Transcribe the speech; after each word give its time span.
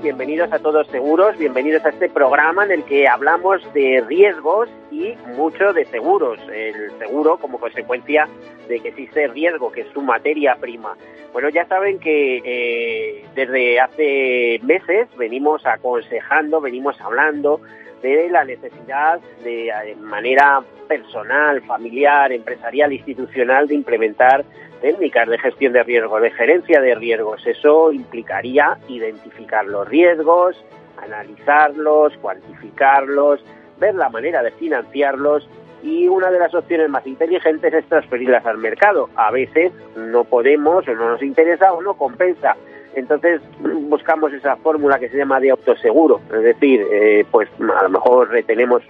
Bienvenidos, 0.00 0.50
a 0.54 0.58
todos 0.58 0.86
seguros, 0.86 1.36
bienvenidos 1.36 1.84
a 1.84 1.90
este 1.90 2.08
programa 2.08 2.64
en 2.64 2.70
el 2.70 2.84
que 2.84 3.06
hablamos 3.06 3.60
de 3.74 4.02
riesgos 4.08 4.70
y 4.90 5.14
mucho 5.36 5.74
de 5.74 5.84
seguros. 5.84 6.40
El 6.50 6.92
seguro 6.98 7.36
como 7.36 7.60
consecuencia 7.60 8.26
de 8.68 8.80
que 8.80 8.88
existe 8.88 9.28
riesgo, 9.28 9.70
que 9.70 9.82
es 9.82 9.88
su 9.92 10.00
materia 10.00 10.56
prima. 10.58 10.96
Bueno, 11.34 11.50
ya 11.50 11.66
saben 11.66 11.98
que 11.98 12.40
eh, 12.42 13.26
desde 13.34 13.78
hace 13.78 14.60
meses 14.62 15.08
venimos 15.18 15.66
aconsejando, 15.66 16.62
venimos 16.62 16.98
hablando 17.02 17.60
de 18.02 18.28
la 18.30 18.44
necesidad 18.44 19.20
de 19.42 19.96
manera 20.00 20.62
personal, 20.86 21.62
familiar, 21.62 22.32
empresarial, 22.32 22.92
institucional 22.92 23.66
de 23.68 23.74
implementar 23.74 24.44
técnicas 24.80 25.28
de 25.28 25.38
gestión 25.38 25.72
de 25.72 25.82
riesgos, 25.82 26.22
de 26.22 26.30
gerencia 26.30 26.80
de 26.80 26.94
riesgos. 26.94 27.46
Eso 27.46 27.92
implicaría 27.92 28.78
identificar 28.88 29.64
los 29.64 29.88
riesgos, 29.88 30.56
analizarlos, 31.02 32.16
cuantificarlos, 32.18 33.44
ver 33.78 33.94
la 33.94 34.08
manera 34.08 34.42
de 34.42 34.50
financiarlos 34.52 35.48
y 35.82 36.08
una 36.08 36.30
de 36.30 36.38
las 36.38 36.54
opciones 36.54 36.88
más 36.88 37.06
inteligentes 37.06 37.72
es 37.72 37.84
transferirlas 37.86 38.44
al 38.46 38.58
mercado. 38.58 39.08
A 39.16 39.30
veces 39.30 39.72
no 39.96 40.24
podemos 40.24 40.86
o 40.88 40.94
no 40.94 41.10
nos 41.10 41.22
interesa 41.22 41.72
o 41.72 41.82
no 41.82 41.94
compensa. 41.94 42.56
Entonces 42.96 43.40
buscamos 43.60 44.32
esa 44.32 44.56
fórmula 44.56 44.98
que 44.98 45.08
se 45.08 45.16
llama 45.18 45.38
de 45.38 45.50
autoseguro, 45.50 46.20
es 46.32 46.42
decir, 46.42 46.84
eh, 46.90 47.24
pues 47.30 47.48
a 47.60 47.84
lo 47.84 47.90
mejor 47.90 48.30
retenemos 48.30 48.82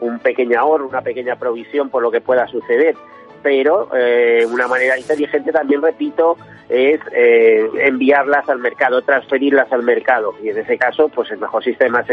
un 0.00 0.18
pequeño 0.18 0.58
ahorro, 0.58 0.88
una 0.88 1.02
pequeña 1.02 1.36
provisión 1.36 1.90
por 1.90 2.02
lo 2.02 2.10
que 2.10 2.20
pueda 2.20 2.48
suceder 2.48 2.96
pero 3.42 3.88
eh, 3.94 4.46
una 4.46 4.68
manera 4.68 4.98
inteligente 4.98 5.52
también, 5.52 5.82
repito, 5.82 6.36
es 6.68 7.00
eh, 7.12 7.68
enviarlas 7.74 8.48
al 8.48 8.58
mercado, 8.58 9.02
transferirlas 9.02 9.72
al 9.72 9.82
mercado. 9.82 10.34
Y 10.42 10.50
en 10.50 10.58
ese 10.58 10.78
caso, 10.78 11.08
pues 11.08 11.30
el 11.30 11.38
mejor 11.38 11.64
sistema 11.64 12.00
es 12.00 12.10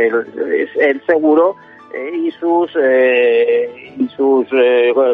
el, 0.78 1.02
seguro 1.06 1.56
y 1.94 2.32
sus, 2.32 2.72
eh, 2.82 3.94
y 3.98 4.08
sus 4.10 4.48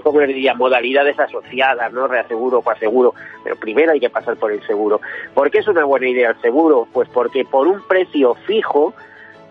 ¿cómo 0.03 0.19
les 0.19 0.29
diría? 0.29 0.53
modalidades 0.53 1.19
asociadas, 1.19 1.91
¿no? 1.93 2.07
Reaseguro, 2.07 2.61
coaseguro. 2.61 3.13
Pero 3.43 3.55
primero 3.55 3.91
hay 3.91 3.99
que 3.99 4.09
pasar 4.09 4.35
por 4.37 4.51
el 4.51 4.61
seguro. 4.65 4.99
¿Por 5.33 5.51
qué 5.51 5.59
es 5.59 5.67
una 5.67 5.85
buena 5.85 6.07
idea 6.07 6.31
el 6.31 6.41
seguro? 6.41 6.87
Pues 6.91 7.07
porque 7.09 7.45
por 7.45 7.67
un 7.67 7.81
precio 7.87 8.35
fijo 8.45 8.93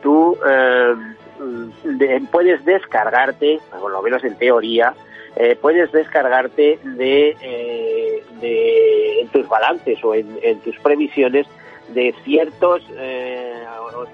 tú 0.02 0.36
puedes 2.30 2.64
descargarte, 2.64 3.60
por 3.80 3.90
lo 3.90 4.02
menos 4.02 4.24
en 4.24 4.36
teoría, 4.36 4.94
eh, 5.34 5.56
puedes 5.60 5.90
descargarte 5.92 6.78
de, 6.82 7.36
eh, 7.40 8.22
de, 8.40 9.20
en 9.20 9.28
tus 9.28 9.48
balances 9.48 10.02
o 10.04 10.14
en, 10.14 10.60
tus 10.60 10.78
previsiones 10.80 11.46
de 11.88 12.14
ciertos 12.22 12.82
eh, 12.98 13.51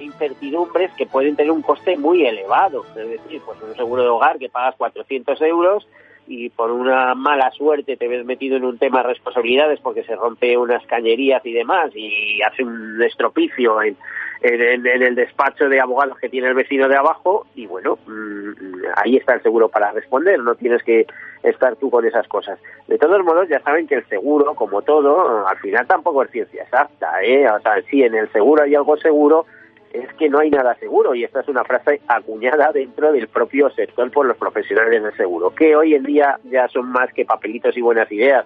incertidumbres 0.01 0.91
que 0.97 1.07
pueden 1.07 1.37
tener 1.37 1.53
un 1.53 1.63
coste 1.63 1.97
muy 1.97 2.27
elevado. 2.27 2.85
Es 2.97 3.09
decir, 3.09 3.41
pues 3.45 3.61
un 3.63 3.75
seguro 3.77 4.03
de 4.03 4.09
hogar 4.09 4.39
que 4.39 4.49
pagas 4.49 4.77
400 4.77 5.41
euros 5.43 5.87
y 6.27 6.51
por 6.51 6.71
una 6.71 7.15
mala 7.15 7.51
suerte 7.53 7.97
te 7.97 8.07
ves 8.07 8.25
metido 8.25 8.57
en 8.57 8.65
un 8.65 8.79
tema 8.79 8.99
de 8.99 9.09
responsabilidades 9.09 9.81
porque 9.81 10.05
se 10.05 10.15
rompe 10.15 10.57
unas 10.57 10.85
cañerías 10.87 11.45
y 11.45 11.53
demás 11.53 11.91
y 11.95 12.43
hace 12.43 12.63
un 12.63 13.03
estropicio 13.03 13.83
en, 13.83 13.97
en, 14.43 14.87
el 14.87 15.15
despacho 15.15 15.69
de 15.69 15.81
abogados 15.81 16.19
que 16.19 16.29
tiene 16.29 16.49
el 16.49 16.55
vecino 16.55 16.89
de 16.89 16.97
abajo 16.97 17.47
y 17.55 17.67
bueno, 17.67 17.99
mm, 18.07 18.85
ahí 18.97 19.17
está 19.17 19.35
el 19.35 19.43
seguro 19.43 19.69
para 19.69 19.91
responder, 19.93 20.39
no 20.41 20.55
tienes 20.55 20.83
que 20.83 21.07
estar 21.43 21.77
tú 21.77 21.91
con 21.91 22.05
esas 22.05 22.27
cosas. 22.29 22.59
De 22.87 22.99
todos 22.99 23.25
modos, 23.25 23.49
ya 23.49 23.61
saben 23.61 23.87
que 23.87 23.97
el 23.97 24.07
seguro, 24.09 24.55
como 24.55 24.83
todo, 24.83 25.47
al 25.47 25.59
final 25.59 25.87
tampoco 25.87 26.23
es 26.23 26.31
ciencia 26.31 26.63
exacta, 26.63 27.23
¿eh? 27.23 27.49
O 27.49 27.61
sea, 27.61 27.81
sí, 27.91 28.03
en 28.03 28.15
el 28.15 28.31
seguro 28.33 28.63
hay 28.63 28.75
algo 28.75 28.97
seguro, 28.97 29.47
es 29.93 30.13
que 30.15 30.29
no 30.29 30.39
hay 30.39 30.51
nada 30.51 30.75
seguro 30.77 31.15
y 31.15 31.25
esta 31.25 31.41
es 31.41 31.49
una 31.49 31.65
frase 31.65 32.01
acuñada 32.09 32.73
dentro 32.73 33.13
del 33.13 33.29
propio 33.29 33.71
sector 33.71 34.11
por 34.11 34.27
los 34.27 34.37
profesionales 34.37 35.03
del 35.03 35.17
seguro, 35.17 35.51
que 35.51 35.77
hoy 35.77 35.95
en 35.95 36.05
día 36.05 36.39
ya 36.45 36.69
son 36.69 36.91
más 36.91 37.13
que 37.13 37.25
papelitos 37.25 37.77
y 37.77 37.81
buenas 37.81 38.11
ideas, 38.13 38.45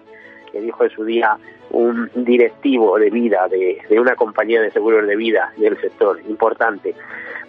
que 0.51 0.61
dijo 0.61 0.83
en 0.83 0.89
su 0.91 1.03
día 1.03 1.37
un 1.71 2.09
directivo 2.13 2.97
de 2.99 3.09
vida 3.09 3.47
de, 3.49 3.81
una 3.99 4.15
compañía 4.15 4.61
de 4.61 4.71
seguros 4.71 5.07
de 5.07 5.15
vida 5.15 5.51
del 5.57 5.79
sector 5.81 6.19
importante. 6.27 6.93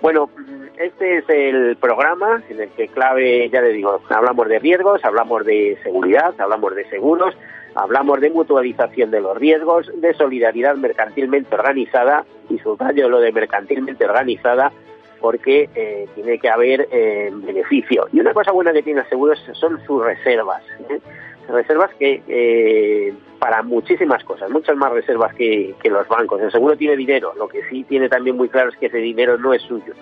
Bueno, 0.01 0.31
este 0.79 1.19
es 1.19 1.25
el 1.29 1.77
programa 1.77 2.43
en 2.49 2.61
el 2.61 2.69
que 2.71 2.89
clave, 2.89 3.49
ya 3.51 3.61
le 3.61 3.73
digo, 3.73 4.01
hablamos 4.09 4.49
de 4.49 4.59
riesgos, 4.59 5.05
hablamos 5.05 5.45
de 5.45 5.79
seguridad, 5.83 6.35
hablamos 6.39 6.75
de 6.75 6.85
seguros, 6.89 7.37
hablamos 7.75 8.21
de 8.21 8.31
mutualización 8.31 9.11
de 9.11 9.21
los 9.21 9.37
riesgos, 9.37 9.91
de 10.01 10.15
solidaridad 10.15 10.77
mercantilmente 10.77 11.55
organizada, 11.55 12.25
y 12.49 12.59
subrayo 12.59 13.09
lo 13.09 13.21
de 13.21 13.33
mercantilmente 13.33 14.05
organizada, 14.05 14.73
porque 15.21 15.69
eh, 15.75 16.07
tiene 16.15 16.39
que 16.39 16.49
haber 16.49 16.89
eh, 16.91 17.31
beneficio. 17.33 18.07
Y 18.13 18.21
una 18.21 18.35
cosa 18.35 18.53
buena 18.53 18.73
que 18.73 18.83
tiene 18.83 19.01
el 19.01 19.09
seguro 19.09 19.35
son 19.55 19.81
sus 19.87 20.05
reservas. 20.05 20.63
¿eh? 20.91 21.01
reservas 21.49 21.91
que 21.99 22.23
eh, 22.27 23.15
para 23.39 23.63
muchísimas 23.63 24.25
cosas, 24.25 24.51
muchas 24.51 24.77
más 24.77 24.93
reservas 24.93 25.35
que, 25.35 25.75
los 25.85 26.09
bancos. 26.09 26.41
El 26.41 26.51
seguro 26.51 26.77
tiene 26.77 26.97
dinero, 26.97 27.33
lo 27.37 27.49
que 27.49 27.63
sí 27.69 27.85
tiene 27.85 28.09
también 28.09 28.37
muy 28.37 28.49
claro 28.49 28.71
es 28.71 28.77
que 28.77 28.87
ese 28.87 28.99
dinero 28.99 29.39
no 29.39 29.53
es 29.53 29.63
suyo. 29.63 29.95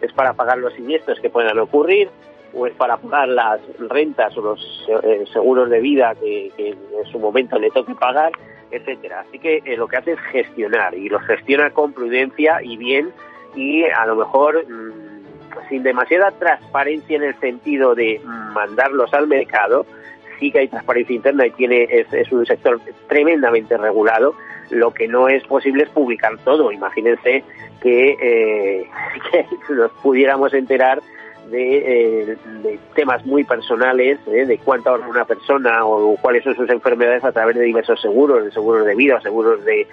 Es 0.00 0.12
para 0.12 0.34
pagar 0.34 0.58
los 0.58 0.74
siniestros 0.74 1.20
que 1.20 1.30
puedan 1.30 1.58
ocurrir 1.58 2.08
o 2.52 2.66
es 2.66 2.74
para 2.74 2.96
pagar 2.96 3.28
las 3.28 3.60
rentas 3.78 4.36
o 4.36 4.40
los 4.40 4.88
eh, 5.02 5.24
seguros 5.32 5.70
de 5.70 5.80
vida 5.80 6.14
que, 6.14 6.52
en 6.56 7.04
su 7.10 7.18
momento 7.18 7.58
le 7.58 7.70
toque 7.70 7.94
pagar, 7.94 8.32
etcétera. 8.70 9.20
Así 9.20 9.38
que 9.38 9.62
eh, 9.64 9.76
lo 9.76 9.88
que 9.88 9.96
hace 9.96 10.12
es 10.12 10.20
gestionar 10.32 10.94
y 10.94 11.08
lo 11.08 11.18
gestiona 11.20 11.70
con 11.70 11.92
prudencia 11.92 12.62
y 12.62 12.76
bien 12.76 13.12
y 13.54 13.84
a 13.84 14.06
lo 14.06 14.16
mejor 14.16 14.64
mm, 14.68 15.68
sin 15.68 15.82
demasiada 15.82 16.30
transparencia 16.32 17.16
en 17.16 17.22
el 17.24 17.40
sentido 17.40 17.94
de 17.94 18.20
mandarlos 18.52 19.12
al 19.14 19.26
mercado, 19.26 19.86
sí 20.38 20.50
que 20.50 20.60
hay 20.60 20.68
transparencia 20.68 21.16
interna 21.16 21.46
y 21.46 21.50
tiene 21.52 21.88
es, 21.90 22.32
un 22.32 22.44
sector 22.46 22.80
tremendamente 23.08 23.76
regulado. 23.76 24.34
Lo 24.70 24.92
que 24.92 25.06
no 25.06 25.28
es 25.28 25.44
posible 25.44 25.84
es 25.84 25.90
publicar 25.90 26.36
todo. 26.38 26.72
Imagínense 26.72 27.44
que, 27.80 28.16
eh, 28.20 28.88
que 29.32 29.74
nos 29.74 29.92
pudiéramos 30.02 30.52
enterar 30.54 31.00
eh, 31.52 32.36
de, 32.62 32.78
temas 32.94 33.24
muy 33.24 33.44
personales, 33.44 34.18
eh, 34.26 34.46
de 34.46 34.58
cuánto 34.58 34.90
ahorra 34.90 35.08
una 35.08 35.24
persona 35.24 35.84
o 35.84 36.16
cuáles 36.16 36.42
son 36.44 36.56
sus 36.56 36.68
enfermedades 36.70 37.24
a 37.24 37.32
través 37.32 37.56
de 37.56 37.62
diversos 37.62 38.00
seguros, 38.00 38.44
de 38.44 38.50
seguros 38.50 38.84
de 38.84 38.94
vida 38.94 39.20
seguros 39.20 39.64
de, 39.64 39.86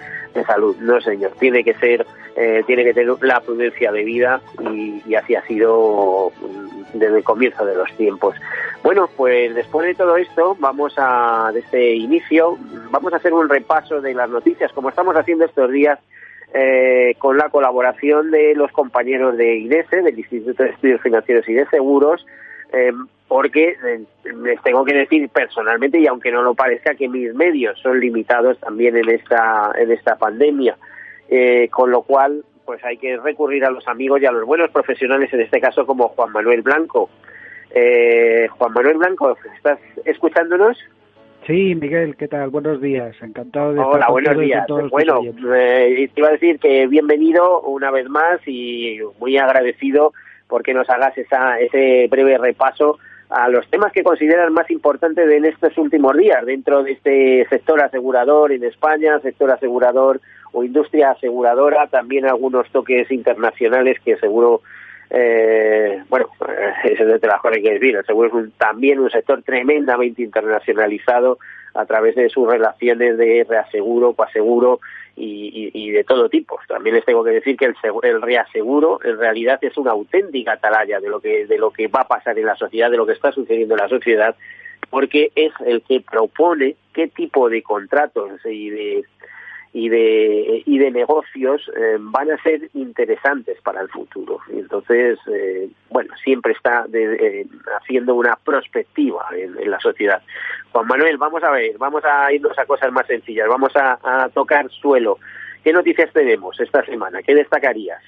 salud. 0.46 0.76
No, 0.80 1.00
señor, 1.00 1.32
tiene 1.38 1.62
que 1.62 1.74
ser, 1.74 2.06
eh, 2.36 2.62
tiene 2.66 2.84
que 2.84 2.94
tener 2.94 3.16
la 3.22 3.40
prudencia 3.40 3.92
de 3.92 4.04
vida 4.04 4.40
y, 4.60 5.14
así 5.14 5.34
ha 5.34 5.46
sido 5.46 6.32
mm, 6.40 6.98
desde 6.98 7.18
el 7.18 7.24
comienzo 7.24 7.64
de 7.64 7.76
los 7.76 7.90
tiempos. 7.96 8.36
Bueno, 8.82 9.08
pues 9.16 9.54
después 9.54 9.86
de 9.86 9.94
todo 9.94 10.16
esto, 10.16 10.56
vamos 10.58 10.94
a, 10.96 11.50
de 11.52 11.60
este 11.60 11.94
inicio, 11.94 12.58
vamos 12.90 13.12
a 13.12 13.16
hacer 13.16 13.32
un 13.32 13.48
repaso 13.48 14.00
de 14.00 14.14
las 14.14 14.28
noticias, 14.28 14.72
como 14.72 14.88
estamos 14.88 15.16
haciendo 15.16 15.44
estos 15.44 15.70
días 15.70 15.98
eh, 16.56 17.16
con 17.18 17.36
la 17.36 17.48
colaboración 17.48 18.30
de 18.30 18.54
los 18.54 18.70
compañeros 18.70 19.36
de 19.36 19.56
IDESE, 19.56 20.02
del 20.02 20.16
Instituto 20.16 20.62
de 20.62 20.70
Estudios 20.70 21.00
Financieros 21.00 21.48
y 21.48 21.54
de 21.54 21.66
Seguros, 21.66 22.24
eh, 22.72 22.92
porque 23.26 23.76
eh, 23.84 24.04
les 24.40 24.62
tengo 24.62 24.84
que 24.84 24.94
decir 24.94 25.28
personalmente, 25.30 25.98
y 25.98 26.06
aunque 26.06 26.30
no 26.30 26.42
lo 26.42 26.54
parezca, 26.54 26.94
que 26.94 27.08
mis 27.08 27.34
medios 27.34 27.76
son 27.80 27.98
limitados 27.98 28.56
también 28.60 28.96
en 28.96 29.10
esta, 29.10 29.72
en 29.76 29.90
esta 29.90 30.16
pandemia, 30.16 30.76
con 31.72 31.90
lo 31.90 32.02
cual 32.02 32.44
pues 32.64 32.84
hay 32.84 32.98
que 32.98 33.16
recurrir 33.16 33.64
a 33.64 33.70
los 33.70 33.88
amigos 33.88 34.22
y 34.22 34.26
a 34.26 34.30
los 34.30 34.44
buenos 34.44 34.70
profesionales, 34.70 35.32
en 35.32 35.40
este 35.40 35.60
caso 35.60 35.84
como 35.84 36.10
Juan 36.10 36.30
Manuel 36.30 36.62
Blanco. 36.62 37.10
Juan 37.72 38.72
Manuel 38.72 38.98
Blanco, 38.98 39.36
¿estás 39.56 39.80
escuchándonos? 40.04 40.78
Sí, 41.46 41.74
Miguel, 41.74 42.16
¿qué 42.16 42.26
tal? 42.26 42.48
Buenos 42.48 42.80
días, 42.80 43.14
encantado 43.20 43.74
de 43.74 43.80
Hola, 43.80 44.08
buenos 44.08 44.38
días. 44.38 44.66
Bueno, 44.90 45.20
eh, 45.54 46.08
te 46.14 46.20
iba 46.20 46.28
a 46.28 46.32
decir 46.32 46.58
que 46.58 46.86
bienvenido 46.86 47.60
una 47.60 47.90
vez 47.90 48.08
más 48.08 48.40
y 48.46 48.98
muy 49.20 49.36
agradecido 49.36 50.14
porque 50.48 50.72
nos 50.72 50.88
hagas 50.88 51.16
esa, 51.18 51.60
ese 51.60 52.08
breve 52.08 52.38
repaso 52.38 52.98
a 53.28 53.48
los 53.48 53.68
temas 53.68 53.92
que 53.92 54.02
consideran 54.02 54.52
más 54.54 54.70
importantes 54.70 55.28
en 55.30 55.44
estos 55.44 55.76
últimos 55.76 56.16
días 56.16 56.46
dentro 56.46 56.82
de 56.82 56.92
este 56.92 57.46
sector 57.50 57.82
asegurador 57.82 58.52
en 58.52 58.64
España, 58.64 59.18
sector 59.20 59.50
asegurador 59.50 60.20
o 60.52 60.64
industria 60.64 61.10
aseguradora, 61.10 61.88
también 61.88 62.24
algunos 62.24 62.70
toques 62.70 63.10
internacionales 63.10 63.98
que 64.02 64.16
seguro 64.16 64.62
eh, 65.10 66.02
bueno, 66.08 66.28
eso 66.84 67.02
es 67.02 67.20
de 67.20 67.28
las 67.28 67.40
cosas 67.40 67.58
que 67.62 67.74
decir. 67.74 67.96
El 67.96 68.04
seguro 68.04 68.40
es 68.40 68.52
también 68.54 69.00
un 69.00 69.10
sector 69.10 69.42
tremendamente 69.42 70.22
internacionalizado 70.22 71.38
a 71.74 71.86
través 71.86 72.14
de 72.14 72.28
sus 72.28 72.48
relaciones 72.48 73.18
de 73.18 73.44
reaseguro, 73.48 74.14
coaseguro 74.14 74.80
y, 75.16 75.70
y, 75.74 75.90
de 75.90 76.04
todo 76.04 76.28
tipo. 76.28 76.58
También 76.68 76.96
les 76.96 77.04
tengo 77.04 77.24
que 77.24 77.30
decir 77.30 77.56
que 77.56 77.66
el, 77.66 77.74
el 78.02 78.22
reaseguro 78.22 79.00
en 79.04 79.18
realidad 79.18 79.58
es 79.62 79.76
una 79.76 79.90
auténtica 79.90 80.52
atalaya 80.52 81.00
de 81.00 81.08
lo 81.08 81.20
que 81.20 81.46
de 81.46 81.58
lo 81.58 81.70
que 81.70 81.88
va 81.88 82.02
a 82.02 82.08
pasar 82.08 82.38
en 82.38 82.46
la 82.46 82.56
sociedad, 82.56 82.90
de 82.90 82.96
lo 82.96 83.06
que 83.06 83.12
está 83.12 83.32
sucediendo 83.32 83.74
en 83.74 83.80
la 83.80 83.88
sociedad, 83.88 84.36
porque 84.90 85.32
es 85.34 85.52
el 85.66 85.82
que 85.82 86.00
propone 86.00 86.76
qué 86.92 87.08
tipo 87.08 87.48
de 87.48 87.62
contratos 87.62 88.30
y 88.44 88.70
de 88.70 89.04
y 89.74 89.88
de, 89.88 90.62
y 90.64 90.78
de 90.78 90.90
negocios 90.92 91.68
eh, 91.76 91.96
van 91.98 92.30
a 92.30 92.40
ser 92.42 92.70
interesantes 92.74 93.60
para 93.60 93.80
el 93.80 93.88
futuro. 93.88 94.38
Entonces, 94.48 95.18
eh, 95.26 95.68
bueno, 95.90 96.14
siempre 96.22 96.52
está 96.52 96.86
eh, 96.92 97.44
haciendo 97.80 98.14
una 98.14 98.36
prospectiva 98.36 99.26
en, 99.36 99.68
la 99.68 99.80
sociedad. 99.80 100.22
Juan 100.70 100.86
Manuel, 100.86 101.16
vamos 101.18 101.42
a 101.42 101.50
ver, 101.50 101.76
vamos 101.76 102.04
a 102.04 102.32
irnos 102.32 102.56
a 102.56 102.66
cosas 102.66 102.92
más 102.92 103.08
sencillas, 103.08 103.48
vamos 103.48 103.72
a 103.74 104.28
tocar 104.32 104.70
suelo. 104.70 105.18
¿Qué 105.64 105.72
noticias 105.72 106.12
tenemos 106.12 106.60
esta 106.60 106.84
semana? 106.84 107.20
¿Qué 107.22 107.34
destacarías? 107.34 108.00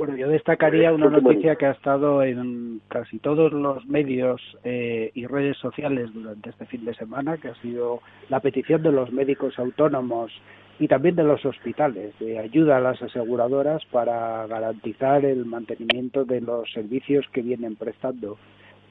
Bueno, 0.00 0.16
yo 0.16 0.28
destacaría 0.30 0.94
una 0.94 1.10
noticia 1.10 1.56
que 1.56 1.66
ha 1.66 1.72
estado 1.72 2.22
en 2.22 2.80
casi 2.88 3.18
todos 3.18 3.52
los 3.52 3.84
medios 3.84 4.40
eh, 4.64 5.10
y 5.12 5.26
redes 5.26 5.58
sociales 5.58 6.08
durante 6.14 6.48
este 6.48 6.64
fin 6.64 6.86
de 6.86 6.94
semana, 6.94 7.36
que 7.36 7.48
ha 7.48 7.54
sido 7.56 8.00
la 8.30 8.40
petición 8.40 8.82
de 8.82 8.92
los 8.92 9.12
médicos 9.12 9.58
autónomos 9.58 10.32
y 10.78 10.88
también 10.88 11.16
de 11.16 11.24
los 11.24 11.44
hospitales 11.44 12.18
de 12.18 12.38
ayuda 12.38 12.78
a 12.78 12.80
las 12.80 13.02
aseguradoras 13.02 13.84
para 13.92 14.46
garantizar 14.46 15.26
el 15.26 15.44
mantenimiento 15.44 16.24
de 16.24 16.40
los 16.40 16.72
servicios 16.72 17.26
que 17.30 17.42
vienen 17.42 17.76
prestando. 17.76 18.38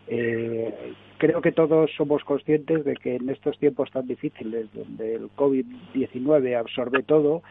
Eh, 0.09 0.93
creo 1.17 1.41
que 1.41 1.51
todos 1.51 1.89
somos 1.97 2.23
conscientes 2.23 2.85
de 2.85 2.93
que 2.93 3.15
en 3.15 3.31
estos 3.31 3.57
tiempos 3.57 3.89
tan 3.89 4.05
difíciles, 4.05 4.67
donde 4.75 5.15
el 5.15 5.29
COVID-19 5.35 6.55
absorbe 6.55 7.01
todo, 7.01 7.41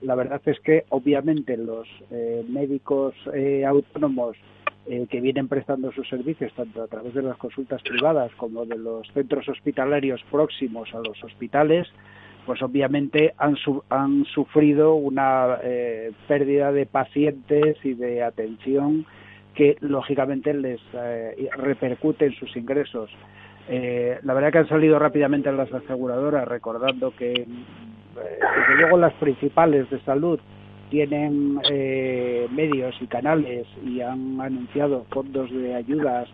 la 0.00 0.14
verdad 0.14 0.40
es 0.46 0.60
que 0.60 0.84
obviamente 0.90 1.56
los 1.56 1.88
eh, 2.10 2.44
médicos 2.48 3.14
eh, 3.34 3.64
autónomos 3.64 4.36
eh, 4.86 5.06
que 5.10 5.20
vienen 5.20 5.48
prestando 5.48 5.92
sus 5.92 6.08
servicios 6.08 6.52
tanto 6.54 6.82
a 6.82 6.86
través 6.86 7.14
de 7.14 7.22
las 7.22 7.36
consultas 7.36 7.82
privadas 7.82 8.30
como 8.36 8.64
de 8.64 8.78
los 8.78 9.06
centros 9.12 9.48
hospitalarios 9.48 10.22
próximos 10.30 10.94
a 10.94 10.98
los 10.98 11.22
hospitales, 11.24 11.88
pues 12.46 12.62
obviamente 12.62 13.34
han, 13.36 13.56
han 13.90 14.24
sufrido 14.24 14.94
una 14.94 15.58
pérdida 16.26 16.72
de 16.72 16.86
pacientes 16.86 17.76
y 17.84 17.92
de 17.92 18.22
atención 18.22 19.04
que 19.54 19.76
lógicamente 19.80 20.54
les 20.54 20.80
repercute 21.58 22.24
en 22.24 22.32
sus 22.36 22.56
ingresos. 22.56 23.10
la 23.68 24.32
verdad 24.32 24.50
que 24.50 24.58
han 24.58 24.68
salido 24.68 24.98
rápidamente 24.98 25.52
las 25.52 25.70
aseguradoras 25.74 26.48
recordando 26.48 27.14
que 27.14 27.46
eh, 28.07 28.07
desde 28.40 28.80
luego 28.80 28.98
las 28.98 29.12
principales 29.14 29.88
de 29.90 30.00
salud 30.00 30.38
tienen 30.90 31.60
eh, 31.70 32.46
medios 32.50 32.94
y 33.00 33.06
canales 33.06 33.66
y 33.84 34.00
han 34.00 34.40
anunciado 34.40 35.04
fondos 35.10 35.50
de 35.50 35.74
ayudas 35.74 36.28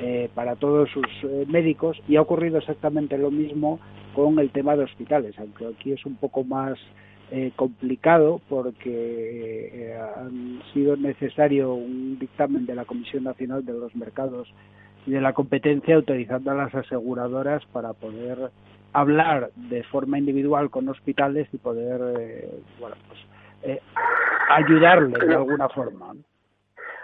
eh, 0.00 0.30
para 0.34 0.56
todos 0.56 0.88
sus 0.90 1.06
médicos 1.48 2.00
y 2.08 2.16
ha 2.16 2.22
ocurrido 2.22 2.58
exactamente 2.58 3.18
lo 3.18 3.30
mismo 3.30 3.78
con 4.14 4.38
el 4.38 4.50
tema 4.50 4.74
de 4.76 4.84
hospitales, 4.84 5.38
aunque 5.38 5.66
aquí 5.66 5.92
es 5.92 6.04
un 6.06 6.16
poco 6.16 6.44
más 6.44 6.78
complicado 7.54 8.40
porque 8.48 9.94
ha 9.96 10.72
sido 10.72 10.96
necesario 10.96 11.74
un 11.74 12.18
dictamen 12.18 12.66
de 12.66 12.74
la 12.74 12.84
Comisión 12.84 13.22
Nacional 13.22 13.64
de 13.64 13.72
los 13.72 13.94
Mercados 13.94 14.52
y 15.06 15.12
de 15.12 15.20
la 15.20 15.32
Competencia 15.32 15.94
autorizando 15.94 16.50
a 16.50 16.54
las 16.54 16.74
aseguradoras 16.74 17.64
para 17.66 17.92
poder 17.92 18.50
hablar 18.92 19.50
de 19.54 19.82
forma 19.84 20.18
individual 20.18 20.70
con 20.70 20.88
hospitales 20.88 21.48
y 21.52 21.58
poder 21.58 22.00
eh, 22.18 22.50
bueno 22.78 22.96
pues 23.08 23.20
eh, 23.62 23.80
de 24.68 25.34
alguna 25.34 25.68
forma 25.68 26.14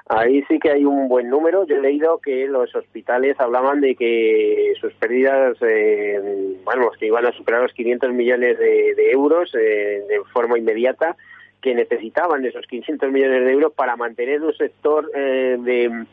Ahí 0.09 0.45
sí 0.47 0.61
que 0.61 0.71
hay 0.71 0.85
un 0.85 1.09
buen 1.09 1.29
número. 1.29 1.67
Yo 1.67 1.77
he 1.77 1.81
leído 1.81 2.19
que 2.19 2.47
los 2.47 2.73
hospitales 2.77 3.35
hablaban 3.41 3.81
de 3.81 3.97
que 3.97 4.73
sus 4.81 4.95
pérdidas, 4.95 5.57
eh, 5.63 6.57
bueno, 6.65 6.93
que 6.97 7.07
iban 7.07 7.27
a 7.27 7.33
superar 7.33 7.63
los 7.63 7.73
500 7.73 8.13
millones 8.13 8.57
de, 8.57 9.11
euros 9.11 9.53
eh, 9.57 10.05
de 10.09 10.21
forma 10.33 10.59
inmediata, 10.59 11.17
que 11.61 11.75
necesitaban 11.75 12.45
esos 12.45 12.65
500 12.67 13.11
millones 13.11 13.47
de 13.47 13.51
euros 13.51 13.73
para 13.73 13.97
mantener 13.97 14.43
un 14.43 14.55
sector 14.55 15.11
de 15.11 16.07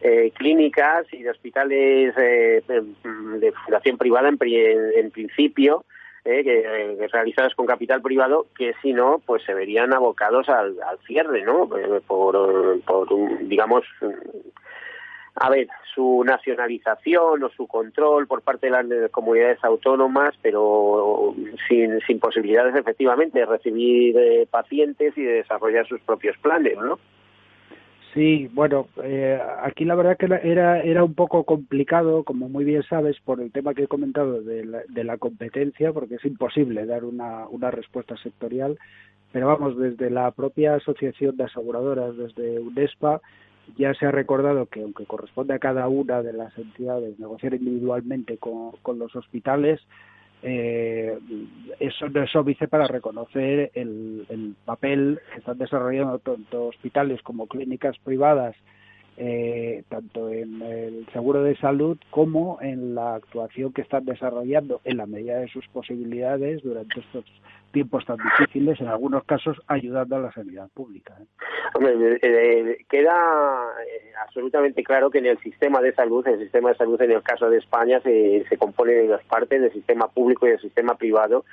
eh, 0.00 0.30
clínicas 0.36 1.06
y 1.12 1.24
de 1.24 1.30
hospitales 1.30 2.14
eh, 2.16 2.62
de 2.68 3.52
fundación 3.64 3.98
privada 3.98 4.28
en, 4.28 5.10
principio, 5.10 5.84
eh, 6.24 6.44
que, 6.44 7.08
realizadas 7.12 7.54
con 7.56 7.66
capital 7.66 8.00
privado, 8.00 8.46
que 8.56 8.74
si 8.80 8.92
no, 8.92 9.20
pues 9.26 9.42
se 9.44 9.54
verían 9.54 9.92
abocados 9.92 10.48
al, 10.48 10.76
cierre, 11.04 11.42
¿no? 11.42 11.68
Por, 12.06 12.80
por 12.82 13.08
digamos, 13.40 13.84
a 15.34 15.50
ver, 15.50 15.66
su 15.94 16.22
nacionalización 16.24 17.42
o 17.42 17.48
su 17.48 17.66
control 17.66 18.28
por 18.28 18.42
parte 18.42 18.70
de 18.70 18.82
las 18.82 19.10
comunidades 19.10 19.58
autónomas, 19.64 20.32
pero 20.40 21.34
sin, 21.68 21.98
sin 22.06 22.20
posibilidades 22.20 22.76
efectivamente 22.76 23.40
de 23.40 23.46
recibir 23.46 24.46
pacientes 24.48 25.18
y 25.18 25.22
de 25.22 25.32
desarrollar 25.32 25.88
sus 25.88 26.00
propios 26.02 26.36
planes, 26.38 26.76
¿no? 26.78 27.00
Sí, 28.18 28.50
bueno, 28.52 28.88
eh, 29.04 29.40
aquí 29.62 29.84
la 29.84 29.94
verdad 29.94 30.16
que 30.16 30.26
era, 30.26 30.80
era 30.80 31.04
un 31.04 31.14
poco 31.14 31.44
complicado, 31.44 32.24
como 32.24 32.48
muy 32.48 32.64
bien 32.64 32.82
sabes, 32.82 33.16
por 33.20 33.40
el 33.40 33.52
tema 33.52 33.74
que 33.74 33.84
he 33.84 33.86
comentado 33.86 34.42
de 34.42 34.64
la, 34.64 34.80
de 34.88 35.04
la 35.04 35.18
competencia, 35.18 35.92
porque 35.92 36.16
es 36.16 36.24
imposible 36.24 36.84
dar 36.84 37.04
una, 37.04 37.46
una 37.46 37.70
respuesta 37.70 38.16
sectorial, 38.16 38.76
pero 39.30 39.46
vamos, 39.46 39.78
desde 39.78 40.10
la 40.10 40.32
propia 40.32 40.74
Asociación 40.74 41.36
de 41.36 41.44
Aseguradoras, 41.44 42.16
desde 42.16 42.58
UNESPA, 42.58 43.20
ya 43.76 43.94
se 43.94 44.06
ha 44.06 44.10
recordado 44.10 44.66
que 44.66 44.82
aunque 44.82 45.06
corresponde 45.06 45.54
a 45.54 45.60
cada 45.60 45.86
una 45.86 46.20
de 46.20 46.32
las 46.32 46.58
entidades 46.58 47.20
negociar 47.20 47.54
individualmente 47.54 48.36
con, 48.38 48.72
con 48.82 48.98
los 48.98 49.14
hospitales, 49.14 49.80
eh, 50.42 51.18
eso 51.80 52.08
no 52.08 52.22
es 52.22 52.36
óbice 52.36 52.68
para 52.68 52.86
reconocer 52.86 53.70
el, 53.74 54.26
el, 54.28 54.54
papel 54.64 55.20
que 55.32 55.40
están 55.40 55.58
desarrollando 55.58 56.18
tanto 56.20 56.66
hospitales 56.66 57.20
como 57.22 57.46
clínicas 57.46 57.98
privadas 57.98 58.54
eh, 59.20 59.82
tanto 59.88 60.30
en 60.30 60.62
el 60.62 61.06
seguro 61.12 61.42
de 61.42 61.56
salud 61.56 61.98
como 62.10 62.58
en 62.60 62.94
la 62.94 63.16
actuación 63.16 63.72
que 63.72 63.82
están 63.82 64.04
desarrollando 64.04 64.80
en 64.84 64.98
la 64.98 65.06
medida 65.06 65.40
de 65.40 65.48
sus 65.48 65.66
posibilidades 65.68 66.62
durante 66.62 67.00
estos 67.00 67.24
tiempos 67.72 68.04
tan 68.04 68.16
difíciles, 68.16 68.80
en 68.80 68.88
algunos 68.88 69.24
casos 69.24 69.56
ayudando 69.66 70.16
a 70.16 70.20
la 70.20 70.32
sanidad 70.32 70.68
pública. 70.74 71.16
¿eh? 71.20 71.26
Hombre, 71.74 72.18
eh, 72.22 72.78
queda 72.88 73.14
absolutamente 74.22 74.82
claro 74.82 75.10
que 75.10 75.18
en 75.18 75.26
el 75.26 75.38
sistema 75.38 75.80
de 75.80 75.94
salud, 75.94 76.26
el 76.26 76.38
sistema 76.38 76.70
de 76.70 76.76
salud 76.76 77.00
en 77.02 77.12
el 77.12 77.22
caso 77.22 77.48
de 77.50 77.58
España 77.58 78.00
se, 78.00 78.44
compone 78.58 78.92
de 78.92 79.06
dos 79.06 79.22
partes, 79.24 79.60
del 79.60 79.72
sistema 79.72 80.08
público 80.08 80.46
y 80.46 80.50
del 80.50 80.60
sistema 80.60 80.94
privado, 80.96 81.44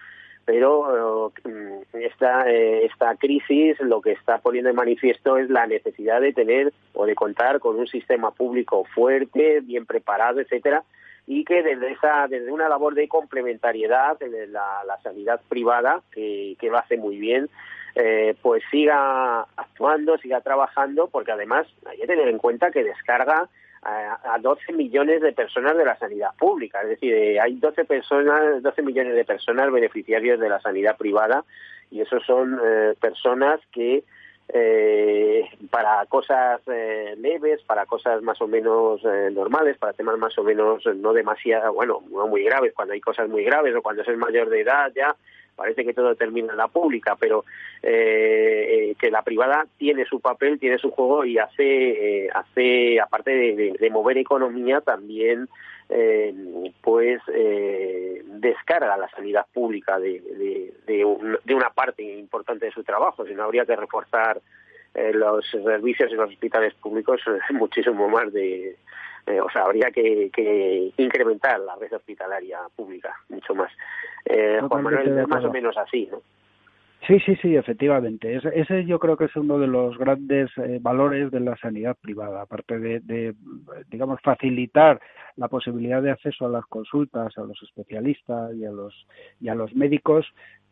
pero 0.46 1.32
mm, 1.44 1.98
esta, 1.98 2.50
eh, 2.50 2.86
esta 2.86 3.16
crisis 3.16 3.80
lo 3.80 4.02
que 4.02 4.12
está 4.12 4.38
poniendo 4.40 4.70
en 4.70 4.76
manifiesto 4.76 5.38
es 5.38 5.50
la 5.50 5.68
necesidad 5.68 6.22
de 6.22 6.34
tener 6.34 6.74
o 6.94 7.06
de 7.06 7.16
contar 7.16 7.60
con 7.60 7.78
un 7.78 7.88
sistema 7.88 8.32
público 8.32 8.86
fuerte, 8.94 9.62
bien 9.62 9.86
preparado, 9.86 10.40
etcétera, 10.40 10.84
y 11.28 11.44
que 11.44 11.64
desde 11.64 11.92
esa 11.92 12.28
desde 12.28 12.52
una 12.52 12.70
labor 12.70 12.94
de 12.94 13.08
complementariedad 13.08 14.18
de 14.20 14.48
la, 14.48 14.84
la 14.86 15.02
sanidad 15.02 15.42
privada 15.50 16.02
que, 16.12 16.56
que 16.60 16.70
lo 16.70 16.78
hace 16.78 16.98
muy 16.98 17.18
bien 17.18 17.50
eh, 17.96 18.36
pues 18.42 18.62
siga 18.70 19.42
actuando 19.56 20.18
siga 20.18 20.42
trabajando 20.42 21.08
porque 21.08 21.32
además 21.32 21.68
hay 21.86 21.98
que 21.98 22.08
tener 22.08 22.28
en 22.28 22.38
cuenta 22.38 22.72
que 22.72 22.84
descarga 22.84 23.50
a, 23.86 24.38
12 24.42 24.74
millones 24.74 25.22
de 25.22 25.32
personas 25.32 25.78
de 25.78 25.86
la 25.86 25.98
sanidad 25.98 26.32
pública. 26.38 26.82
Es 26.82 26.90
decir, 26.90 27.14
eh, 27.14 27.40
hay 27.40 27.56
12, 27.56 27.86
personas, 27.86 28.62
12 28.64 28.82
millones 28.82 29.14
de 29.14 29.26
personas 29.26 29.72
beneficiarios 29.72 30.40
de 30.40 30.50
la 30.50 30.60
sanidad 30.60 30.98
privada 30.98 31.46
y 31.92 32.02
esos 32.02 32.24
son 32.26 32.60
eh, 32.64 32.96
personas 33.00 33.60
que 33.72 34.04
eh, 34.50 35.50
para 35.70 36.06
cosas 36.06 36.62
eh, 36.68 37.16
leves, 37.18 37.62
para 37.64 37.86
cosas 37.86 38.22
más 38.22 38.40
o 38.42 38.48
menos 38.48 39.02
eh, 39.04 39.30
normales, 39.32 39.78
para 39.78 39.94
temas 39.94 40.18
más 40.18 40.38
o 40.38 40.44
menos 40.44 40.84
no 40.96 41.14
demasiado, 41.14 41.74
bueno, 41.74 42.04
no 42.12 42.28
muy 42.28 42.44
graves, 42.44 42.74
cuando 42.76 42.94
hay 42.94 43.02
cosas 43.02 43.28
muy 43.28 43.44
graves 43.44 43.76
o 43.76 43.82
cuando 43.82 44.04
es 44.04 44.18
mayor 44.18 44.50
de 44.50 44.62
edad 44.62 44.92
ya, 44.96 45.16
parece 45.56 45.86
que 45.86 45.94
todo 45.94 46.16
termina 46.16 46.52
en 46.52 46.58
la 46.58 46.68
pública, 46.68 47.16
pero 47.20 47.46
eh, 47.82 48.96
que 49.00 49.12
la 49.12 49.22
privada 49.22 49.66
tiene 49.78 50.06
su 50.06 50.20
papel, 50.20 50.60
tiene 50.60 50.78
su 50.78 50.92
juego 50.92 51.26
y 51.26 51.38
hace, 51.38 52.30
hace 52.34 53.00
aparte 53.00 53.32
de, 53.32 53.90
mover 53.90 54.18
economía, 54.18 54.82
también 54.82 55.48
pues 56.82 57.22
descarga 58.26 58.98
la 58.98 59.10
sanidad 59.10 59.46
pública 59.54 60.00
de, 60.00 60.74
de, 60.86 61.06
una 61.56 61.70
parte 61.70 62.04
importante 62.04 62.66
de 62.66 62.72
su 62.72 62.84
trabajo, 62.84 63.26
si 63.26 63.34
no 63.34 63.44
habría 63.44 63.66
que 63.66 63.76
reforzar 63.76 64.42
eh, 64.96 65.12
los 65.14 65.46
servicios 65.50 66.10
en 66.10 66.18
los 66.18 66.30
hospitales 66.30 66.74
públicos 66.76 67.20
muchísimo 67.52 68.08
más 68.08 68.32
de, 68.32 68.78
eh, 69.28 69.40
o 69.40 69.50
sea, 69.50 69.64
habría 69.64 69.90
que, 69.92 70.30
que, 70.32 70.92
incrementar 70.98 71.60
la 71.60 71.76
red 71.76 71.94
hospitalaria 71.94 72.60
pública 72.76 73.16
mucho 73.30 73.56
más. 73.56 73.72
Eh, 74.26 74.60
Juan 74.68 74.84
Manuel, 74.84 75.18
es 75.20 75.28
más 75.28 75.44
o 75.44 75.52
menos 75.52 75.78
así, 75.78 76.08
¿no? 76.12 76.22
Sí, 77.08 77.20
sí, 77.20 77.36
sí, 77.36 77.56
efectivamente. 77.56 78.36
Ese, 78.36 78.50
ese, 78.60 78.86
yo 78.86 78.98
creo 78.98 79.16
que 79.16 79.26
es 79.26 79.36
uno 79.36 79.60
de 79.60 79.68
los 79.68 79.96
grandes 79.98 80.50
eh, 80.58 80.80
valores 80.82 81.30
de 81.30 81.40
la 81.40 81.56
sanidad 81.58 81.96
privada, 82.02 82.42
aparte 82.42 82.80
de, 82.80 83.00
de, 83.02 83.36
digamos, 83.90 84.20
facilitar 84.22 85.00
la 85.36 85.48
posibilidad 85.48 86.02
de 86.02 86.12
acceso 86.12 86.48
a 86.48 86.50
las 86.50 86.66
consultas, 86.66 87.38
a 87.38 87.42
los 87.42 87.62
especialistas 87.62 88.56
y 88.56 88.66
a 88.66 88.72
los, 88.72 89.06
y 89.40 89.50
a 89.50 89.56
los 89.56 89.76
médicos, 89.76 90.26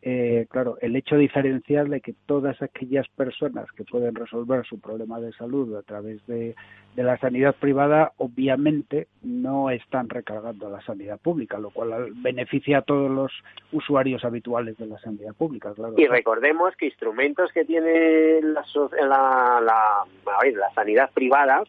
eh, 0.06 0.46
claro, 0.50 0.76
el 0.82 0.94
hecho 0.96 1.16
diferencial 1.16 1.88
de 1.88 2.02
que 2.02 2.14
todas 2.26 2.60
aquellas 2.60 3.08
personas 3.08 3.72
que 3.72 3.84
pueden 3.84 4.14
resolver 4.14 4.66
su 4.66 4.78
problema 4.78 5.18
de 5.18 5.32
salud 5.32 5.74
a 5.76 5.82
través 5.82 6.24
de, 6.26 6.54
de 6.94 7.02
la 7.02 7.16
sanidad 7.16 7.54
privada, 7.54 8.12
obviamente 8.18 9.08
no 9.22 9.70
están 9.70 10.10
recargando 10.10 10.66
a 10.66 10.70
la 10.70 10.82
sanidad 10.82 11.18
pública, 11.18 11.58
lo 11.58 11.70
cual 11.70 12.12
beneficia 12.16 12.78
a 12.78 12.82
todos 12.82 13.10
los 13.10 13.32
usuarios 13.72 14.26
habituales 14.26 14.76
de 14.76 14.88
la 14.88 14.98
sanidad 14.98 15.32
pública. 15.32 15.72
Claro. 15.72 15.94
Y 15.96 16.06
recordemos 16.06 16.76
que 16.76 16.84
instrumentos 16.84 17.50
que 17.52 17.64
tiene 17.64 18.42
la, 18.42 18.62
la, 19.00 19.60
la, 19.62 20.04
la 20.52 20.74
sanidad 20.74 21.10
privada, 21.14 21.62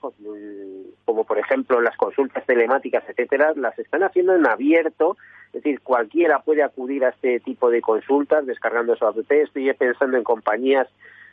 como 1.06 1.24
por 1.24 1.40
ejemplo 1.40 1.80
las 1.80 1.96
consultas 1.96 2.46
telemáticas, 2.46 3.06
etcétera, 3.08 3.54
las 3.56 3.80
están 3.80 4.04
haciendo 4.04 4.36
en 4.36 4.46
abierto 4.46 5.16
es 5.56 5.64
decir, 5.64 5.80
cualquiera 5.80 6.40
puede 6.40 6.64
acudir 6.64 7.06
a 7.06 7.10
este 7.10 7.40
tipo 7.40 7.70
de 7.70 7.80
consultas 7.80 8.46
descargando 8.46 8.94
su 8.98 9.06
app. 9.08 9.18
Estoy 9.30 9.74
pensando 9.74 10.18
en 10.18 10.24
compañías 10.26 10.90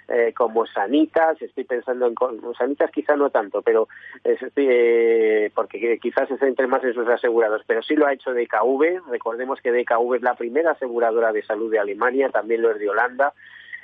eh, 0.07 0.33
como 0.33 0.65
Sanitas, 0.65 1.43
estoy 1.43 1.65
pensando 1.65 2.07
en 2.07 2.15
Sanitas 2.57 2.93
quizá 2.93 3.17
no 3.17 3.31
tanto, 3.31 3.63
pero 3.63 3.89
eh, 4.25 5.51
porque 5.55 5.99
quizás 6.01 6.29
se 6.29 6.39
centre 6.39 6.69
más 6.69 6.85
en 6.85 6.95
sus 6.95 7.09
asegurados, 7.09 7.63
pero 7.67 7.83
sí 7.83 7.97
lo 7.97 8.07
ha 8.07 8.13
hecho 8.13 8.33
DKV, 8.33 9.11
recordemos 9.11 9.61
que 9.61 9.73
DKV 9.73 10.15
es 10.15 10.23
la 10.23 10.35
primera 10.35 10.71
aseguradora 10.71 11.33
de 11.33 11.43
salud 11.43 11.71
de 11.71 11.81
Alemania, 11.81 12.29
también 12.31 12.63
lo 12.63 12.71
es 12.71 12.79
de 12.79 12.91
Holanda, 12.91 13.33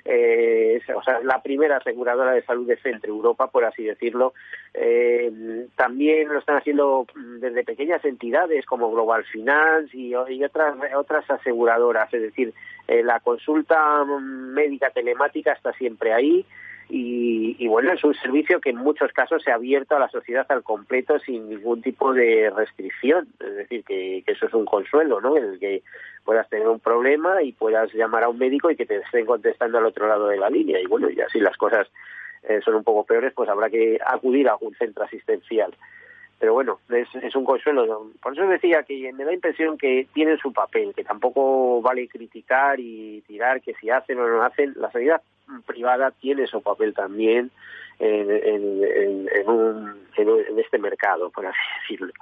eh, 0.05 0.81
o 0.95 1.02
sea, 1.02 1.21
la 1.21 1.43
primera 1.43 1.76
aseguradora 1.76 2.33
de 2.33 2.43
salud 2.43 2.67
de 2.67 2.76
Centro 2.76 3.12
Europa, 3.12 3.49
por 3.49 3.64
así 3.64 3.85
decirlo. 3.85 4.35
Eh, 4.75 5.67
también 5.76 6.28
lo 6.28 6.38
están 6.38 6.57
haciendo 6.57 7.07
desde 7.40 7.64
pequeñas 7.64 8.05
entidades 8.05 8.64
como 8.67 8.90
Global 8.90 9.25
Finance 9.25 9.97
y, 9.97 10.14
otras, 10.14 10.76
otras 10.97 11.31
aseguradoras, 11.31 12.12
es 12.12 12.23
decir, 12.23 12.55
eh, 12.87 13.02
la 13.02 13.21
consulta 13.21 14.05
médica 14.05 14.90
telemática 14.90 15.52
está 15.52 15.73
siempre 15.75 16.12
ahí. 16.12 16.45
Y, 16.90 17.66
bueno, 17.68 17.92
es 17.92 18.02
un 18.02 18.14
servicio 18.14 18.61
que 18.61 18.71
en 18.71 18.76
muchos 18.76 19.12
casos 19.12 19.42
se 19.42 19.50
ha 19.50 19.57
abierto 19.57 19.95
a 19.95 19.99
la 19.99 20.09
sociedad 20.09 20.47
al 20.49 20.62
completo 20.62 21.18
sin 21.18 21.49
ningún 21.49 21.83
tipo 21.83 22.14
de 22.14 22.50
restricción. 22.54 23.28
Es 23.40 23.57
decir, 23.57 23.85
que, 23.85 24.25
eso 24.26 24.47
es 24.47 24.54
un 24.54 24.64
consuelo, 24.64 25.21
¿no? 25.21 25.37
El 25.37 25.59
que 25.59 25.83
puedas 26.25 26.49
tener 26.49 26.66
un 26.66 26.80
problema 26.80 27.42
y 27.42 27.52
puedas 27.52 27.92
llamar 27.92 28.25
a 28.25 28.28
un 28.28 28.38
médico 28.38 28.71
y 28.71 28.76
que 28.76 28.87
te 28.87 28.97
estén 28.97 29.26
contestando 29.26 29.78
al 29.78 29.87
otro 29.87 30.09
lado 30.09 30.28
de 30.28 30.38
la 30.38 30.49
línea. 30.49 30.80
Y 30.80 30.87
bueno, 30.87 31.11
ya 31.11 31.28
si 31.28 31.40
las 31.40 31.57
cosas 31.59 31.88
eh, 32.45 32.61
son 32.64 32.75
un 32.75 32.85
poco 32.85 33.04
peores, 33.04 33.35
pues 33.35 33.50
habrá 33.50 33.68
que 33.68 33.99
acudir 34.04 34.49
a 34.49 34.52
algún 34.52 34.75
centro 34.75 35.04
asistencial 35.04 35.75
pero 36.38 36.54
bueno, 36.54 36.78
es, 36.90 37.09
es, 37.16 37.35
un 37.35 37.45
consuelo. 37.45 38.11
Por 38.23 38.33
eso 38.33 38.47
decía 38.47 38.85
que 38.85 39.12
me 39.12 39.25
da 39.25 39.33
impresión 39.33 39.76
que 39.76 40.07
tienen 40.14 40.38
su 40.38 40.52
papel, 40.52 40.95
que 40.95 41.02
tampoco 41.02 41.83
vale 41.83 42.07
criticar 42.07 42.78
y 42.78 43.23
tirar 43.26 43.61
que 43.61 43.75
si 43.75 43.90
hacen 43.90 44.21
o 44.21 44.28
no 44.28 44.42
hacen. 44.42 44.75
La 44.76 44.90
sanidad 44.92 45.21
privada 45.66 46.12
tiene 46.12 46.47
su 46.47 46.62
papel 46.62 46.95
también 46.95 47.50
en, 47.99 48.30
en, 48.30 49.28
en, 49.35 49.49
un, 49.49 50.07
en 50.16 50.59
este 50.59 50.78
mercado, 50.78 51.30
por 51.30 51.47
así 51.47 51.59
decirlo. 51.83 52.12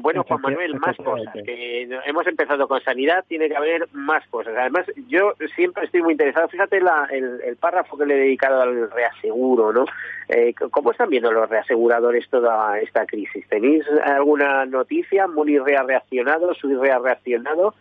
Bueno, 0.00 0.24
Juan 0.24 0.40
Manuel, 0.42 0.74
más 0.80 0.96
cosas. 0.96 1.32
Que 1.44 1.88
hemos 2.06 2.26
empezado 2.26 2.66
con 2.66 2.80
sanidad, 2.80 3.24
tiene 3.28 3.48
que 3.48 3.56
haber 3.56 3.88
más 3.92 4.26
cosas. 4.28 4.54
Además, 4.56 4.86
yo 5.06 5.34
siempre 5.54 5.84
estoy 5.84 6.02
muy 6.02 6.12
interesado. 6.12 6.48
Fíjate 6.48 6.80
la, 6.80 7.08
el, 7.12 7.56
párrafo 7.56 7.96
que 7.96 8.06
le 8.06 8.14
he 8.14 8.18
dedicado 8.18 8.60
al 8.60 8.90
reaseguro, 8.90 9.72
¿no? 9.72 9.84
Eh, 10.28 10.52
¿Cómo 10.70 10.90
están 10.90 11.10
viendo 11.10 11.30
los 11.30 11.48
reaseguradores 11.48 12.28
toda 12.28 12.78
esta 12.80 13.06
crisis? 13.06 13.46
¿Tenéis 13.48 13.84
alguna 14.04 14.66
noticia? 14.66 15.28
¿Muy 15.28 15.56
ha 15.56 15.82
reaccionado? 15.82 16.54
¿Sui 16.54 16.74
ha 16.88 16.98
reaccionado? 16.98 17.74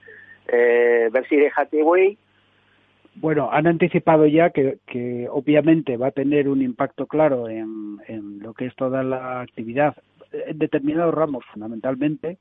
Eh, 0.48 1.10
ver 1.12 1.28
si 1.28 1.36
déjate, 1.36 1.82
güey. 1.82 2.18
Bueno, 3.16 3.50
han 3.52 3.66
anticipado 3.66 4.28
ya 4.28 4.52
que, 4.52 4.78
que, 4.86 5.28
obviamente 5.32 5.98
va 5.98 6.08
a 6.08 6.12
tener 6.12 6.48
un 6.48 6.62
impacto 6.62 7.08
claro 7.08 7.50
en, 7.50 7.98
en 8.08 8.40
lo 8.40 8.54
que 8.54 8.68
es 8.68 8.76
toda 8.76 9.02
la 9.02 9.42
actividad 9.42 9.96
en 10.32 10.58
determinados 10.58 11.14
ramos 11.14 11.44
fundamentalmente, 11.52 12.38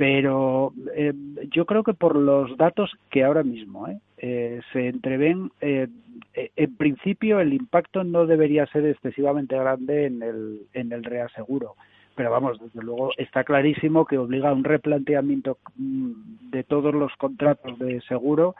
pero 0.00 0.72
eh, 0.94 1.12
yo 1.50 1.66
creo 1.66 1.82
que 1.84 1.92
por 1.92 2.16
los 2.16 2.56
datos 2.56 2.90
que 3.10 3.22
ahora 3.22 3.42
mismo 3.42 3.86
eh, 3.86 3.98
eh 4.16 4.60
se 4.72 4.88
entreven, 4.88 5.50
eh, 5.60 5.88
en 6.34 6.76
principio 6.76 7.38
el 7.38 7.52
impacto 7.52 8.02
no 8.02 8.24
debería 8.24 8.64
ser 8.68 8.86
excesivamente 8.86 9.58
grande 9.58 10.06
en 10.06 10.22
el, 10.22 10.60
en 10.72 10.92
el 10.92 11.04
reaseguro. 11.04 11.74
Pero 12.14 12.30
vamos, 12.30 12.58
desde 12.58 12.82
luego 12.82 13.10
está 13.18 13.44
clarísimo 13.44 14.06
que 14.06 14.16
obliga 14.16 14.48
a 14.48 14.54
un 14.54 14.64
replanteamiento 14.64 15.58
mm, 15.76 16.50
de 16.50 16.64
todos 16.64 16.94
los 16.94 17.14
contratos 17.16 17.78
de 17.78 18.00
seguro. 18.08 18.54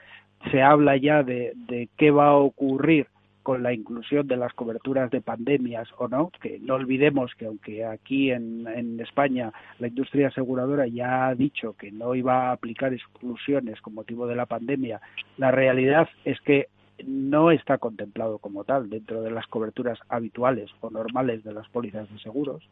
Se 0.50 0.60
habla 0.60 0.98
ya 0.98 1.22
de 1.22 1.88
qué 1.96 2.10
va 2.10 2.28
a 2.28 2.36
ocurrir 2.36 3.06
con 3.42 3.62
la 3.62 3.72
inclusión 3.72 4.26
de 4.26 4.36
las 4.36 4.52
coberturas 4.52 5.10
de 5.10 5.20
pandemias 5.20 5.88
o 5.98 6.08
no, 6.08 6.30
que 6.40 6.58
no 6.60 6.74
olvidemos 6.74 7.34
que 7.34 7.46
aunque 7.46 7.84
aquí 7.84 8.30
en, 8.30 8.66
en 8.66 9.00
España 9.00 9.52
la 9.78 9.88
industria 9.88 10.28
aseguradora 10.28 10.86
ya 10.86 11.28
ha 11.28 11.34
dicho 11.34 11.74
que 11.74 11.90
no 11.90 12.14
iba 12.14 12.48
a 12.48 12.52
aplicar 12.52 12.92
exclusiones 12.92 13.80
con 13.80 13.94
motivo 13.94 14.26
de 14.26 14.36
la 14.36 14.46
pandemia, 14.46 15.00
la 15.36 15.50
realidad 15.50 16.08
es 16.24 16.40
que 16.40 16.68
no 17.06 17.50
está 17.50 17.78
contemplado 17.78 18.38
como 18.38 18.64
tal 18.64 18.90
dentro 18.90 19.22
de 19.22 19.30
las 19.30 19.46
coberturas 19.46 19.98
habituales 20.08 20.70
o 20.80 20.90
normales 20.90 21.44
de 21.44 21.52
las 21.52 21.68
pólizas 21.68 22.10
de 22.10 22.18
seguros. 22.18 22.68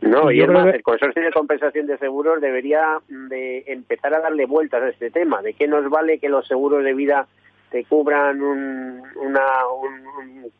No, 0.00 0.30
y, 0.30 0.40
además 0.40 0.74
el 0.74 0.82
Consorcio 0.82 1.22
de 1.22 1.32
Compensación 1.32 1.86
de 1.86 1.98
Seguros 1.98 2.40
debería 2.40 3.00
de 3.08 3.64
empezar 3.66 4.14
a 4.14 4.20
darle 4.20 4.46
vueltas 4.46 4.82
a 4.82 4.88
este 4.88 5.10
tema, 5.10 5.42
de 5.42 5.54
qué 5.54 5.66
nos 5.66 5.88
vale 5.90 6.18
que 6.18 6.28
los 6.28 6.46
seguros 6.46 6.84
de 6.84 6.94
vida 6.94 7.26
te 7.70 7.84
cubran 7.84 8.42
un, 8.42 9.02
una, 9.16 9.44
un, 9.68 10.50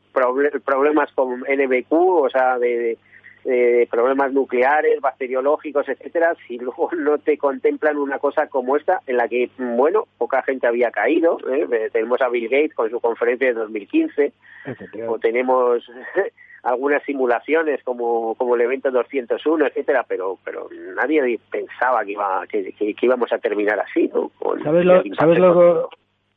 problemas 0.65 1.13
con 1.13 1.41
NBQ, 1.41 1.93
o 1.93 2.29
sea, 2.31 2.59
de, 2.59 2.99
problemas 3.91 4.33
nucleares, 4.33 5.01
bacteriológicos, 5.01 5.89
etcétera, 5.89 6.35
si 6.47 6.59
luego 6.59 6.91
no 6.97 7.19
te 7.19 7.39
contemplan 7.39 7.97
una 7.97 8.19
cosa 8.19 8.49
como 8.49 8.77
esta, 8.77 9.01
en 9.07 9.17
la 9.19 9.29
que, 9.29 9.51
bueno, 9.57 10.09
poca 10.19 10.43
gente 10.43 10.67
había 10.67 10.91
caído. 10.91 11.39
¿eh? 11.49 11.89
Tenemos 11.93 12.21
a 12.23 12.29
Bill 12.29 12.49
Gates 12.49 12.75
con 12.75 12.91
su 12.91 12.99
conferencia 12.99 13.47
de 13.47 13.55
2015, 13.55 14.33
o 15.07 15.19
tenemos 15.21 15.89
algunas 16.65 17.05
simulaciones 17.05 17.85
como, 17.85 18.35
como 18.35 18.57
el 18.57 18.63
evento 18.63 18.91
201, 18.91 19.67
etcétera, 19.67 20.05
pero 20.09 20.39
pero 20.45 20.69
nadie 20.97 21.39
pensaba 21.49 22.05
que 22.05 22.13
iba 22.13 22.45
que, 22.49 22.73
que, 22.73 22.97
íbamos 23.01 23.33
a 23.33 23.39
terminar 23.39 23.79
así, 23.79 24.11
¿no? 24.13 24.33
¿Sabes 24.65 24.85
lo, 24.85 25.03
¿sabes 25.17 25.39
lo, 25.39 25.89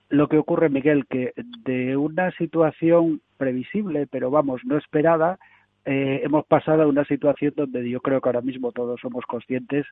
lo 0.09 0.27
que 0.27 0.37
ocurre, 0.37 0.69
Miguel, 0.69 1.05
que 1.07 1.33
de 1.63 1.95
una 1.95 2.31
situación 2.31 3.21
previsible, 3.37 4.07
pero 4.07 4.31
vamos, 4.31 4.61
no 4.65 4.77
esperada, 4.77 5.37
eh, 5.85 6.21
hemos 6.23 6.45
pasado 6.45 6.83
a 6.83 6.87
una 6.87 7.05
situación 7.05 7.53
donde 7.55 7.87
yo 7.89 8.01
creo 8.01 8.19
que 8.19 8.29
ahora 8.29 8.41
mismo 8.41 8.71
todos 8.71 8.99
somos 8.99 9.25
conscientes 9.25 9.85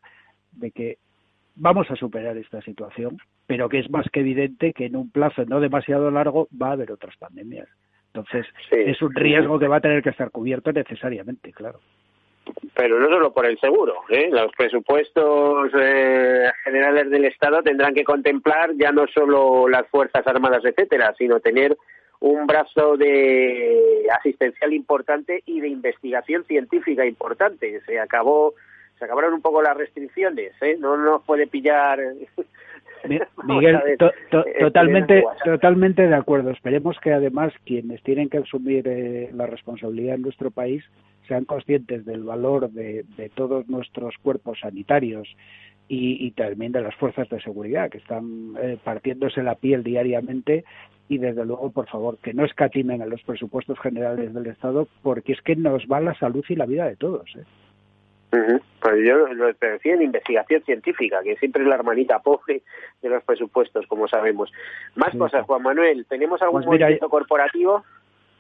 de 0.52 0.72
que 0.72 0.98
vamos 1.56 1.90
a 1.90 1.96
superar 1.96 2.38
esta 2.38 2.62
situación, 2.62 3.18
pero 3.46 3.70
que 3.70 3.80
es 3.80 3.90
más 3.90 4.08
que 4.12 4.20
evidente 4.20 4.74
que 4.74 4.86
en 4.86 4.96
un 4.96 5.10
plazo 5.10 5.46
no 5.46 5.60
demasiado 5.60 6.12
largo 6.12 6.48
va 6.60 6.70
a 6.70 6.74
haber 6.74 6.92
otras 6.92 7.16
pandemias. 7.18 7.68
Entonces, 8.14 8.46
es 8.72 9.02
un 9.02 9.14
riesgo 9.14 9.60
que 9.60 9.68
va 9.68 9.78
a 9.78 9.82
tener 9.82 10.02
que 10.02 10.10
estar 10.10 10.32
cubierto 10.32 10.72
necesariamente, 10.72 11.52
claro 11.52 11.80
pero 12.74 13.00
no 13.00 13.08
solo 13.08 13.34
por 13.34 13.46
el 13.46 13.60
seguro. 13.60 13.96
¿eh? 14.10 14.30
Los 14.32 14.52
presupuestos 14.56 15.72
eh, 15.80 16.50
generales 16.64 17.10
del 17.10 17.26
Estado 17.26 17.62
tendrán 17.64 17.94
que 17.94 18.04
contemplar 18.04 18.72
ya 18.76 18.92
no 18.92 19.08
solo 19.08 19.68
las 19.68 19.88
Fuerzas 19.88 20.26
Armadas, 20.28 20.64
etcétera, 20.64 21.14
sino 21.18 21.40
tener 21.40 21.78
un 22.20 22.48
brazo 22.48 22.98
de 22.98 24.08
asistencial 24.18 24.74
importante 24.74 25.44
y 25.46 25.60
de 25.60 25.68
investigación 25.68 26.44
científica 26.46 27.06
importante. 27.06 27.82
Se 27.86 28.00
acabó, 28.00 28.54
se 28.98 29.06
acabaron 29.06 29.34
un 29.34 29.42
poco 29.42 29.62
las 29.62 29.78
restricciones, 29.78 30.54
¿eh? 30.62 30.78
No 30.80 30.98
nos 30.98 31.24
puede 31.24 31.48
pillar. 31.48 32.00
Miguel, 33.44 33.80
totalmente, 34.60 35.24
totalmente 35.46 36.08
de 36.08 36.16
acuerdo. 36.16 36.50
Esperemos 36.50 37.00
que 37.00 37.14
además 37.14 37.54
quienes 37.66 38.02
tienen 38.04 38.30
que 38.30 38.40
asumir 38.40 38.88
eh, 38.88 39.30
la 39.34 39.46
responsabilidad 39.46 40.16
en 40.16 40.24
nuestro 40.24 40.52
país 40.52 40.84
sean 41.28 41.46
conscientes 41.46 42.06
del 42.06 42.24
valor 42.24 42.70
de, 42.72 43.06
de 43.18 43.30
todos 43.30 43.68
nuestros 43.68 44.16
cuerpos 44.22 44.60
sanitarios 44.62 45.28
y, 45.90 46.32
también 46.32 46.72
de 46.72 46.82
las 46.82 46.96
fuerzas 46.96 47.30
de 47.30 47.42
seguridad 47.42 47.90
que 47.90 48.00
están 48.00 48.56
eh, 48.62 48.78
partiéndose 48.84 49.42
la 49.42 49.56
piel 49.56 49.84
diariamente 49.84 50.66
y 51.10 51.20
desde 51.20 51.46
luego, 51.46 51.72
por 51.72 51.88
favor, 51.88 52.18
que 52.18 52.34
no 52.34 52.44
escatimen 52.44 53.02
en 53.02 53.10
los 53.10 53.24
presupuestos 53.24 53.80
generales 53.80 54.34
del 54.34 54.48
Estado 54.48 54.88
porque 55.02 55.32
es 55.32 55.42
que 55.42 55.56
nos 55.56 55.84
va 55.86 56.02
la 56.02 56.14
salud 56.16 56.44
y 56.50 56.56
la 56.56 56.66
vida 56.66 56.86
de 56.86 56.98
todos. 56.98 57.34
¿eh? 57.38 58.60
Pues 58.82 58.96
yo 59.08 59.34
lo 59.34 59.48
decía 59.54 59.94
en 59.94 60.02
investigación 60.02 60.62
científica, 60.64 61.22
que 61.24 61.38
siempre 61.38 61.64
es 61.64 61.70
la 61.70 61.76
hermanita 61.76 62.20
pobre 62.20 62.62
de 63.02 63.10
los 63.10 63.24
presupuestos, 63.24 63.88
como 63.88 64.10
sabemos. 64.10 64.52
Más 64.96 65.16
cosas, 65.16 65.46
Juan 65.46 65.64
Manuel. 65.64 66.06
¿Tenemos 66.10 66.42
algún 66.42 66.64
pues 66.64 66.68
movimiento 66.68 67.10
corporativo? 67.10 67.86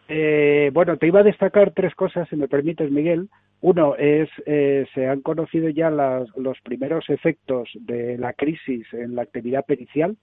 Eh, 0.07 0.71
bueno, 0.73 0.97
te 0.97 1.07
iba 1.07 1.19
a 1.19 1.23
destacar 1.23 1.71
tres 1.71 1.93
cosas, 1.95 2.27
si 2.29 2.35
me 2.35 2.47
permites, 2.47 2.91
Miguel. 2.91 3.29
Uno 3.59 3.95
es, 3.95 4.29
eh, 4.45 4.85
se 4.93 5.07
han 5.07 5.21
conocido 5.21 5.69
ya 5.69 5.89
los 5.89 6.61
primeros 6.61 7.09
efectos 7.09 7.69
de 7.73 8.17
la 8.17 8.33
crisis 8.33 8.85
en 8.93 9.15
la 9.15 9.23
actividad 9.23 9.65
pericial, 9.65 10.15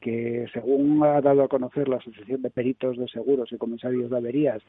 que 0.00 0.46
según 0.52 1.02
ha 1.02 1.20
dado 1.20 1.42
a 1.42 1.48
conocer 1.48 1.88
la 1.88 1.96
Asociación 1.96 2.42
de 2.42 2.50
Peritos 2.50 2.98
de 2.98 3.08
Seguros 3.08 3.50
y 3.52 3.56
Comisarios 3.56 4.10
de 4.10 4.16
Averías, 4.16 4.62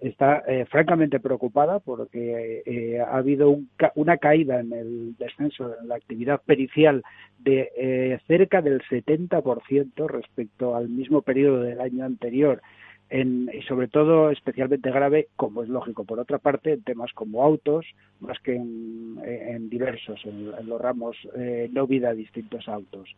está 0.00 0.42
eh, 0.46 0.66
francamente 0.68 1.20
preocupada 1.20 1.78
porque 1.78 2.62
eh, 2.64 3.00
ha 3.00 3.18
habido 3.18 3.58
una 3.94 4.16
caída 4.16 4.60
en 4.60 4.72
el 4.72 5.16
descenso 5.16 5.74
en 5.80 5.88
la 5.88 5.96
actividad 5.96 6.40
pericial 6.44 7.02
de 7.38 7.70
eh, 7.76 8.18
cerca 8.26 8.62
del 8.62 8.80
70% 8.82 10.08
respecto 10.08 10.74
al 10.74 10.88
mismo 10.88 11.22
periodo 11.22 11.62
del 11.62 11.80
año 11.80 12.04
anterior 12.04 12.62
y 13.10 13.62
sobre 13.62 13.88
todo 13.88 14.30
especialmente 14.30 14.90
grave, 14.90 15.28
como 15.34 15.62
es 15.62 15.68
lógico, 15.68 16.04
por 16.04 16.20
otra 16.20 16.38
parte, 16.38 16.72
en 16.72 16.82
temas 16.82 17.12
como 17.12 17.42
autos, 17.42 17.84
más 18.20 18.38
que 18.40 18.54
en, 18.54 19.68
diversos, 19.68 20.20
en, 20.24 20.52
los 20.68 20.80
ramos 20.80 21.16
eh, 21.36 21.68
no 21.72 21.88
vida 21.88 22.14
distintos 22.14 22.68
autos. 22.68 23.08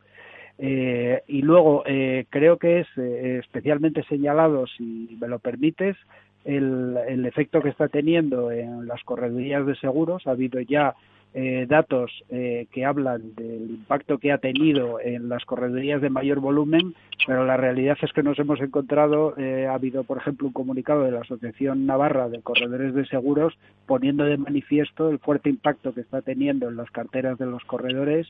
Eh, 0.59 1.23
y 1.27 1.43
luego, 1.43 1.83
eh, 1.87 2.25
creo 2.31 2.57
que 2.57 2.81
es 2.81 2.99
especialmente 2.99 4.03
señalado, 4.05 4.67
si 4.67 5.17
me 5.21 5.29
lo 5.29 5.39
permites, 5.41 5.97
el, 6.45 6.97
el 7.07 7.27
efecto 7.27 7.61
que 7.61 7.69
está 7.69 7.89
teniendo 7.89 8.51
en 8.51 8.87
las 8.87 9.03
corredurías 9.05 9.67
de 9.67 9.77
seguros. 9.77 10.27
Ha 10.27 10.31
habido 10.31 10.59
ya 10.61 10.95
eh, 11.35 11.65
datos 11.67 12.11
eh, 12.29 12.67
que 12.73 12.85
hablan 12.85 13.35
del 13.35 13.71
impacto 13.71 14.19
que 14.19 14.33
ha 14.33 14.39
tenido 14.39 15.01
en 15.01 15.31
las 15.31 15.45
corredurías 15.47 16.03
de 16.03 16.11
mayor 16.11 16.41
volumen, 16.41 16.95
pero 17.27 17.47
la 17.47 17.57
realidad 17.57 17.97
es 18.03 18.13
que 18.13 18.23
nos 18.23 18.39
hemos 18.39 18.61
encontrado, 18.61 19.35
eh, 19.39 19.67
ha 19.67 19.75
habido, 19.75 20.05
por 20.05 20.19
ejemplo, 20.19 20.49
un 20.49 20.53
comunicado 20.53 21.05
de 21.05 21.13
la 21.13 21.21
Asociación 21.21 21.87
Navarra 21.87 22.29
de 22.29 22.43
Corredores 22.43 22.95
de 22.95 23.07
Seguros 23.07 23.57
poniendo 23.87 24.25
de 24.25 24.37
manifiesto 24.37 25.09
el 25.09 25.21
fuerte 25.21 25.49
impacto 25.49 25.95
que 25.95 26.03
está 26.03 26.21
teniendo 26.21 26.69
en 26.69 26.77
las 26.77 26.91
carteras 26.91 27.39
de 27.39 27.47
los 27.47 27.65
corredores 27.65 28.29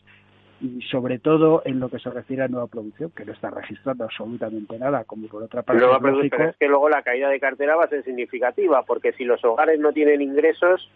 y 0.60 0.80
sobre 0.82 1.18
todo 1.18 1.62
en 1.64 1.80
lo 1.80 1.88
que 1.88 1.98
se 1.98 2.08
refiere 2.08 2.44
a 2.44 2.48
nueva 2.48 2.68
producción, 2.68 3.10
que 3.16 3.24
no 3.24 3.32
está 3.32 3.50
registrando 3.50 4.04
absolutamente 4.04 4.78
nada, 4.78 5.02
como 5.02 5.26
por 5.26 5.42
otra 5.42 5.62
parte. 5.62 5.82
pero 6.00 6.50
es 6.50 6.56
que 6.56 6.68
luego 6.68 6.88
la 6.88 7.02
caída 7.02 7.28
de 7.28 7.40
cartera 7.40 7.74
va 7.74 7.84
a 7.84 7.88
ser 7.88 8.04
significativa, 8.04 8.84
porque 8.84 9.12
si 9.14 9.24
los 9.24 9.44
hogares 9.44 9.80
no 9.80 9.92
tienen 9.92 10.22
ingresos, 10.22 10.88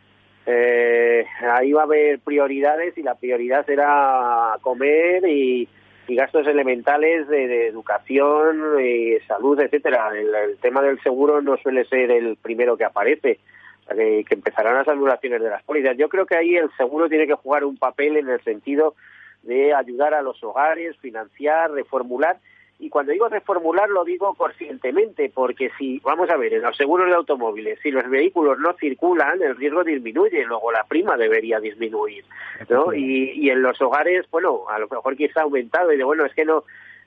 eh, 0.46 1.26
ahí 1.52 1.72
va 1.72 1.82
a 1.82 1.84
haber 1.84 2.20
prioridades 2.20 2.96
y 2.96 3.02
la 3.02 3.16
prioridad 3.16 3.66
será 3.66 4.56
comer 4.62 5.26
y, 5.26 5.68
gastos 6.08 6.46
elementales 6.46 7.26
de, 7.26 7.66
educación, 7.66 8.80
y 8.80 9.18
salud, 9.26 9.58
etcétera. 9.58 10.10
El, 10.14 10.56
tema 10.58 10.80
del 10.80 11.02
seguro 11.02 11.42
no 11.42 11.56
suele 11.56 11.84
ser 11.84 12.12
el 12.12 12.36
primero 12.36 12.76
que 12.76 12.84
aparece, 12.84 13.40
que 13.88 14.24
empezarán 14.30 14.76
las 14.76 14.86
anulaciones 14.86 15.42
de 15.42 15.50
las 15.50 15.64
pólizas. 15.64 15.96
Yo 15.96 16.08
creo 16.08 16.24
que 16.24 16.36
ahí 16.36 16.54
el 16.54 16.70
seguro 16.76 17.08
tiene 17.08 17.26
que 17.26 17.35
jugar 17.35 17.64
un 17.64 17.76
papel 17.76 18.16
en 18.16 18.28
el 18.28 18.40
sentido 18.44 18.94
de 19.42 19.74
ayudar 19.74 20.14
a 20.14 20.22
los 20.22 20.42
hogares, 20.44 20.96
financiar, 20.98 21.72
reformular 21.72 22.38
y 22.78 22.90
cuando 22.90 23.12
digo 23.12 23.28
reformular 23.28 23.88
lo 23.88 24.04
digo 24.04 24.34
conscientemente, 24.34 25.30
porque 25.34 25.70
si, 25.78 25.98
vamos 26.00 26.28
a 26.30 26.36
ver, 26.36 26.54
en 26.54 26.62
los 26.62 26.76
seguros 26.76 27.08
de 27.08 27.14
automóviles, 27.14 27.78
si 27.82 27.90
los 27.90 28.08
vehículos 28.08 28.58
no 28.58 28.74
circulan, 28.74 29.42
el 29.42 29.56
riesgo 29.56 29.82
disminuye, 29.82 30.44
luego 30.44 30.70
la 30.72 30.84
prima 30.84 31.16
debería 31.16 31.58
disminuir, 31.58 32.24
¿no? 32.68 32.92
Y, 32.92 33.32
y 33.34 33.50
en 33.50 33.62
los 33.62 33.80
hogares, 33.80 34.26
bueno, 34.30 34.64
a 34.68 34.78
lo 34.78 34.88
mejor 34.88 35.16
quizá 35.16 35.40
ha 35.40 35.44
aumentado 35.44 35.92
y 35.92 35.96
de 35.96 36.04
bueno, 36.04 36.26
es 36.26 36.34
que 36.34 36.44
no, 36.44 36.64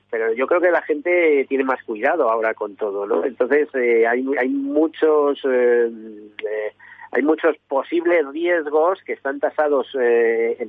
pero 0.10 0.34
yo 0.34 0.48
creo 0.48 0.60
que 0.60 0.72
la 0.72 0.82
gente 0.82 1.46
tiene 1.48 1.64
más 1.64 1.84
cuidado 1.84 2.32
ahora 2.32 2.54
con 2.56 2.76
todo, 2.76 3.06
¿no? 3.06 3.24
Entonces 3.24 3.70
eh, 3.76 4.08
hay, 4.08 4.26
hay 4.40 4.50
muchos... 4.50 5.40
Eh, 5.46 5.90
eh, 5.90 6.74
hay 7.12 7.24
muchos 7.24 7.58
posibles 7.68 8.24
riesgos 8.32 9.00
que 9.04 9.14
están 9.14 9.40
tasados 9.40 9.88
eh, 10.00 10.64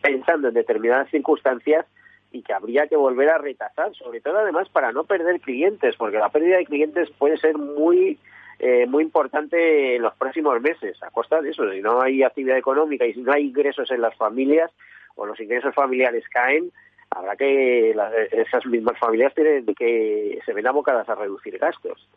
pensando 0.00 0.48
en 0.48 0.54
determinadas 0.54 1.10
circunstancias 1.10 1.84
y 2.32 2.42
que 2.42 2.52
habría 2.52 2.86
que 2.86 2.96
volver 2.96 3.28
a 3.28 3.38
retasar, 3.38 3.94
sobre 3.94 4.20
todo 4.20 4.38
además 4.38 4.68
para 4.68 4.92
no 4.92 5.04
perder 5.04 5.40
clientes, 5.40 5.96
porque 5.96 6.18
la 6.18 6.30
pérdida 6.30 6.56
de 6.56 6.66
clientes 6.66 7.10
puede 7.18 7.36
ser 7.36 7.56
muy 7.56 8.18
eh, 8.58 8.86
muy 8.86 9.02
importante 9.02 9.96
en 9.96 10.02
los 10.02 10.14
próximos 10.14 10.60
meses, 10.60 11.02
a 11.02 11.10
costa 11.10 11.40
de 11.40 11.50
eso, 11.50 11.68
si 11.70 11.80
no 11.80 12.00
hay 12.00 12.22
actividad 12.22 12.56
económica 12.56 13.04
y 13.04 13.12
si 13.12 13.20
no 13.20 13.32
hay 13.32 13.48
ingresos 13.48 13.90
en 13.90 14.00
las 14.00 14.14
familias 14.14 14.70
o 15.16 15.26
los 15.26 15.40
ingresos 15.40 15.74
familiares 15.74 16.24
caen, 16.28 16.70
habrá 17.10 17.34
que 17.34 17.90
esas 18.30 18.64
mismas 18.66 18.98
familias 18.98 19.34
tienen 19.34 19.66
que 19.74 20.38
se 20.46 20.52
ven 20.52 20.66
abocadas 20.66 21.08
a 21.08 21.14
reducir 21.16 21.58
gastos. 21.58 22.08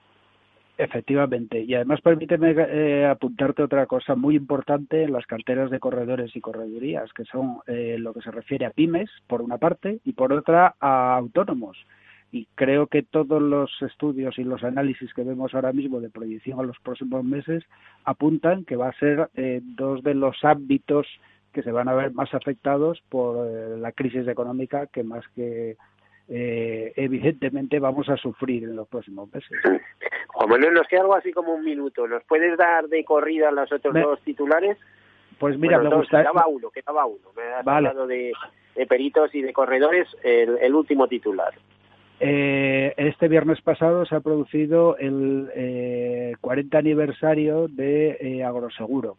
Efectivamente. 0.77 1.61
Y 1.61 1.73
además 1.73 2.01
permíteme 2.01 2.53
eh, 2.57 3.05
apuntarte 3.05 3.63
otra 3.63 3.85
cosa 3.85 4.15
muy 4.15 4.35
importante 4.35 5.03
en 5.03 5.13
las 5.13 5.25
carteras 5.25 5.71
de 5.71 5.79
corredores 5.79 6.35
y 6.35 6.41
corredurías, 6.41 7.13
que 7.13 7.23
son 7.25 7.59
eh, 7.67 7.95
lo 7.97 8.13
que 8.13 8.21
se 8.21 8.31
refiere 8.31 8.65
a 8.65 8.71
pymes, 8.71 9.09
por 9.27 9.41
una 9.41 9.57
parte, 9.57 9.99
y 10.03 10.11
por 10.11 10.33
otra 10.33 10.75
a 10.81 11.15
autónomos. 11.15 11.77
Y 12.31 12.47
creo 12.55 12.88
que 12.88 13.03
todos 13.03 13.41
los 13.41 13.71
estudios 13.81 14.38
y 14.38 14.43
los 14.43 14.65
análisis 14.65 15.13
que 15.13 15.23
vemos 15.23 15.53
ahora 15.53 15.71
mismo 15.71 16.01
de 16.01 16.09
proyección 16.09 16.59
a 16.59 16.63
los 16.63 16.77
próximos 16.79 17.23
meses 17.23 17.63
apuntan 18.03 18.65
que 18.65 18.75
va 18.75 18.89
a 18.89 18.99
ser 18.99 19.29
eh, 19.35 19.61
dos 19.63 20.03
de 20.03 20.13
los 20.13 20.43
ámbitos 20.43 21.07
que 21.53 21.63
se 21.63 21.71
van 21.71 21.88
a 21.88 21.93
ver 21.93 22.11
más 22.11 22.33
afectados 22.33 23.01
por 23.07 23.47
la 23.77 23.93
crisis 23.93 24.27
económica 24.27 24.88
que 24.88 25.03
más 25.03 25.23
que 25.35 25.77
eh, 26.27 26.93
evidentemente 26.95 27.79
vamos 27.79 28.09
a 28.09 28.17
sufrir 28.17 28.63
en 28.63 28.75
los 28.75 28.88
próximos 28.88 29.31
meses. 29.33 29.51
Juan 30.27 30.49
Manuel, 30.49 30.73
nos 30.73 30.88
queda 30.88 31.01
algo 31.01 31.15
así 31.15 31.31
como 31.31 31.53
un 31.53 31.63
minuto. 31.63 32.07
¿Nos 32.07 32.23
puedes 32.23 32.57
dar 32.57 32.88
de 32.88 33.03
corrida 33.03 33.51
los 33.51 33.71
otros 33.71 33.93
dos 33.93 34.19
titulares? 34.21 34.77
Pues 35.39 35.57
mira, 35.57 35.79
me 35.79 35.93
gustaría... 35.93 36.29
Quedaba 36.31 36.47
uno, 36.47 36.69
quedaba 36.71 37.05
uno. 37.05 37.29
Me 37.35 37.43
has 37.43 37.67
hablado 37.67 38.07
de, 38.07 38.33
peritos 38.88 39.33
y 39.35 39.41
de 39.41 39.53
corredores, 39.53 40.07
el, 40.23 40.73
último 40.73 41.07
titular. 41.07 41.53
Eh, 42.19 42.93
este 42.97 43.27
viernes 43.27 43.61
pasado 43.61 44.05
se 44.05 44.15
ha 44.15 44.21
producido 44.21 44.97
el 44.97 45.49
eh, 45.53 46.33
40 46.41 46.77
aniversario 46.77 47.67
de 47.67 48.17
eh, 48.19 48.43
Agroseguro. 48.43 49.17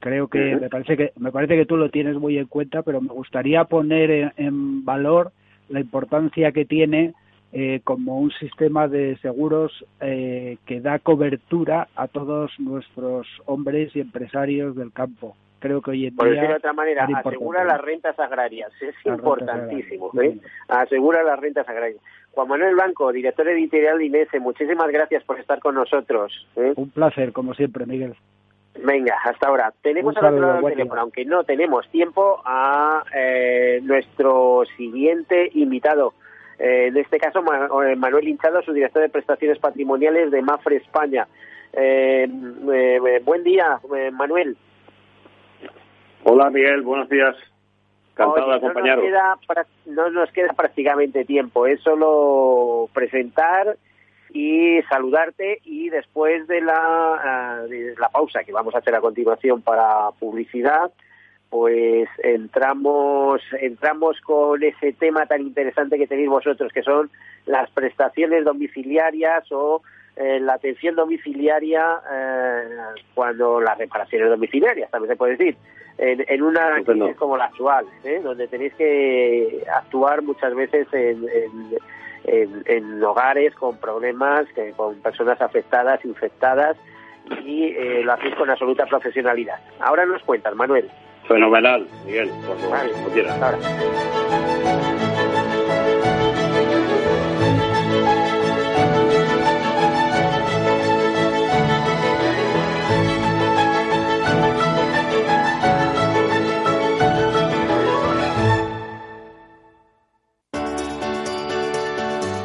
Creo 0.00 0.28
que 0.28 0.56
me 0.56 0.68
parece 0.68 0.96
que 0.96 1.12
me 1.18 1.32
parece 1.32 1.56
que 1.56 1.64
tú 1.64 1.76
lo 1.76 1.88
tienes 1.88 2.16
muy 2.16 2.38
en 2.38 2.46
cuenta, 2.46 2.82
pero 2.82 3.00
me 3.00 3.08
gustaría 3.08 3.64
poner 3.64 4.34
en 4.36 4.84
valor 4.84 5.32
la 5.68 5.80
importancia 5.80 6.52
que 6.52 6.64
tiene 6.64 7.14
eh, 7.52 7.80
como 7.84 8.18
un 8.18 8.30
sistema 8.32 8.88
de 8.88 9.16
seguros 9.18 9.84
eh, 10.00 10.58
que 10.66 10.80
da 10.80 10.98
cobertura 10.98 11.88
a 11.94 12.08
todos 12.08 12.52
nuestros 12.58 13.26
hombres 13.46 13.94
y 13.94 14.00
empresarios 14.00 14.76
del 14.76 14.92
campo. 14.92 15.36
Creo 15.58 15.80
que 15.80 15.92
hoy 15.92 16.06
en 16.06 16.16
Por 16.16 16.28
decirlo 16.28 16.50
de 16.50 16.56
otra 16.56 16.72
manera, 16.72 17.08
asegura 17.14 17.64
las 17.64 17.80
rentas 17.80 18.18
agrarias. 18.18 18.70
Es 18.80 18.94
importantísimo. 19.04 20.10
¿eh? 20.20 20.38
Asegura 20.68 21.22
las 21.22 21.38
rentas 21.38 21.68
agrarias. 21.68 22.00
Juan 22.32 22.48
Manuel 22.48 22.74
Blanco, 22.74 23.10
director 23.12 23.48
editorial 23.48 23.98
de 23.98 24.04
INESE, 24.04 24.38
muchísimas 24.38 24.90
gracias 24.90 25.24
por 25.24 25.40
estar 25.40 25.58
con 25.58 25.74
nosotros. 25.74 26.46
¿eh? 26.56 26.74
Un 26.76 26.90
placer, 26.90 27.32
como 27.32 27.54
siempre, 27.54 27.86
Miguel. 27.86 28.14
Venga, 28.84 29.16
hasta 29.24 29.48
ahora. 29.48 29.72
Tenemos 29.82 30.16
al 30.16 30.34
otro 30.34 30.40
lado 30.40 30.60
del 30.62 30.74
teléfono, 30.74 31.00
aunque 31.00 31.24
no 31.24 31.44
tenemos 31.44 31.88
tiempo, 31.90 32.40
a 32.44 33.04
eh, 33.14 33.80
nuestro 33.82 34.64
siguiente 34.76 35.50
invitado. 35.54 36.14
Eh, 36.58 36.88
en 36.88 36.96
este 36.96 37.18
caso, 37.18 37.40
eh, 37.82 37.96
Manuel 37.96 38.28
Hinchado, 38.28 38.62
su 38.62 38.72
director 38.72 39.02
de 39.02 39.08
prestaciones 39.08 39.58
patrimoniales 39.58 40.30
de 40.30 40.42
Mafre 40.42 40.76
España. 40.76 41.26
buen 41.72 43.44
día, 43.44 43.80
Manuel. 44.12 44.56
Hola, 46.24 46.50
Miguel, 46.50 46.82
buenos 46.82 47.08
días. 47.08 47.36
Encantado 48.12 48.48
de 48.50 48.56
acompañaros. 48.56 49.04
No 49.04 49.10
nos, 49.10 49.40
queda, 49.46 49.66
no 49.86 50.10
nos 50.10 50.32
queda 50.32 50.52
prácticamente 50.54 51.24
tiempo, 51.24 51.66
es 51.66 51.80
solo 51.82 52.88
presentar 52.94 53.76
y 54.32 54.80
saludarte 54.88 55.60
y 55.64 55.88
después 55.90 56.46
de 56.46 56.60
la, 56.60 57.64
de 57.68 57.94
la 57.98 58.08
pausa 58.08 58.44
que 58.44 58.52
vamos 58.52 58.74
a 58.74 58.78
hacer 58.78 58.94
a 58.94 59.00
continuación 59.00 59.62
para 59.62 60.10
publicidad, 60.18 60.90
pues 61.50 62.08
entramos 62.22 63.40
entramos 63.60 64.20
con 64.20 64.62
ese 64.62 64.92
tema 64.92 65.26
tan 65.26 65.42
interesante 65.42 65.96
que 65.96 66.06
tenéis 66.06 66.28
vosotros 66.28 66.72
que 66.72 66.82
son 66.82 67.10
las 67.46 67.70
prestaciones 67.70 68.44
domiciliarias 68.44 69.44
o 69.52 69.82
eh, 70.16 70.40
la 70.40 70.54
atención 70.54 70.96
domiciliaria 70.96 72.00
eh, 72.10 72.62
cuando 73.14 73.60
las 73.60 73.78
reparaciones 73.78 74.28
domiciliarias 74.28 74.90
también 74.90 75.12
se 75.12 75.16
puede 75.16 75.36
decir 75.36 75.56
en, 75.98 76.24
en 76.26 76.42
una 76.42 76.82
crisis 76.84 77.16
como 77.16 77.36
la 77.36 77.44
actual 77.44 77.86
¿eh? 78.02 78.20
donde 78.22 78.48
tenéis 78.48 78.74
que 78.74 79.64
actuar 79.72 80.22
muchas 80.22 80.54
veces 80.54 80.88
en, 80.92 81.28
en, 81.28 81.78
en 82.26 83.02
hogares 83.04 83.54
con 83.54 83.76
problemas 83.78 84.46
con 84.76 84.96
personas 84.96 85.40
afectadas 85.40 86.04
infectadas 86.04 86.76
y 87.44 87.72
lo 88.02 88.12
hacéis 88.12 88.34
con 88.34 88.50
absoluta 88.50 88.86
profesionalidad 88.86 89.60
ahora 89.80 90.06
nos 90.06 90.22
cuentas 90.22 90.54
Manuel 90.54 90.90
Fenomenal, 91.28 91.86
Miguel, 92.04 92.30
cuando, 92.46 92.70
vale. 92.70 92.92
quieras. 93.12 93.42
Ahora. 93.42 94.96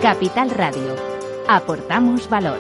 Capital 0.01 0.49
Radio. 0.49 0.95
Aportamos 1.47 2.27
valor. 2.27 2.57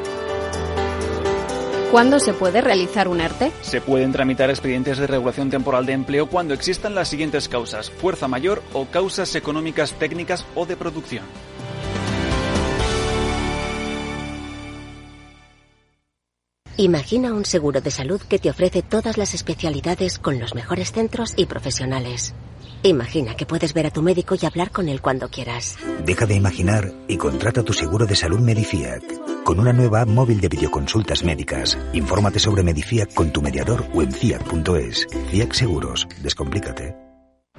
¿Cuándo 1.89 2.19
se 2.19 2.33
puede 2.33 2.61
realizar 2.61 3.07
un 3.07 3.19
ERTE? 3.19 3.51
Se 3.61 3.81
pueden 3.81 4.11
tramitar 4.11 4.51
expedientes 4.51 4.99
de 4.99 5.07
regulación 5.07 5.49
temporal 5.49 5.87
de 5.87 5.93
empleo 5.93 6.29
cuando 6.29 6.53
existan 6.53 6.93
las 6.93 7.07
siguientes 7.07 7.49
causas, 7.49 7.89
fuerza 7.89 8.27
mayor 8.27 8.61
o 8.73 8.85
causas 8.85 9.33
económicas 9.33 9.93
técnicas 9.93 10.45
o 10.53 10.67
de 10.67 10.77
producción. 10.77 11.25
Imagina 16.77 17.33
un 17.33 17.45
seguro 17.45 17.81
de 17.81 17.89
salud 17.89 18.21
que 18.21 18.37
te 18.37 18.51
ofrece 18.51 18.83
todas 18.83 19.17
las 19.17 19.33
especialidades 19.33 20.19
con 20.19 20.39
los 20.39 20.53
mejores 20.53 20.91
centros 20.91 21.33
y 21.35 21.47
profesionales. 21.47 22.35
Imagina 22.83 23.35
que 23.35 23.45
puedes 23.45 23.73
ver 23.73 23.85
a 23.85 23.91
tu 23.91 24.01
médico 24.01 24.35
y 24.39 24.45
hablar 24.45 24.71
con 24.71 24.89
él 24.89 25.01
cuando 25.01 25.29
quieras. 25.29 25.77
Deja 26.05 26.25
de 26.25 26.35
imaginar 26.35 26.91
y 27.07 27.17
contrata 27.17 27.63
tu 27.63 27.73
seguro 27.73 28.05
de 28.05 28.15
salud 28.15 28.39
Medifiac. 28.39 29.03
Con 29.43 29.59
una 29.59 29.73
nueva 29.73 30.01
app 30.01 30.09
móvil 30.09 30.41
de 30.41 30.49
videoconsultas 30.49 31.23
médicas. 31.23 31.77
Infórmate 31.93 32.39
sobre 32.39 32.63
Medifiac 32.63 33.13
con 33.13 33.31
tu 33.31 33.41
mediador 33.41 33.85
o 33.93 34.01
en 34.01 34.11
fiat.es. 34.11 35.07
Fiat 35.29 35.53
Seguros. 35.53 36.07
Descomplícate. 36.23 37.10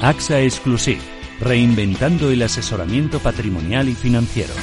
AXA 0.00 0.42
Exclusive, 0.42 1.00
reinventando 1.40 2.30
el 2.30 2.42
asesoramiento 2.42 3.18
patrimonial 3.18 3.88
y 3.88 3.94
financiero. 3.94 4.54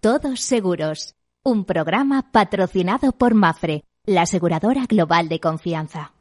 Todos 0.00 0.40
seguros. 0.40 1.16
Un 1.42 1.64
programa 1.64 2.30
patrocinado 2.30 3.10
por 3.12 3.34
Mafre, 3.34 3.82
la 4.06 4.22
aseguradora 4.22 4.86
global 4.86 5.28
de 5.28 5.40
confianza. 5.40 6.13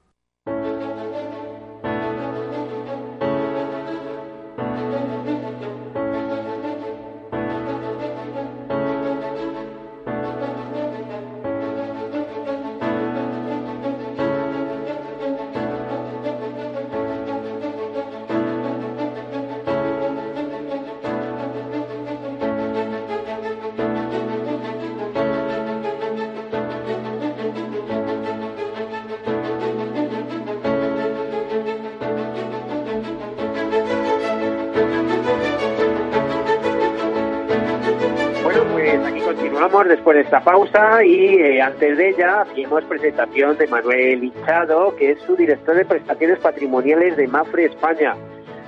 Después 39.96 40.16
de 40.16 40.24
esta 40.24 40.44
pausa 40.44 41.06
y 41.06 41.36
eh, 41.36 41.62
antes 41.62 41.96
de 41.98 42.10
ella 42.10 42.42
hacíamos 42.42 42.84
presentación 42.86 43.56
de 43.58 43.68
Manuel 43.68 44.24
Hinchado, 44.24 44.96
que 44.96 45.12
es 45.12 45.20
su 45.22 45.36
director 45.36 45.76
de 45.76 45.86
prestaciones 45.86 46.40
patrimoniales 46.40 47.16
de 47.16 47.28
Mafre 47.28 47.66
España. 47.66 48.16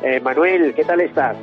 Eh, 0.04 0.20
Manuel, 0.20 0.76
¿qué 0.76 0.84
tal 0.84 1.02
estás? 1.02 1.36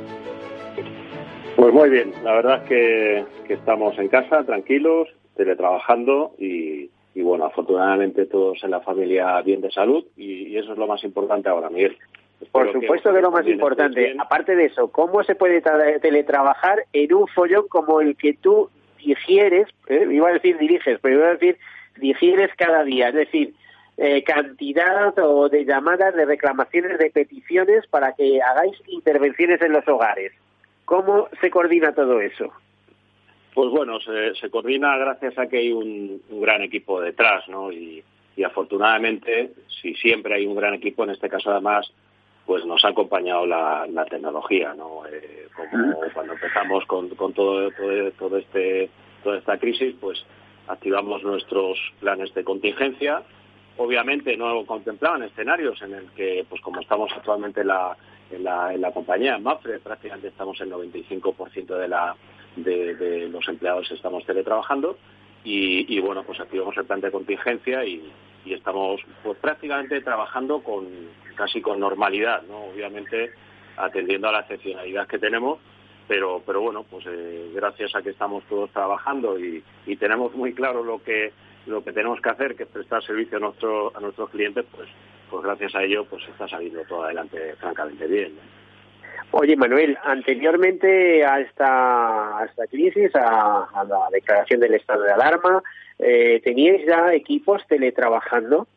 Pues 1.57 1.73
muy 1.73 1.89
bien, 1.89 2.13
la 2.23 2.33
verdad 2.33 2.61
es 2.63 2.69
que, 2.69 3.53
estamos 3.53 3.99
en 3.99 4.07
casa, 4.07 4.45
tranquilos, 4.45 5.09
teletrabajando 5.35 6.31
y, 6.37 6.89
bueno, 7.15 7.43
afortunadamente 7.45 8.25
todos 8.25 8.63
en 8.63 8.71
la 8.71 8.79
familia 8.79 9.41
bien 9.41 9.59
de 9.59 9.69
salud 9.69 10.05
y, 10.15 10.55
eso 10.55 10.71
es 10.71 10.77
lo 10.77 10.87
más 10.87 11.03
importante 11.03 11.49
ahora, 11.49 11.69
Miguel. 11.69 11.97
Por 12.53 12.71
supuesto 12.71 13.09
que, 13.09 13.17
que 13.17 13.21
lo 13.21 13.31
más 13.31 13.45
importante. 13.45 14.15
Aparte 14.17 14.55
de 14.55 14.65
eso, 14.65 14.87
¿cómo 14.87 15.23
se 15.23 15.35
puede 15.35 15.61
teletrabajar 15.99 16.85
en 16.93 17.13
un 17.13 17.27
follón 17.27 17.67
como 17.67 17.99
el 17.99 18.15
que 18.15 18.33
tú 18.33 18.69
digieres, 19.05 19.67
eh, 19.87 20.07
iba 20.11 20.29
a 20.29 20.33
decir 20.33 20.57
diriges, 20.57 20.99
pero 21.01 21.15
iba 21.15 21.27
a 21.27 21.33
decir 21.33 21.57
digieres 21.97 22.49
cada 22.57 22.83
día, 22.83 23.09
es 23.09 23.15
decir, 23.15 23.53
eh, 23.97 24.23
cantidad 24.23 25.13
o 25.19 25.49
de 25.49 25.65
llamadas, 25.65 26.15
de 26.15 26.25
reclamaciones, 26.25 26.97
de 26.97 27.11
peticiones 27.11 27.85
para 27.87 28.13
que 28.13 28.41
hagáis 28.41 28.75
intervenciones 28.87 29.61
en 29.61 29.71
los 29.71 29.87
hogares. 29.87 30.31
¿Cómo 30.85 31.29
se 31.39 31.51
coordina 31.51 31.93
todo 31.93 32.19
eso? 32.19 32.51
Pues 33.53 33.69
bueno, 33.69 33.99
se, 33.99 34.49
coordina 34.49 34.97
gracias 34.97 35.37
a 35.37 35.47
que 35.47 35.59
hay 35.59 35.71
un, 35.71 36.21
gran 36.29 36.63
equipo 36.63 36.99
detrás, 36.99 37.47
¿no? 37.47 37.71
Y, 37.71 38.03
afortunadamente, 38.43 39.51
si 39.79 39.93
siempre 39.93 40.33
hay 40.33 40.47
un 40.47 40.55
gran 40.55 40.73
equipo, 40.73 41.03
en 41.03 41.11
este 41.11 41.29
caso 41.29 41.51
además, 41.51 41.93
pues 42.45 42.65
nos 42.65 42.83
ha 42.83 42.89
acompañado 42.89 43.45
la, 43.45 44.05
tecnología, 44.09 44.73
¿no? 44.73 45.05
Eh, 45.07 45.47
como 45.55 45.95
cuando 46.13 46.33
empezamos 46.33 46.85
con, 46.85 47.09
con 47.09 47.33
todo, 47.33 47.71
todo, 47.71 48.11
todo, 48.11 48.37
este, 48.37 48.89
toda 49.23 49.37
esta 49.37 49.57
crisis, 49.57 49.95
pues 49.99 50.25
activamos 50.67 51.23
nuestros 51.23 51.77
planes 51.99 52.33
de 52.33 52.43
contingencia. 52.43 53.23
Obviamente 53.77 54.35
no 54.37 54.65
contemplaban 54.65 55.23
escenarios 55.23 55.81
en 55.81 55.93
el 55.93 56.11
que, 56.11 56.45
pues 56.49 56.61
como 56.61 56.81
estamos 56.81 57.11
actualmente 57.15 57.61
en 57.61 57.67
la, 57.67 57.97
en 58.29 58.43
la, 58.43 58.73
en 58.73 58.81
la 58.81 58.91
compañía, 58.91 59.35
en 59.35 59.43
Mafre, 59.43 59.79
prácticamente 59.79 60.27
estamos 60.27 60.59
el 60.61 60.71
95% 60.71 61.77
de, 61.77 61.87
la, 61.87 62.15
de, 62.57 62.95
de 62.95 63.29
los 63.29 63.47
empleados 63.47 63.89
estamos 63.91 64.25
teletrabajando 64.25 64.97
y, 65.43 65.95
y, 65.95 65.99
bueno, 65.99 66.23
pues 66.23 66.39
activamos 66.39 66.75
el 66.77 66.85
plan 66.85 67.01
de 67.01 67.11
contingencia 67.11 67.85
y, 67.85 68.11
estamos 68.45 68.99
pues 69.23 69.37
prácticamente 69.37 70.01
trabajando 70.01 70.61
con 70.61 70.85
casi 71.35 71.61
con 71.61 71.79
normalidad, 71.79 72.41
¿no? 72.43 72.65
Obviamente 72.65 73.31
atendiendo 73.77 74.27
a 74.27 74.33
la 74.33 74.41
excepcionalidad 74.41 75.07
que 75.07 75.17
tenemos, 75.17 75.59
pero 76.09 76.43
pero 76.45 76.59
bueno, 76.59 76.83
pues 76.83 77.05
eh, 77.07 77.51
gracias 77.55 77.95
a 77.95 78.01
que 78.01 78.09
estamos 78.09 78.43
todos 78.49 78.69
trabajando 78.71 79.39
y, 79.39 79.63
y, 79.85 79.95
tenemos 79.95 80.35
muy 80.35 80.53
claro 80.53 80.83
lo 80.83 81.01
que 81.01 81.31
lo 81.67 81.81
que 81.85 81.93
tenemos 81.93 82.19
que 82.19 82.29
hacer, 82.29 82.55
que 82.57 82.63
es 82.63 82.69
prestar 82.69 83.01
servicio 83.03 83.37
a 83.37 83.41
nuestro, 83.41 83.95
a 83.95 84.01
nuestros 84.01 84.29
clientes, 84.29 84.65
pues 84.75 84.89
pues 85.29 85.43
gracias 85.43 85.73
a 85.75 85.83
ello 85.83 86.05
pues 86.05 86.27
está 86.27 86.47
saliendo 86.47 86.83
todo 86.83 87.05
adelante 87.05 87.55
francamente 87.55 88.07
bien. 88.07 88.33
Oye, 89.35 89.55
Manuel, 89.55 89.97
anteriormente 90.03 91.25
a 91.25 91.39
esta, 91.39 92.37
a 92.37 92.45
esta 92.45 92.67
crisis, 92.67 93.09
a, 93.15 93.83
la 93.89 94.07
declaración 94.11 94.59
del 94.59 94.75
estado 94.75 95.01
de 95.01 95.11
alarma, 95.11 95.63
eh, 95.97 96.39
¿teníais 96.43 96.85
ya 96.85 97.11
equipos 97.15 97.65
teletrabajando? 97.65 98.67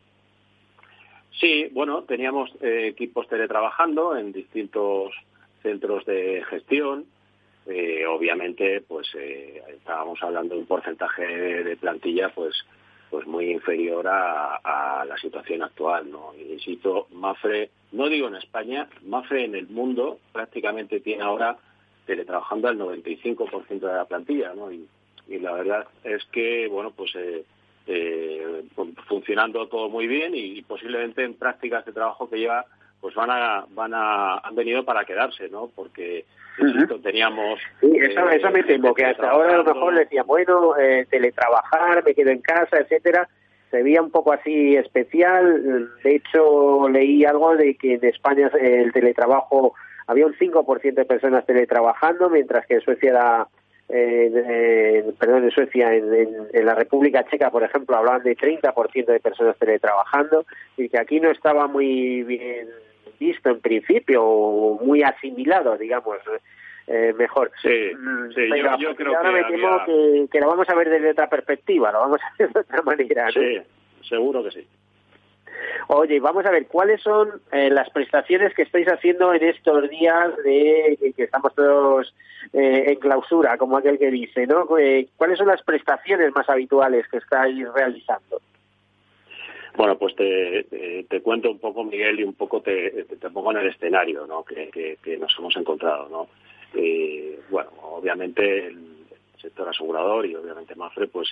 Sí, 1.39 1.69
bueno, 1.73 2.05
teníamos 2.05 2.49
eh, 2.61 2.87
equipos 2.87 3.27
teletrabajando 3.27 4.17
en 4.17 4.31
distintos 4.31 5.13
centros 5.61 6.03
de 6.05 6.43
gestión. 6.49 7.05
Eh, 7.67 8.07
obviamente, 8.07 8.81
pues 8.81 9.07
eh, 9.13 9.61
estábamos 9.75 10.17
hablando 10.23 10.55
de 10.55 10.61
un 10.61 10.67
porcentaje 10.67 11.23
de 11.63 11.77
plantilla, 11.77 12.29
pues 12.33 12.55
pues 13.09 13.25
muy 13.25 13.51
inferior 13.51 14.07
a, 14.07 15.05
la 15.07 15.17
situación 15.17 15.63
actual, 15.63 16.11
¿no? 16.11 16.33
insisto, 16.35 17.07
Mafre, 17.11 17.69
no 17.91 18.09
digo 18.09 18.27
en 18.27 18.35
España, 18.35 18.87
Mafre 19.05 19.45
en 19.45 19.55
el 19.55 19.67
mundo 19.67 20.19
prácticamente 20.33 20.99
tiene 20.99 21.23
ahora 21.23 21.57
teletrabajando 22.05 22.67
al 22.67 22.79
95% 22.79 23.67
de 23.67 23.93
la 23.93 24.05
plantilla, 24.05 24.53
¿no? 24.53 24.71
Y, 24.71 24.87
la 25.39 25.51
verdad 25.51 25.85
es 26.05 26.23
que, 26.31 26.67
bueno, 26.69 26.91
pues 26.91 27.13
eh, 27.15 27.43
eh, 27.85 28.63
funcionando 29.07 29.67
todo 29.67 29.89
muy 29.89 30.07
bien 30.07 30.33
y, 30.33 30.61
posiblemente 30.61 31.23
en 31.23 31.33
prácticas 31.33 31.85
de 31.85 31.91
trabajo 31.91 32.29
que 32.29 32.39
lleva, 32.39 32.65
pues 33.01 33.15
van 33.15 33.29
a, 33.29 33.65
van 33.69 33.93
a, 33.93 34.37
han 34.39 34.55
venido 34.55 34.83
para 34.83 35.05
quedarse, 35.05 35.49
¿no? 35.49 35.69
Porque 35.75 36.25
teníamos... 37.03 37.59
Sí, 37.79 37.91
eso, 37.99 38.29
eso 38.29 38.49
me 38.51 38.63
temo, 38.63 38.93
que 38.93 39.05
hasta 39.05 39.29
ahora 39.29 39.53
a 39.53 39.57
lo 39.57 39.63
mejor 39.63 39.93
le 39.93 40.01
decía, 40.01 40.23
bueno, 40.23 40.77
eh, 40.77 41.05
teletrabajar, 41.09 42.03
me 42.03 42.13
quedo 42.13 42.31
en 42.31 42.41
casa, 42.41 42.77
etcétera, 42.79 43.29
se 43.69 43.83
veía 43.83 44.01
un 44.01 44.11
poco 44.11 44.33
así 44.33 44.75
especial. 44.75 45.89
De 46.03 46.15
hecho, 46.15 46.89
leí 46.89 47.25
algo 47.25 47.55
de 47.55 47.75
que 47.75 47.95
en 47.95 48.05
España 48.05 48.49
el 48.59 48.91
teletrabajo 48.91 49.73
había 50.07 50.25
un 50.25 50.33
5% 50.33 50.93
de 50.93 51.05
personas 51.05 51.45
teletrabajando, 51.45 52.29
mientras 52.29 52.65
que 52.65 52.75
en 52.75 52.81
Suecia 52.81 53.09
era, 53.09 53.47
perdón, 55.19 55.43
en 55.43 55.51
Suecia, 55.51 55.93
en, 55.93 56.65
la 56.65 56.75
República 56.75 57.25
Checa, 57.29 57.51
por 57.51 57.63
ejemplo, 57.63 57.97
hablaban 57.97 58.23
de 58.23 58.35
30% 58.35 59.05
de 59.05 59.19
personas 59.19 59.57
teletrabajando 59.57 60.45
y 60.77 60.87
que 60.89 60.97
aquí 60.97 61.19
no 61.19 61.29
estaba 61.29 61.67
muy 61.67 62.23
bien 62.23 62.69
visto 63.19 63.49
en 63.49 63.59
principio, 63.59 64.23
o 64.23 64.83
muy 64.83 65.03
asimilado, 65.03 65.77
digamos, 65.77 66.17
eh, 66.87 67.13
mejor. 67.17 67.51
Sí, 67.61 67.91
mm, 67.95 68.31
sí 68.33 68.47
yo, 68.79 68.95
creo 68.95 69.17
ahora 69.17 69.29
que 69.29 69.35
me 69.35 69.57
temo 69.57 70.29
que, 70.31 70.39
lo 70.39 70.47
vamos 70.47 70.69
a 70.69 70.75
ver 70.75 70.89
desde 70.89 71.11
otra 71.11 71.29
perspectiva, 71.29 71.91
lo 71.91 71.99
vamos 71.99 72.21
a 72.21 72.33
ver 72.39 72.51
de 72.53 72.59
otra 72.59 72.81
manera. 72.81 73.29
Sí, 73.31 73.61
seguro 74.07 74.43
que 74.43 74.51
sí. 74.51 74.67
Oye, 75.87 76.19
vamos 76.19 76.45
a 76.45 76.51
ver, 76.51 76.67
¿cuáles 76.67 77.01
son 77.01 77.41
eh, 77.51 77.69
las 77.69 77.89
prestaciones 77.89 78.53
que 78.53 78.61
estáis 78.61 78.87
haciendo 78.87 79.33
en 79.33 79.43
estos 79.43 79.89
días 79.89 80.35
de 80.43 81.13
que 81.15 81.23
estamos 81.23 81.53
todos 81.55 82.13
eh, 82.53 82.85
en 82.87 82.99
clausura, 82.99 83.57
como 83.57 83.77
aquel 83.77 83.97
que 83.97 84.11
dice, 84.11 84.47
¿no? 84.47 84.65
¿Cuáles 84.65 85.37
son 85.37 85.47
las 85.47 85.61
prestaciones 85.63 86.31
más 86.35 86.49
habituales 86.49 87.07
que 87.07 87.17
estáis 87.17 87.67
realizando? 87.73 88.41
Bueno, 89.77 89.95
pues 89.95 90.15
te, 90.15 91.21
cuento 91.21 91.51
un 91.51 91.59
poco, 91.59 91.83
Miguel, 91.83 92.19
y 92.19 92.23
un 92.23 92.33
poco 92.33 92.61
te, 92.61 93.05
pongo 93.31 93.51
en 93.51 93.57
el 93.57 93.67
escenario 93.67 94.25
¿no? 94.25 94.43
que, 94.43 94.97
que, 95.03 95.17
nos 95.17 95.31
hemos 95.37 95.55
encontrado. 95.55 96.09
¿no? 96.09 96.27
Eh, 96.73 97.39
bueno, 97.51 97.69
obviamente 97.83 98.69
el 98.69 99.05
sector 99.39 99.69
asegurador 99.69 100.25
y 100.25 100.35
obviamente 100.35 100.73
Mafre, 100.73 101.07
pues 101.07 101.29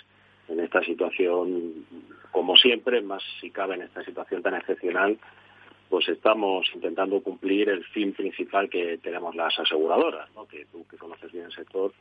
en 0.47 0.59
esta 0.59 0.83
situación, 0.83 1.87
como 2.31 2.55
siempre, 2.55 3.01
más 3.01 3.23
si 3.41 3.49
cabe 3.49 3.75
en 3.75 3.81
esta 3.81 4.05
situación 4.05 4.43
tan 4.43 4.53
excepcional, 4.53 5.17
pues 5.89 6.07
estamos 6.07 6.67
intentando 6.75 7.21
cumplir 7.23 7.69
el 7.69 7.83
fin 7.85 8.13
principal 8.13 8.69
que 8.69 8.99
tenemos 8.99 9.33
las 9.33 9.57
aseguradoras, 9.57 10.29
¿no? 10.35 10.47
que 10.47 10.65
tú 10.71 10.85
que 10.87 10.97
conoces 10.97 11.31
bien 11.31 11.45
el 11.45 11.51
sector, 11.51 11.93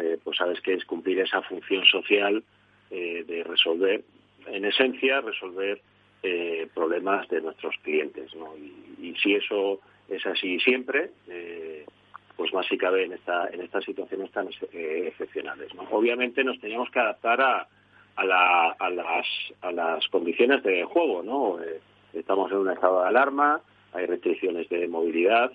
eh, 0.00 0.16
pues 0.22 0.36
sabes 0.36 0.60
que 0.60 0.74
es 0.74 0.84
cumplir 0.84 1.18
esa 1.18 1.42
función 1.42 1.84
social 1.86 2.44
eh, 2.92 3.24
de 3.26 3.42
resolver 3.42 4.04
en 4.46 4.64
esencia, 4.64 5.20
resolver 5.20 5.80
eh, 6.22 6.68
problemas 6.72 7.28
de 7.28 7.40
nuestros 7.40 7.74
clientes. 7.82 8.32
¿no? 8.36 8.56
Y, 8.56 9.14
si 9.22 9.34
eso 9.34 9.80
es 10.08 10.24
así 10.24 10.60
siempre, 10.60 11.10
eh, 11.28 11.84
pues 12.36 12.52
más 12.54 12.66
si 12.66 12.78
cabe 12.78 13.04
en, 13.04 13.12
esta, 13.12 13.48
en 13.48 13.60
estas 13.60 13.84
situaciones 13.84 14.30
tan 14.30 14.48
eh, 14.72 15.04
excepcionales. 15.08 15.74
¿no? 15.74 15.82
Obviamente 15.90 16.44
nos 16.44 16.60
teníamos 16.60 16.90
que 16.90 17.00
adaptar 17.00 17.40
a, 17.40 17.68
a, 18.16 18.24
la, 18.24 18.70
a, 18.70 18.90
las, 18.90 19.26
a 19.62 19.72
las 19.72 20.06
condiciones 20.08 20.62
de 20.62 20.84
juego. 20.84 21.22
¿no? 21.22 21.58
estamos 22.12 22.52
en 22.52 22.58
un 22.58 22.70
estado 22.70 23.02
de 23.02 23.08
alarma, 23.08 23.60
hay 23.92 24.06
restricciones 24.06 24.68
de 24.68 24.86
movilidad, 24.86 25.52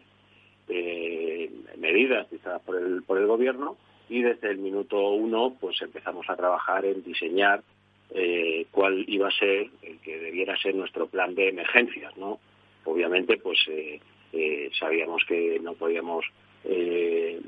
medidas 1.78 2.30
dictadas 2.30 2.62
por 2.64 2.76
el, 2.76 3.04
por 3.04 3.18
el 3.18 3.26
gobierno 3.26 3.78
y 4.10 4.22
desde 4.22 4.50
el 4.50 4.58
minuto 4.58 5.12
uno 5.12 5.56
pues 5.60 5.82
empezamos 5.82 6.30
a 6.30 6.36
trabajar 6.36 6.86
en 6.86 7.04
diseñar 7.04 7.64
eh, 8.12 8.66
cuál 8.72 9.04
iba 9.08 9.28
a 9.28 9.32
ser 9.32 9.70
el 9.82 10.00
que 10.00 10.20
debiera 10.20 10.58
ser 10.58 10.76
nuestro 10.76 11.08
plan 11.08 11.36
de 11.36 11.50
emergencias, 11.50 12.16
¿no? 12.18 12.40
Obviamente, 12.86 13.38
pues 13.38 13.60
eh, 13.68 14.00
eh, 14.32 14.70
sabíamos 14.80 15.24
que 15.28 15.60
no 15.60 15.74
podíamos, 15.74 16.26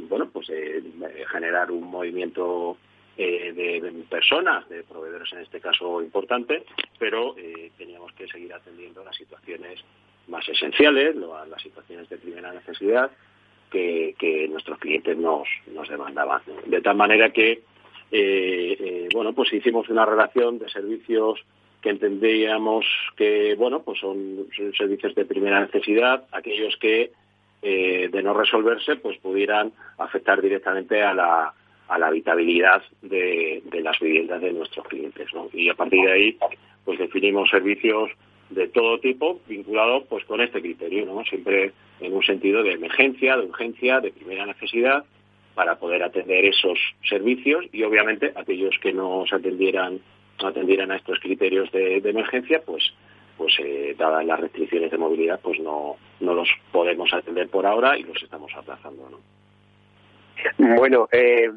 bueno, 0.10 0.30
pues 0.32 0.48
generar 1.32 1.72
un 1.72 1.84
movimiento 1.84 2.78
de 3.18 4.06
personas, 4.10 4.68
de 4.70 4.84
proveedores 4.84 5.32
en 5.34 5.40
este 5.40 5.60
caso 5.60 6.02
importante, 6.02 6.64
pero 6.98 7.36
teníamos 7.78 8.14
que 8.14 8.28
seguir 8.28 8.54
atendiendo 8.54 9.04
las 9.04 9.16
situaciones 9.18 9.84
más 10.30 10.48
esenciales, 10.48 11.16
las 11.16 11.62
situaciones 11.62 12.08
de 12.08 12.18
primera 12.18 12.54
necesidad 12.54 13.12
que, 13.70 14.16
que 14.18 14.48
nuestros 14.48 14.80
clientes 14.80 15.18
nos, 15.18 15.48
nos 15.74 15.90
demandaban. 15.90 16.42
De 16.66 16.82
tal 16.82 16.96
manera 16.96 17.32
que 17.32 17.52
eh, 17.52 17.62
eh, 17.62 17.70
bueno, 19.14 19.34
pues 19.34 19.54
hicimos 19.54 19.90
una 19.90 20.06
relación 20.06 20.60
de 20.60 20.70
servicios 20.70 21.40
que 21.82 21.90
entendíamos 21.90 22.86
que, 23.16 23.56
bueno, 23.56 23.82
pues 23.82 24.00
son, 24.00 24.48
servicios 24.78 25.16
de 25.16 25.26
primera 25.26 25.62
necesidad, 25.62 26.26
aquellos 26.32 26.76
que, 26.78 27.12
eh, 27.62 28.10
de 28.12 28.24
no 28.24 28.34
resolverse, 28.34 28.98
pues 28.98 29.18
pudieran 29.20 29.72
afectar 29.98 30.42
directamente 30.42 31.02
a 31.02 31.14
la, 31.14 31.54
a 31.88 31.98
la 31.98 32.08
habitabilidad 32.08 32.82
de, 33.02 33.62
las 33.82 34.00
viviendas 34.00 34.42
de 34.42 34.54
nuestros 34.54 34.88
clientes. 34.88 35.28
Y 35.54 35.70
a 35.70 35.74
partir 35.74 36.06
de 36.06 36.12
ahí, 36.12 36.38
pues 36.84 37.00
definimos 37.00 37.50
servicios 37.50 38.12
de 38.50 38.68
todo 38.68 39.00
tipo 39.00 39.40
vinculados 39.48 40.04
pues 40.10 40.26
con 40.26 40.42
este 40.42 40.62
criterio, 40.62 41.06
¿no? 41.06 41.24
Siempre 41.24 41.72
en 42.00 42.14
un 42.14 42.24
sentido 42.24 42.64
de 42.64 42.74
emergencia, 42.74 43.38
de 43.38 43.46
urgencia, 43.46 44.00
de 44.00 44.12
primera 44.12 44.46
necesidad 44.46 45.06
para 45.60 45.76
poder 45.76 46.02
atender 46.04 46.46
esos 46.46 46.80
servicios 47.04 47.66
y 47.74 47.84
obviamente 47.84 48.32
aquellos 48.34 48.74
que 48.82 48.94
no 48.94 49.26
se 49.28 49.36
atendieran 49.36 50.00
atendieran 50.42 50.90
a 50.90 50.96
estos 50.96 51.20
criterios 51.20 51.70
de, 51.74 51.98
emergencia 51.98 52.62
pues 52.66 52.94
pues 53.36 53.54
eh, 53.60 53.94
dadas 53.98 54.26
las 54.26 54.40
restricciones 54.40 54.90
de 54.90 54.98
movilidad 54.98 55.38
pues 55.44 55.60
no 55.60 55.98
no 56.22 56.34
los 56.34 56.48
podemos 56.72 57.14
atender 57.14 57.50
por 57.50 57.66
ahora 57.66 57.98
y 57.98 58.04
los 58.04 58.24
estamos 58.24 58.50
aplazando 58.56 59.10
¿no? 59.10 60.76
bueno 60.78 61.10
eh, 61.12 61.52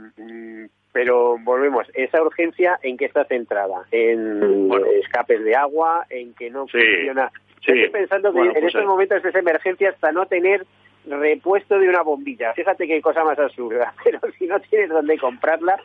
pero 0.93 1.39
volvemos. 1.39 1.87
Esa 1.95 2.21
urgencia 2.21 2.81
en 2.83 2.97
qué 2.97 3.05
está 3.05 3.25
centrada 3.25 3.87
en 3.93 4.69
escapes 5.01 5.45
de 5.45 5.55
agua 5.55 6.07
en 6.11 6.35
que 6.35 6.51
no 6.51 6.67
funciona 6.67 7.31
Estoy 7.61 7.89
pensando 7.91 8.33
que 8.33 8.41
en 8.41 8.53
pues 8.53 8.65
estos 8.65 8.85
momentos 8.85 9.25
es 9.25 9.35
emergencia 9.37 9.91
hasta 9.91 10.11
no 10.11 10.27
tener 10.27 10.67
repuesto 11.07 11.79
de 11.79 11.89
una 11.89 12.03
bombilla. 12.03 12.53
Fíjate 12.55 12.87
qué 12.87 13.01
cosa 13.01 13.25
más 13.25 13.39
absurda, 13.39 13.93
pero 14.05 14.21
si 14.39 14.47
no 14.47 14.61
tienes 14.61 14.91
dónde 14.91 15.19
comprarla, 15.19 15.79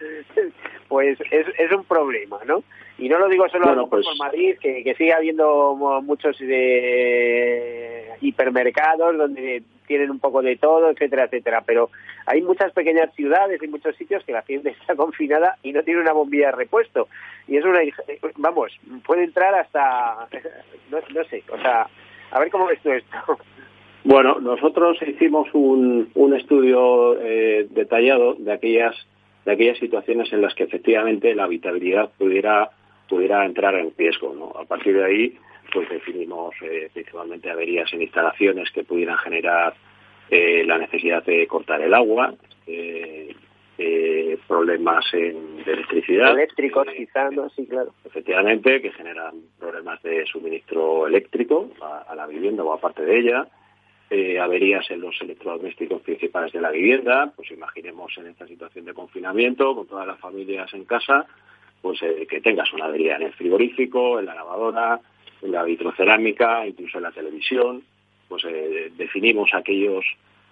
pues 0.88 1.20
es, 1.32 1.48
es 1.58 1.72
un 1.72 1.84
problema, 1.84 2.40
¿no? 2.46 2.64
Y 2.98 3.10
no 3.10 3.20
lo 3.20 3.30
digo 3.30 3.48
solo 3.50 3.88
pues 3.90 4.06
por 4.06 4.18
Madrid, 4.18 4.58
que, 4.60 4.84
que 4.84 4.96
sigue 4.96 5.14
habiendo 5.14 5.76
muchos 6.04 6.38
de 6.40 8.12
hipermercados 8.22 9.18
donde 9.18 9.64
tienen 9.86 10.12
un 10.12 10.20
poco 10.20 10.42
de 10.42 10.58
todo, 10.58 10.90
etcétera, 10.90 11.26
etcétera. 11.26 11.62
Pero 11.66 11.90
hay 12.26 12.42
muchas 12.42 12.72
pequeñas 12.74 13.14
ciudades 13.16 13.62
y 13.64 13.68
muchos 13.68 13.96
sitios 13.96 14.24
que 14.24 14.34
la 14.34 14.42
gente 14.42 14.70
está 14.82 14.96
confinada 14.96 15.58
y 15.64 15.74
no 15.74 15.84
tiene 15.84 16.02
una 16.02 16.14
bombilla 16.14 16.48
de 16.48 16.58
repuesto. 16.58 17.08
Y 17.48 17.58
es 17.58 17.66
una, 17.66 17.80
vamos, 18.38 18.72
puede 19.06 19.24
entrar 19.24 19.56
hasta, 19.56 20.28
no, 20.92 21.00
no 21.14 21.24
sé, 21.26 21.44
o 21.50 21.58
sea, 21.58 21.88
a 22.32 22.40
ver 22.40 22.52
cómo 22.52 22.68
ves 22.68 22.80
tú 22.82 22.92
esto. 22.92 23.18
Bueno, 24.04 24.40
nosotros 24.40 24.98
hicimos 25.06 25.48
un, 25.54 26.10
un 26.16 26.34
estudio 26.34 27.20
eh, 27.22 27.68
detallado 27.70 28.36
de 28.36 28.54
aquellas 28.54 28.96
de 29.46 29.54
aquellas 29.54 29.78
situaciones 29.78 30.32
en 30.34 30.42
las 30.42 30.54
que 30.56 30.64
efectivamente 30.64 31.34
la 31.34 31.46
habitabilidad 31.46 32.12
pudiera 32.18 32.70
pudiera 33.08 33.46
entrar 33.46 33.76
en 33.76 33.94
riesgo. 33.98 34.34
¿no? 34.34 34.60
A 34.60 34.66
partir 34.66 34.94
de 34.94 35.06
ahí, 35.06 35.38
pues 35.74 35.90
definimos 35.90 36.54
eh, 36.62 36.90
principalmente 36.94 37.50
averías 37.50 37.92
en 37.94 38.02
instalaciones 38.02 38.70
que 38.72 38.84
pudieran 38.84 39.18
generar 39.20 39.74
eh, 40.30 40.64
la 40.66 40.78
necesidad 40.78 41.24
de 41.24 41.48
cortar 41.48 41.82
el 41.82 41.94
agua, 41.94 42.34
problemas 44.48 45.06
en, 45.14 45.64
de 45.64 45.74
electricidad. 45.74 46.32
Eléctricos, 46.32 46.88
quizás, 46.96 47.32
¿no? 47.34 47.50
Sí, 47.50 47.68
claro. 47.68 47.94
Efectivamente, 48.06 48.82
que 48.82 48.92
generan 48.92 49.36
problemas 49.60 50.02
de 50.04 50.26
suministro 50.26 51.08
eléctrico 51.08 51.70
a, 51.82 52.16
la 52.16 52.26
vivienda 52.26 52.64
o 52.64 52.74
a 52.74 52.80
parte 52.80 53.04
de 53.06 53.20
ella. 53.20 53.48
Eh, 54.10 54.40
averías 54.40 54.90
en 54.90 55.02
los 55.02 55.20
electrodomésticos 55.22 56.02
principales 56.02 56.54
de 56.54 56.62
la 56.62 56.72
vivienda, 56.72 57.34
pues 57.36 57.52
imaginemos 57.52 58.18
en 58.18 58.28
esta 58.28 58.48
situación 58.48 58.86
de 58.86 58.94
confinamiento, 58.94 59.76
con 59.76 59.86
todas 59.86 60.08
las 60.08 60.18
familias 60.20 60.74
en 60.74 60.86
casa, 60.86 61.26
pues 61.82 62.02
eh, 62.02 62.26
que 62.30 62.40
tengas 62.40 62.72
una 62.72 62.86
avería 62.86 63.18
en 63.18 63.24
el 63.24 63.34
frigorífico, 63.34 64.20
en 64.20 64.28
la 64.28 64.36
lavadora, 64.36 65.02
en 65.42 65.52
la 65.52 65.64
vitrocerámica, 65.64 66.66
incluso 66.66 67.00
en 67.00 67.04
la 67.04 67.12
televisión, 67.12 67.84
pues 68.30 68.46
eh, 68.46 68.92
definimos 68.96 69.54
aquellos 69.54 70.06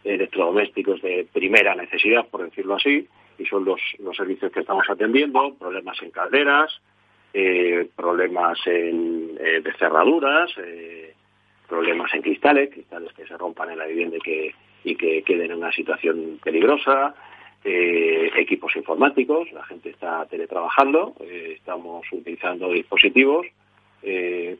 electrodomésticos 0.03 1.01
de 1.01 1.25
primera 1.31 1.75
necesidad, 1.75 2.27
por 2.27 2.43
decirlo 2.43 2.75
así, 2.75 3.07
y 3.37 3.45
son 3.45 3.65
los, 3.65 3.79
los 3.99 4.15
servicios 4.15 4.51
que 4.51 4.61
estamos 4.61 4.85
atendiendo, 4.89 5.55
problemas 5.55 6.01
en 6.01 6.11
calderas, 6.11 6.81
eh, 7.33 7.89
problemas 7.95 8.57
en, 8.65 9.37
eh, 9.39 9.61
de 9.61 9.73
cerraduras, 9.73 10.51
eh, 10.57 11.13
problemas 11.67 12.13
en 12.13 12.21
cristales, 12.21 12.69
cristales 12.69 13.11
que 13.13 13.25
se 13.25 13.37
rompan 13.37 13.71
en 13.71 13.79
la 13.79 13.85
vivienda 13.85 14.17
y 14.17 14.21
que, 14.21 14.55
y 14.83 14.95
que 14.95 15.23
queden 15.23 15.51
en 15.51 15.57
una 15.57 15.71
situación 15.71 16.39
peligrosa, 16.43 17.15
equipos 17.67 18.75
informáticos, 18.75 19.51
la 19.51 19.63
gente 19.65 19.89
está 19.89 20.23
teletrabajando, 20.27 21.15
estamos 21.19 22.05
utilizando 22.11 22.69
dispositivos, 22.71 23.47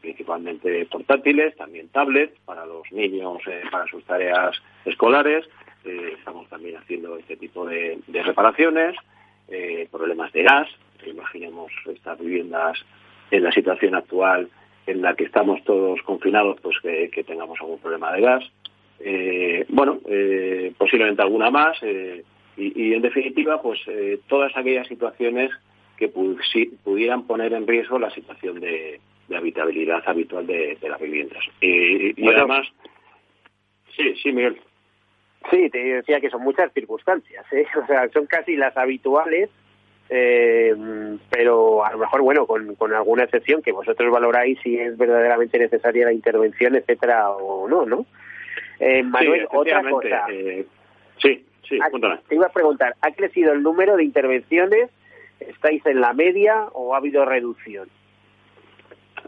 principalmente 0.00 0.86
portátiles, 0.86 1.54
también 1.54 1.88
tablets 1.90 2.36
para 2.44 2.66
los 2.66 2.90
niños 2.90 3.38
para 3.70 3.86
sus 3.86 4.04
tareas 4.04 4.60
escolares, 4.84 5.46
eh, 5.86 6.14
estamos 6.18 6.48
también 6.48 6.76
haciendo 6.76 7.16
este 7.16 7.36
tipo 7.36 7.64
de, 7.64 8.00
reparaciones, 8.08 8.96
eh, 9.48 9.88
problemas 9.90 10.32
de 10.32 10.42
gas, 10.42 10.68
imaginemos 11.06 11.70
estas 11.86 12.18
viviendas 12.18 12.76
en 13.30 13.44
la 13.44 13.52
situación 13.52 13.94
actual 13.94 14.48
en 14.86 15.02
la 15.02 15.14
que 15.14 15.24
estamos 15.24 15.62
todos 15.64 16.00
confinados, 16.02 16.58
pues 16.60 16.76
que, 16.80 17.24
tengamos 17.26 17.60
algún 17.60 17.78
problema 17.78 18.12
de 18.12 18.20
gas. 18.20 18.44
Eh, 19.00 19.66
bueno, 19.68 20.00
posiblemente 20.78 21.22
alguna 21.22 21.50
más 21.50 21.76
y, 22.56 22.94
en 22.94 23.02
definitiva, 23.02 23.60
pues 23.60 23.80
todas 24.28 24.56
aquellas 24.56 24.86
situaciones 24.86 25.50
que 25.98 26.08
pudieran 26.08 27.26
poner 27.26 27.52
en 27.52 27.66
riesgo 27.66 27.98
la 27.98 28.10
situación 28.10 28.60
de, 28.60 29.00
habitabilidad 29.34 30.02
habitual 30.06 30.46
de, 30.46 30.78
las 30.82 31.00
viviendas. 31.00 31.44
y 31.60 32.28
además, 32.28 32.66
sí, 33.96 34.14
sí, 34.22 34.32
Miguel. 34.32 34.58
Sí, 35.50 35.70
te 35.70 35.78
decía 35.78 36.20
que 36.20 36.30
son 36.30 36.42
muchas 36.42 36.72
circunstancias, 36.72 37.44
¿eh? 37.52 37.66
o 37.82 37.86
sea, 37.86 38.08
son 38.10 38.26
casi 38.26 38.56
las 38.56 38.76
habituales, 38.76 39.50
eh, 40.08 40.74
pero 41.30 41.84
a 41.84 41.92
lo 41.92 41.98
mejor, 41.98 42.22
bueno, 42.22 42.46
con, 42.46 42.74
con 42.76 42.94
alguna 42.94 43.24
excepción 43.24 43.62
que 43.62 43.72
vosotros 43.72 44.10
valoráis 44.10 44.58
si 44.62 44.78
es 44.78 44.96
verdaderamente 44.96 45.58
necesaria 45.58 46.06
la 46.06 46.12
intervención, 46.12 46.76
etcétera, 46.76 47.30
o 47.30 47.68
no, 47.68 47.86
¿no? 47.86 48.06
Eh, 48.78 49.02
Manuel, 49.02 49.46
otra 49.52 49.82
cosa. 49.88 50.26
Eh, 50.30 50.66
sí, 51.20 51.44
sí, 51.68 51.78
cuéntame. 51.90 52.18
Te 52.28 52.34
iba 52.34 52.46
a 52.46 52.52
preguntar, 52.52 52.94
¿ha 53.00 53.10
crecido 53.12 53.52
el 53.52 53.62
número 53.62 53.96
de 53.96 54.04
intervenciones? 54.04 54.90
¿Estáis 55.40 55.84
en 55.86 56.00
la 56.00 56.12
media 56.12 56.66
o 56.72 56.94
ha 56.94 56.98
habido 56.98 57.24
reducción? 57.24 57.88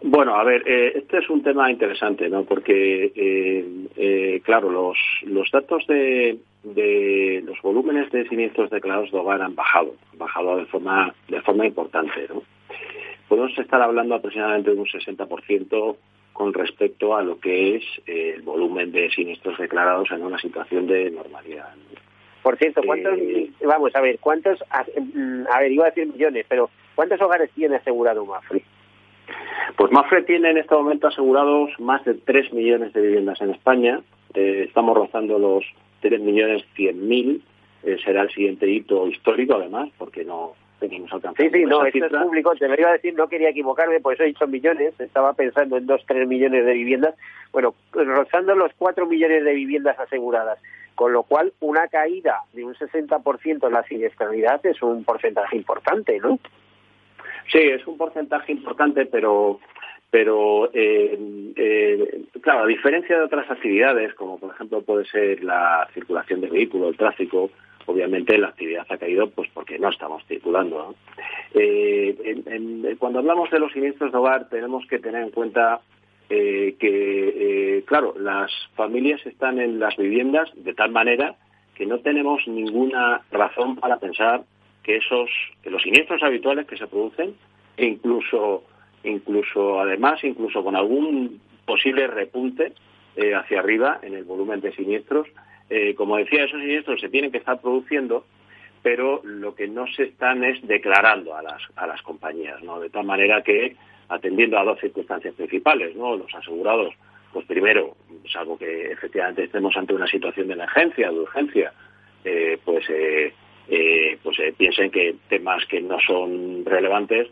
Bueno, 0.02 0.36
a 0.36 0.44
ver, 0.44 0.62
eh, 0.66 0.92
este 0.96 1.18
es 1.18 1.28
un 1.28 1.42
tema 1.42 1.70
interesante, 1.70 2.28
¿no? 2.28 2.44
Porque, 2.44 3.12
eh, 3.14 3.86
eh, 3.96 4.40
claro, 4.44 4.70
los, 4.70 4.96
los 5.24 5.50
datos 5.50 5.86
de, 5.86 6.38
de 6.62 7.42
los 7.44 7.60
volúmenes 7.62 8.10
de 8.10 8.28
siniestros 8.28 8.70
declarados 8.70 9.10
de 9.10 9.18
hogar 9.18 9.42
han 9.42 9.54
bajado, 9.54 9.94
han 10.12 10.18
bajado 10.18 10.56
de 10.56 10.66
forma, 10.66 11.14
de 11.28 11.40
forma 11.42 11.66
importante, 11.66 12.26
¿no? 12.28 12.42
Podemos 13.28 13.56
estar 13.58 13.82
hablando 13.82 14.14
aproximadamente 14.14 14.70
de 14.70 14.80
un 14.80 14.86
60% 14.86 15.96
con 16.32 16.54
respecto 16.54 17.16
a 17.16 17.22
lo 17.22 17.38
que 17.38 17.76
es 17.76 17.84
el 18.06 18.42
volumen 18.42 18.92
de 18.92 19.10
siniestros 19.10 19.58
declarados 19.58 20.10
en 20.10 20.22
una 20.22 20.38
situación 20.38 20.86
de 20.86 21.10
normalidad. 21.10 21.74
Por 22.42 22.56
cierto, 22.56 22.80
¿cuántos, 22.86 23.18
vamos 23.62 23.94
a 23.94 24.00
ver, 24.00 24.18
cuántos, 24.20 24.58
mm, 25.14 25.42
a 25.52 25.60
ver, 25.60 25.72
iba 25.72 25.84
a 25.84 25.90
decir 25.90 26.06
millones, 26.06 26.46
pero 26.48 26.70
¿cuántos 26.94 27.20
hogares 27.20 27.50
tiene 27.50 27.76
asegurado 27.76 28.24
Mafre? 28.24 28.62
Pues 29.76 29.92
Mafre 29.92 30.22
tiene 30.22 30.50
en 30.50 30.58
este 30.58 30.74
momento 30.74 31.08
asegurados 31.08 31.70
más 31.78 32.04
de 32.04 32.14
3 32.14 32.52
millones 32.52 32.92
de 32.92 33.02
viviendas 33.02 33.40
en 33.40 33.50
España. 33.50 34.00
Eh, 34.34 34.64
estamos 34.68 34.96
rozando 34.96 35.38
los 35.38 35.64
3 36.00 36.20
millones 36.20 36.64
100 36.74 37.08
mil. 37.08 37.42
Eh, 37.82 37.96
será 38.04 38.22
el 38.22 38.30
siguiente 38.30 38.68
hito 38.68 39.06
histórico, 39.06 39.54
además, 39.54 39.88
porque 39.98 40.24
no 40.24 40.54
tenemos 40.80 41.12
alcanzado. 41.12 41.48
Sí, 41.48 41.50
sí, 41.52 41.64
no, 41.64 41.84
esto 41.84 42.06
es 42.06 42.12
público. 42.12 42.54
Te 42.56 42.68
lo 42.68 42.74
iba 42.78 42.90
a 42.90 42.94
decir, 42.94 43.14
no 43.14 43.28
quería 43.28 43.50
equivocarme, 43.50 44.00
por 44.00 44.14
eso 44.14 44.24
he 44.24 44.26
dicho 44.26 44.46
millones. 44.46 44.98
Estaba 44.98 45.32
pensando 45.34 45.76
en 45.76 45.86
2, 45.86 46.02
3 46.06 46.28
millones 46.28 46.64
de 46.64 46.72
viviendas. 46.72 47.14
Bueno, 47.52 47.74
rozando 47.92 48.54
los 48.54 48.72
4 48.78 49.06
millones 49.06 49.44
de 49.44 49.54
viviendas 49.54 49.98
aseguradas. 49.98 50.58
Con 50.94 51.12
lo 51.12 51.22
cual, 51.22 51.52
una 51.60 51.86
caída 51.86 52.42
de 52.52 52.64
un 52.64 52.74
60% 52.74 53.66
en 53.66 53.72
la 53.72 53.84
siniestralidad 53.84 54.64
es 54.66 54.82
un 54.82 55.04
porcentaje 55.04 55.56
importante, 55.56 56.18
¿no? 56.18 56.40
Sí, 57.50 57.58
es 57.58 57.86
un 57.86 57.96
porcentaje 57.96 58.52
importante, 58.52 59.06
pero 59.06 59.60
pero 60.10 60.70
eh, 60.72 61.52
eh, 61.54 62.22
claro, 62.40 62.64
a 62.64 62.66
diferencia 62.66 63.18
de 63.18 63.24
otras 63.24 63.50
actividades, 63.50 64.14
como 64.14 64.38
por 64.38 64.54
ejemplo 64.54 64.82
puede 64.82 65.04
ser 65.06 65.44
la 65.44 65.88
circulación 65.92 66.40
de 66.40 66.48
vehículos, 66.48 66.90
el 66.90 66.96
tráfico, 66.96 67.50
obviamente 67.86 68.38
la 68.38 68.48
actividad 68.48 68.86
ha 68.88 68.96
caído 68.96 69.28
pues 69.30 69.50
porque 69.52 69.78
no 69.78 69.90
estamos 69.90 70.24
circulando. 70.26 70.94
Eh, 71.54 72.96
cuando 72.98 73.18
hablamos 73.18 73.50
de 73.50 73.58
los 73.58 73.72
siniestros 73.72 74.12
de 74.12 74.18
hogar 74.18 74.48
tenemos 74.48 74.86
que 74.86 74.98
tener 74.98 75.22
en 75.22 75.30
cuenta 75.30 75.80
que, 76.28 77.82
claro, 77.86 78.14
las 78.18 78.52
familias 78.76 79.24
están 79.24 79.58
en 79.58 79.80
las 79.80 79.96
viviendas 79.96 80.50
de 80.56 80.74
tal 80.74 80.90
manera 80.90 81.36
que 81.74 81.86
no 81.86 82.00
tenemos 82.00 82.46
ninguna 82.46 83.22
razón 83.30 83.76
para 83.76 83.96
pensar 83.98 84.42
que 84.82 84.96
esos 84.96 85.30
que 85.62 85.70
los 85.70 85.82
siniestros 85.82 86.22
habituales 86.22 86.66
que 86.66 86.76
se 86.76 86.86
producen 86.86 87.34
e 87.78 87.86
incluso 87.86 88.64
incluso 89.04 89.80
además 89.80 90.22
incluso 90.24 90.62
con 90.62 90.76
algún 90.76 91.40
posible 91.64 92.06
repunte 92.06 92.72
eh, 93.16 93.34
hacia 93.34 93.60
arriba 93.60 94.00
en 94.02 94.14
el 94.14 94.24
volumen 94.24 94.60
de 94.60 94.72
siniestros. 94.72 95.28
Eh, 95.70 95.94
como 95.94 96.16
decía 96.16 96.44
esos 96.44 96.60
siniestros 96.60 97.00
se 97.00 97.08
tienen 97.08 97.30
que 97.30 97.38
estar 97.38 97.60
produciendo 97.60 98.24
pero 98.82 99.20
lo 99.24 99.54
que 99.54 99.68
no 99.68 99.86
se 99.88 100.04
están 100.04 100.44
es 100.44 100.66
declarando 100.66 101.34
a 101.34 101.42
las 101.42 101.60
a 101.76 101.86
las 101.86 102.00
compañías 102.00 102.62
no 102.62 102.80
de 102.80 102.88
tal 102.88 103.04
manera 103.04 103.42
que 103.42 103.76
atendiendo 104.08 104.58
a 104.58 104.64
dos 104.64 104.80
circunstancias 104.80 105.34
principales 105.34 105.94
no 105.94 106.16
los 106.16 106.34
asegurados 106.34 106.94
pues 107.34 107.44
primero 107.44 107.96
salvo 108.32 108.56
que 108.56 108.92
efectivamente 108.92 109.44
estemos 109.44 109.76
ante 109.76 109.92
una 109.92 110.06
situación 110.06 110.46
de 110.46 110.54
emergencia 110.54 111.10
de 111.10 111.18
urgencia 111.18 111.72
eh, 112.24 112.58
pues 112.64 112.86
eh, 113.70 114.18
pues 114.22 114.38
eh, 114.38 114.54
piensen 114.56 114.90
que 114.90 115.16
temas 115.28 115.64
que 115.66 115.82
no 115.82 115.98
son 116.00 116.64
relevantes, 116.64 117.28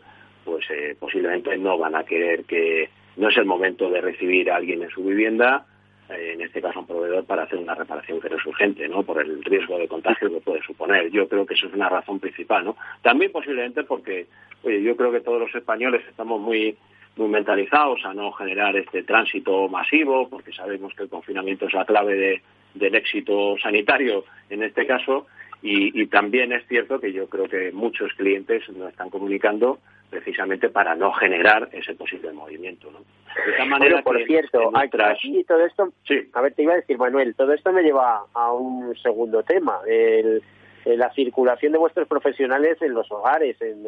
pues 0.47 0.65
eh, 0.69 0.95
posiblemente 0.97 1.57
no 1.57 1.77
van 1.77 1.93
a 1.93 2.05
querer 2.05 2.45
que 2.45 2.89
no 3.17 3.27
es 3.27 3.37
el 3.37 3.43
momento 3.43 3.89
de 3.89 3.99
recibir 3.99 4.49
a 4.49 4.55
alguien 4.55 4.81
en 4.81 4.89
su 4.89 5.03
vivienda, 5.03 5.65
en 6.09 6.39
este 6.39 6.61
caso 6.61 6.79
un 6.79 6.87
proveedor, 6.87 7.25
para 7.25 7.43
hacer 7.43 7.59
una 7.59 7.75
reparación 7.75 8.21
que 8.21 8.29
no 8.29 8.37
es 8.37 8.45
urgente, 8.45 8.87
¿no? 8.87 9.03
Por 9.03 9.21
el 9.21 9.43
riesgo 9.43 9.77
de 9.77 9.89
contagio 9.89 10.29
que 10.29 10.39
puede 10.39 10.61
suponer. 10.63 11.11
Yo 11.11 11.27
creo 11.27 11.45
que 11.45 11.55
eso 11.55 11.67
es 11.67 11.73
una 11.73 11.89
razón 11.89 12.21
principal, 12.21 12.63
¿no? 12.63 12.77
También 13.01 13.29
posiblemente 13.29 13.83
porque, 13.83 14.27
oye, 14.63 14.81
yo 14.81 14.95
creo 14.95 15.11
que 15.11 15.19
todos 15.19 15.41
los 15.41 15.53
españoles 15.53 16.01
estamos 16.07 16.39
muy 16.39 16.77
muy 17.17 17.29
mentalizados 17.29 18.05
a 18.05 18.13
no 18.13 18.31
generar 18.31 18.77
este 18.77 19.01
tránsito 19.01 19.67
masivo, 19.67 20.29
porque 20.29 20.53
sabemos 20.53 20.93
que 20.93 21.03
el 21.03 21.09
confinamiento 21.09 21.65
es 21.65 21.73
la 21.73 21.83
clave 21.83 22.15
de, 22.15 22.41
del 22.75 22.93
éxito 22.93 23.57
sanitario 23.57 24.23
en 24.51 24.61
este 24.61 24.85
caso, 24.85 25.25
y, 25.61 26.05
también 26.07 26.51
es 26.53 26.65
cierto 26.67 26.99
que 26.99 27.11
yo 27.11 27.27
creo 27.27 27.49
que 27.49 27.71
muchos 27.71 28.13
clientes 28.13 28.69
nos 28.69 28.89
están 28.89 29.09
comunicando 29.09 29.79
precisamente 30.09 30.69
para 30.69 30.95
no 30.95 31.11
generar 31.13 31.69
ese 31.71 31.93
posible 31.95 32.31
movimiento. 32.31 32.89
¿no? 32.91 32.99
De 32.99 33.51
esta 33.51 33.65
manera, 33.65 34.01
por 34.01 34.23
cierto, 34.25 34.71
aquí 34.73 35.43
todo 35.43 35.65
esto, 35.65 35.91
a 36.33 36.41
ver, 36.41 36.53
te 36.53 36.63
iba 36.63 36.73
a 36.73 36.77
decir, 36.77 36.97
Manuel, 36.97 37.35
todo 37.35 37.53
esto 37.53 37.71
me 37.71 37.83
lleva 37.83 38.23
a 38.33 38.51
un 38.53 38.95
segundo 38.97 39.43
tema, 39.43 39.79
el, 39.87 40.41
la 40.85 41.11
circulación 41.13 41.73
de 41.73 41.77
vuestros 41.77 42.07
profesionales 42.07 42.81
en 42.81 42.93
los 42.93 43.11
hogares 43.11 43.61
en, 43.61 43.85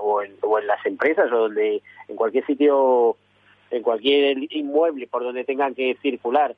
o, 0.00 0.22
en, 0.22 0.66
las 0.66 0.84
empresas 0.86 1.30
o 1.30 1.36
donde 1.36 1.82
en 2.08 2.16
cualquier 2.16 2.46
sitio, 2.46 3.16
en 3.70 3.82
cualquier 3.82 4.38
inmueble 4.50 5.06
por 5.06 5.22
donde 5.22 5.44
tengan 5.44 5.74
que 5.74 5.96
circular 6.00 6.54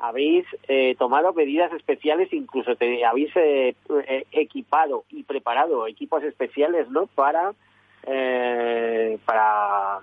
habéis 0.00 0.46
eh, 0.66 0.96
tomado 0.98 1.32
medidas 1.34 1.72
especiales, 1.74 2.32
incluso 2.32 2.74
te, 2.74 3.04
habéis 3.04 3.30
eh, 3.36 3.74
eh, 4.08 4.24
equipado 4.32 5.04
y 5.10 5.24
preparado 5.24 5.86
equipos 5.86 6.22
especiales, 6.24 6.88
¿no? 6.88 7.06
Para 7.06 7.52
para 9.24 10.00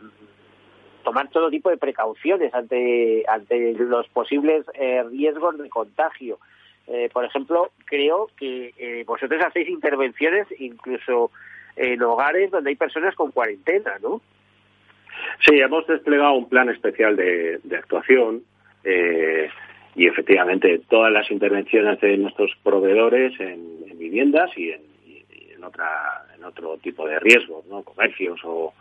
tomar 1.04 1.30
todo 1.30 1.50
tipo 1.50 1.70
de 1.70 1.78
precauciones 1.78 2.54
ante 2.54 3.24
ante 3.28 3.74
los 3.74 4.08
posibles 4.10 4.66
riesgos 5.12 5.58
de 5.58 5.70
contagio. 5.70 6.40
eh, 6.88 7.10
por 7.12 7.26
ejemplo, 7.26 7.72
creo 7.86 8.30
que 8.38 8.74
eh, 8.78 9.04
vosotros 9.06 9.44
hacéis 9.44 9.70
intervenciones 9.70 10.48
incluso 10.60 11.32
en 11.76 12.02
hogares 12.02 12.50
donde 12.52 12.72
hay 12.72 12.76
personas 12.76 13.16
con 13.16 13.32
cuarentena, 13.32 13.98
¿no? 14.02 14.22
Sí, 15.46 15.60
hemos 15.60 15.86
desplegado 15.88 16.34
un 16.34 16.50
plan 16.50 16.70
especial 16.70 17.16
de, 17.16 17.60
actuación 17.78 18.44
eh, 18.84 19.50
y 19.96 20.08
efectivamente 20.08 20.82
todas 20.90 21.12
las 21.12 21.30
intervenciones 21.32 22.00
de 22.02 22.18
nuestros 22.18 22.52
proveedores 22.64 23.40
en, 23.40 23.78
viviendas 23.98 24.50
y 24.56 24.72
en, 24.72 24.82
en, 25.56 25.64
otra, 25.64 26.24
otro 26.48 26.78
tipo 26.78 27.08
de 27.08 27.20
riesgos, 27.20 27.66
¿no? 27.68 27.84
comercios 27.84 28.40
o, 28.44 28.74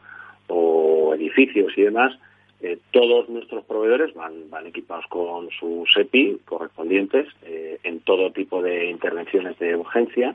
edificios 1.15 1.73
y 1.77 1.83
demás, 1.83 2.13
eh, 2.61 2.79
todos 2.91 3.29
nuestros 3.29 3.65
proveedores 3.65 4.15
van, 4.15 4.49
van 4.51 4.67
equipados 4.67 5.07
con 5.09 5.51
sus 5.51 5.95
EPI 5.97 6.41
correspondientes 6.45 7.27
eh, 7.43 7.79
en 7.83 8.01
todo 8.01 8.33
tipo 8.33 8.63
de 8.63 8.87
intervenciones 8.91 9.59
de 9.59 9.77
urgencia. 9.77 10.35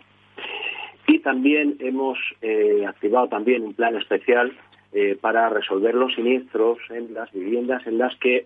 Y 1.07 1.19
también 1.19 1.77
hemos 1.79 2.17
eh, 2.41 2.85
activado 2.87 3.27
también 3.27 3.63
un 3.63 3.73
plan 3.73 3.95
especial 3.95 4.53
para 5.21 5.47
resolver 5.47 5.95
los 5.95 6.13
siniestros 6.15 6.77
en 6.89 7.13
las 7.13 7.31
viviendas 7.31 7.87
en 7.87 7.97
las 7.97 8.13
que 8.17 8.45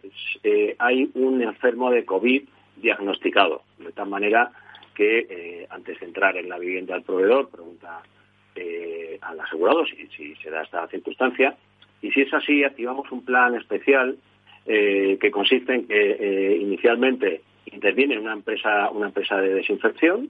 hay 0.77 1.09
un 1.15 1.41
enfermo 1.41 1.89
de 1.89 2.05
COVID 2.05 2.43
diagnosticado. 2.75 3.63
De 3.79 3.91
tal 3.91 4.09
manera 4.09 4.51
que 4.93 5.65
antes 5.71 5.99
de 5.99 6.05
entrar 6.05 6.38
en 6.38 6.47
la 6.47 6.59
vivienda 6.59 6.93
del 6.93 7.03
proveedor, 7.03 7.49
pregunta 7.49 8.03
al 9.22 9.39
asegurado 9.39 9.86
si, 9.86 10.08
si 10.16 10.36
se 10.36 10.49
da 10.49 10.62
esta 10.62 10.88
circunstancia. 10.88 11.56
Y 12.01 12.12
si 12.12 12.22
es 12.22 12.34
así, 12.34 12.64
activamos 12.64 13.12
un 13.12 13.24
plan 13.24 13.56
especial 13.56 14.18
eh, 14.68 15.18
que 15.22 15.32
consiste 15.32 15.74
en 15.74 15.88
que 15.88 16.12
eh, 16.20 16.58
inicialmente 16.58 17.41
interviene 17.72 18.18
una 18.18 18.34
empresa, 18.34 18.89
una 18.89 19.08
empresa 19.08 19.38
de 19.38 19.53
desinfección 19.53 20.30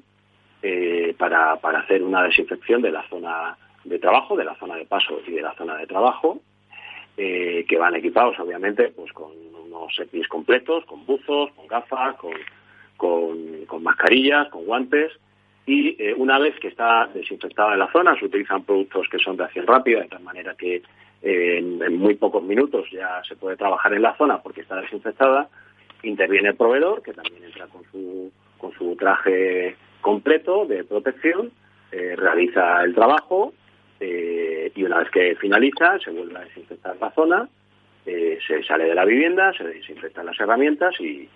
eh, 0.62 1.16
para, 1.18 1.56
para 1.58 1.80
hacer 1.80 2.04
una 2.04 2.24
desinfección 2.24 2.82
de 2.82 2.92
la 2.92 3.08
zona 3.08 3.58
de 3.84 4.00
trabajo, 4.00 4.36
de 4.36 4.44
la 4.44 4.56
zona 4.56 4.76
de 4.76 4.86
paso 4.86 5.22
y 5.26 5.32
de 5.32 5.42
la 5.42 5.54
zona 5.56 5.78
de 5.78 5.88
trabajo, 5.88 6.42
que 7.16 7.78
van 7.80 7.96
equipados 7.96 8.38
obviamente 8.40 8.90
pues 8.90 9.14
con 9.14 9.32
unos 9.66 9.98
EPIs 9.98 10.28
completos, 10.28 10.84
con 10.84 11.06
buzos, 11.06 11.50
con 11.52 11.66
gafas, 11.66 12.18
con, 12.18 12.34
con 13.68 13.84
mascarillas, 13.84 14.50
con 14.50 14.66
guantes 14.66 15.14
y 15.66 15.98
una 16.14 16.38
vez 16.40 16.60
que 16.60 16.68
está 16.68 17.10
desinfectada 17.14 17.76
la 17.76 17.92
zona 17.92 18.18
se 18.20 18.26
utilizan 18.26 18.64
productos 18.64 19.08
que 19.10 19.18
son 19.18 19.36
de 19.36 19.46
acción 19.46 19.66
rápida 19.66 20.02
de 20.02 20.08
tal 20.08 20.22
manera 20.22 20.54
que 20.56 20.84
en, 21.22 21.98
muy 21.98 22.16
pocos 22.16 22.44
minutos 22.44 22.86
ya 22.92 23.22
se 23.28 23.36
puede 23.36 23.58
trabajar 23.58 23.94
en 23.94 24.04
la 24.04 24.16
zona 24.16 24.42
porque 24.42 24.62
está 24.62 24.80
desinfectada, 24.80 25.50
interviene 26.04 26.50
el 26.50 26.56
proveedor, 26.56 27.02
que 27.02 27.14
también 27.14 27.44
entra 27.44 27.68
con 27.68 27.84
su, 27.92 28.32
con 28.58 28.72
su 28.74 28.96
traje 28.96 29.76
completo 30.02 30.66
de 30.66 30.84
protección, 30.84 31.52
eh, 31.92 32.16
realiza 32.16 32.84
el 32.84 32.94
trabajo 32.94 33.54
eh, 34.00 34.72
y 34.76 34.84
una 34.84 35.00
vez 35.00 35.10
que 35.10 35.36
finaliza 35.36 35.98
se 36.00 36.12
vuelve 36.12 36.38
a 36.38 36.44
desinfectar 36.44 36.96
la 37.00 37.12
zona, 37.12 37.50
eh, 38.06 38.38
se 38.46 38.64
sale 38.64 38.86
de 38.86 38.94
la 38.96 39.06
vivienda, 39.06 39.52
se 39.54 39.64
desinfectan 39.64 40.28
las 40.28 40.40
herramientas 40.40 40.94
y, 41.00 41.30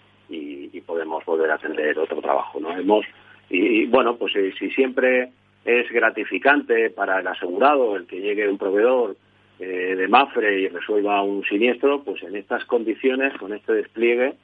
podemos 0.86 1.24
volver 1.24 1.52
a 1.52 1.56
atender 1.56 2.00
otro 2.00 2.20
trabajo. 2.20 2.60
¿no? 2.60 2.76
Hemos, 2.76 3.06
y, 3.50 3.86
bueno, 3.88 4.16
pues 4.18 4.34
si 4.34 4.70
siempre 4.72 5.30
es 5.66 5.92
gratificante 5.92 6.90
para 6.90 7.20
el 7.20 7.28
asegurado 7.28 7.96
el 7.96 8.06
que 8.06 8.22
llegue 8.22 8.48
un 8.48 8.58
proveedor 8.58 9.16
eh, 9.60 9.96
de 9.96 10.08
Mafre 10.08 10.60
y 10.60 10.68
resuelva 10.68 11.22
un 11.22 11.44
siniestro, 11.44 12.04
pues 12.04 12.24
en 12.24 12.36
estas 12.36 12.64
condiciones, 12.66 13.34
con 13.38 13.54
este 13.54 13.74
despliegue, 13.74 14.36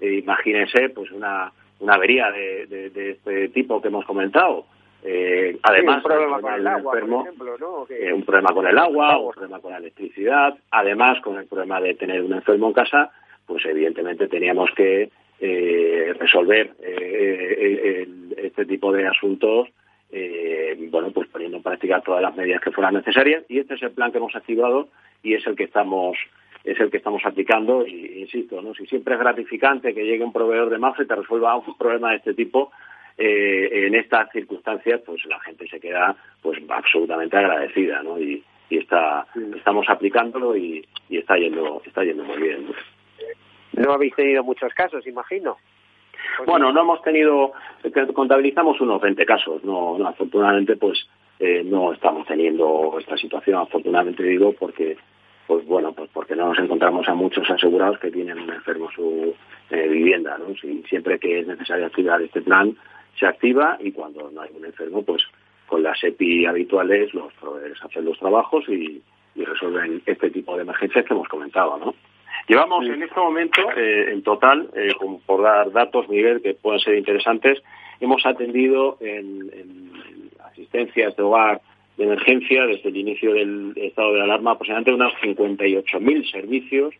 eh, 0.00 0.14
imagínense 0.14 0.88
pues 0.90 1.10
una, 1.12 1.52
una 1.80 1.94
avería 1.94 2.30
de, 2.30 2.66
de, 2.66 3.10
este 3.12 3.48
tipo 3.50 3.80
que 3.80 3.88
hemos 3.88 4.04
comentado. 4.04 4.66
Eh, 5.04 5.56
además, 5.62 5.98
un 5.98 6.02
problema 6.02 6.40
con 6.40 6.54
el 6.54 6.66
agua, 6.66 6.94
un 8.12 8.22
problema 8.24 8.48
con 8.52 8.66
el 8.66 8.78
agua, 8.78 9.18
un 9.18 9.32
problema 9.32 9.60
con 9.60 9.70
la 9.70 9.78
electricidad, 9.78 10.54
además 10.70 11.20
con 11.20 11.38
el 11.38 11.46
problema 11.46 11.80
de 11.80 11.94
tener 11.94 12.22
un 12.22 12.32
enfermo 12.32 12.66
en 12.68 12.72
casa, 12.72 13.12
pues 13.46 13.64
evidentemente 13.66 14.26
teníamos 14.26 14.70
que 14.74 15.10
resolver 15.40 16.72
este 18.36 18.64
tipo 18.64 18.92
de 18.92 19.06
asuntos 19.06 19.68
eh, 20.10 20.76
bueno, 20.90 21.10
pues 21.10 21.28
poniendo 21.28 21.56
en 21.56 21.62
práctica 21.62 22.00
todas 22.00 22.22
las 22.22 22.34
medidas 22.36 22.60
que 22.60 22.70
fueran 22.70 22.94
necesarias 22.94 23.44
y 23.48 23.58
este 23.58 23.74
es 23.74 23.82
el 23.82 23.90
plan 23.90 24.12
que 24.12 24.18
hemos 24.18 24.36
activado 24.36 24.88
y 25.22 25.34
es 25.34 25.46
el 25.46 25.56
que 25.56 25.64
estamos 25.64 26.16
es 26.62 26.78
el 26.80 26.90
que 26.90 26.96
estamos 26.96 27.22
aplicando 27.24 27.86
y 27.86 28.20
insisto, 28.22 28.60
¿no? 28.60 28.74
Si 28.74 28.86
siempre 28.86 29.14
es 29.14 29.20
gratificante 29.20 29.94
que 29.94 30.04
llegue 30.04 30.24
un 30.24 30.32
proveedor 30.32 30.68
de 30.70 30.78
mafia 30.78 31.04
y 31.04 31.06
te 31.08 31.14
resuelva 31.14 31.56
un 31.66 31.76
problema 31.76 32.10
de 32.10 32.16
este 32.16 32.34
tipo, 32.34 32.72
eh, 33.18 33.86
en 33.86 33.94
estas 33.94 34.30
circunstancias, 34.32 35.00
pues 35.06 35.24
la 35.26 35.38
gente 35.40 35.68
se 35.68 35.80
queda 35.80 36.16
pues 36.42 36.60
absolutamente 36.68 37.36
agradecida, 37.36 38.02
¿no? 38.02 38.20
Y, 38.20 38.42
está, 38.68 39.26
estamos 39.56 39.88
aplicándolo 39.88 40.56
y, 40.56 40.84
está 41.08 41.36
yendo, 41.36 41.80
está 41.86 42.02
yendo 42.02 42.24
muy 42.24 42.42
bien. 42.42 42.66
No 43.76 43.92
habéis 43.92 44.14
tenido 44.14 44.42
muchos 44.42 44.72
casos, 44.74 45.06
imagino. 45.06 45.56
Bueno, 46.46 46.72
no 46.72 46.80
hemos 46.82 47.02
tenido, 47.02 47.52
contabilizamos 48.14 48.80
unos 48.80 49.00
20 49.00 49.24
casos, 49.24 49.64
no, 49.64 49.96
no 49.98 50.08
afortunadamente 50.08 50.76
pues 50.76 51.06
eh, 51.38 51.62
no 51.64 51.92
estamos 51.92 52.26
teniendo 52.26 52.96
esta 52.98 53.16
situación, 53.16 53.58
afortunadamente 53.58 54.22
digo, 54.22 54.52
porque 54.52 54.96
pues 55.46 55.64
bueno, 55.66 55.92
pues 55.92 56.10
porque 56.12 56.34
no 56.34 56.48
nos 56.48 56.58
encontramos 56.58 57.08
a 57.08 57.14
muchos 57.14 57.48
asegurados 57.48 57.98
que 57.98 58.10
tienen 58.10 58.38
un 58.38 58.50
enfermo 58.50 58.90
su 58.90 59.34
eh, 59.70 59.88
vivienda, 59.88 60.36
¿no? 60.38 60.54
Si, 60.56 60.82
siempre 60.88 61.18
que 61.18 61.40
es 61.40 61.46
necesario 61.46 61.86
activar 61.86 62.20
este 62.20 62.42
plan, 62.42 62.76
se 63.18 63.26
activa 63.26 63.78
y 63.80 63.92
cuando 63.92 64.30
no 64.30 64.40
hay 64.40 64.50
un 64.54 64.64
enfermo, 64.64 65.02
pues 65.02 65.22
con 65.66 65.82
las 65.82 66.02
EPI 66.02 66.46
habituales 66.46 67.14
los 67.14 67.32
proveedores 67.34 67.82
hacen 67.82 68.04
los 68.04 68.18
trabajos 68.18 68.68
y, 68.68 69.00
y 69.34 69.44
resuelven 69.44 70.02
este 70.04 70.30
tipo 70.30 70.56
de 70.56 70.62
emergencias 70.62 71.04
que 71.04 71.14
hemos 71.14 71.28
comentado, 71.28 71.78
¿no? 71.78 71.94
Llevamos 72.48 72.86
en 72.86 73.02
este 73.02 73.18
momento, 73.18 73.60
eh, 73.76 74.12
en 74.12 74.22
total, 74.22 74.70
eh, 74.74 74.92
por 75.24 75.42
dar 75.42 75.72
datos, 75.72 76.08
Miguel, 76.08 76.40
que 76.42 76.54
puedan 76.54 76.80
ser 76.80 76.96
interesantes, 76.96 77.62
hemos 78.00 78.24
atendido 78.24 78.98
en, 79.00 79.90
asistencias 80.44 81.16
de 81.16 81.22
hogar 81.22 81.60
de 81.96 82.04
emergencia 82.04 82.66
desde 82.66 82.88
el 82.88 82.96
inicio 82.96 83.32
del 83.32 83.72
estado 83.76 84.14
de 84.14 84.22
alarma 84.22 84.52
aproximadamente 84.52 84.92
unos 84.92 85.12
58.000 85.22 86.30
servicios 86.30 86.94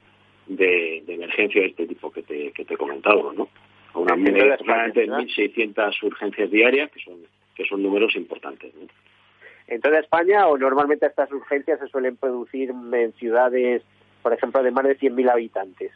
de, 0.46 1.04
emergencia 1.06 1.62
de 1.62 1.68
este 1.68 1.86
tipo 1.86 2.10
que 2.10 2.22
te, 2.22 2.52
que 2.52 2.64
te 2.64 2.74
he 2.74 2.76
comentado, 2.76 3.32
¿no? 3.32 3.48
Una 3.94 4.12
aproximadamente 4.12 5.06
1.600 5.06 6.02
urgencias 6.02 6.50
diarias, 6.50 6.90
que 6.90 7.00
son, 7.00 7.14
que 7.54 7.64
son 7.64 7.82
números 7.82 8.14
importantes. 8.14 8.72
¿En 9.68 9.80
toda 9.80 9.98
España 9.98 10.46
o 10.48 10.58
normalmente 10.58 11.06
estas 11.06 11.32
urgencias 11.32 11.80
se 11.80 11.88
suelen 11.88 12.16
producir 12.16 12.70
en 12.70 13.12
ciudades 13.14 13.82
por 14.26 14.34
ejemplo, 14.34 14.60
de 14.60 14.72
más 14.72 14.84
de 14.84 14.98
100.000 14.98 15.30
habitantes. 15.30 15.92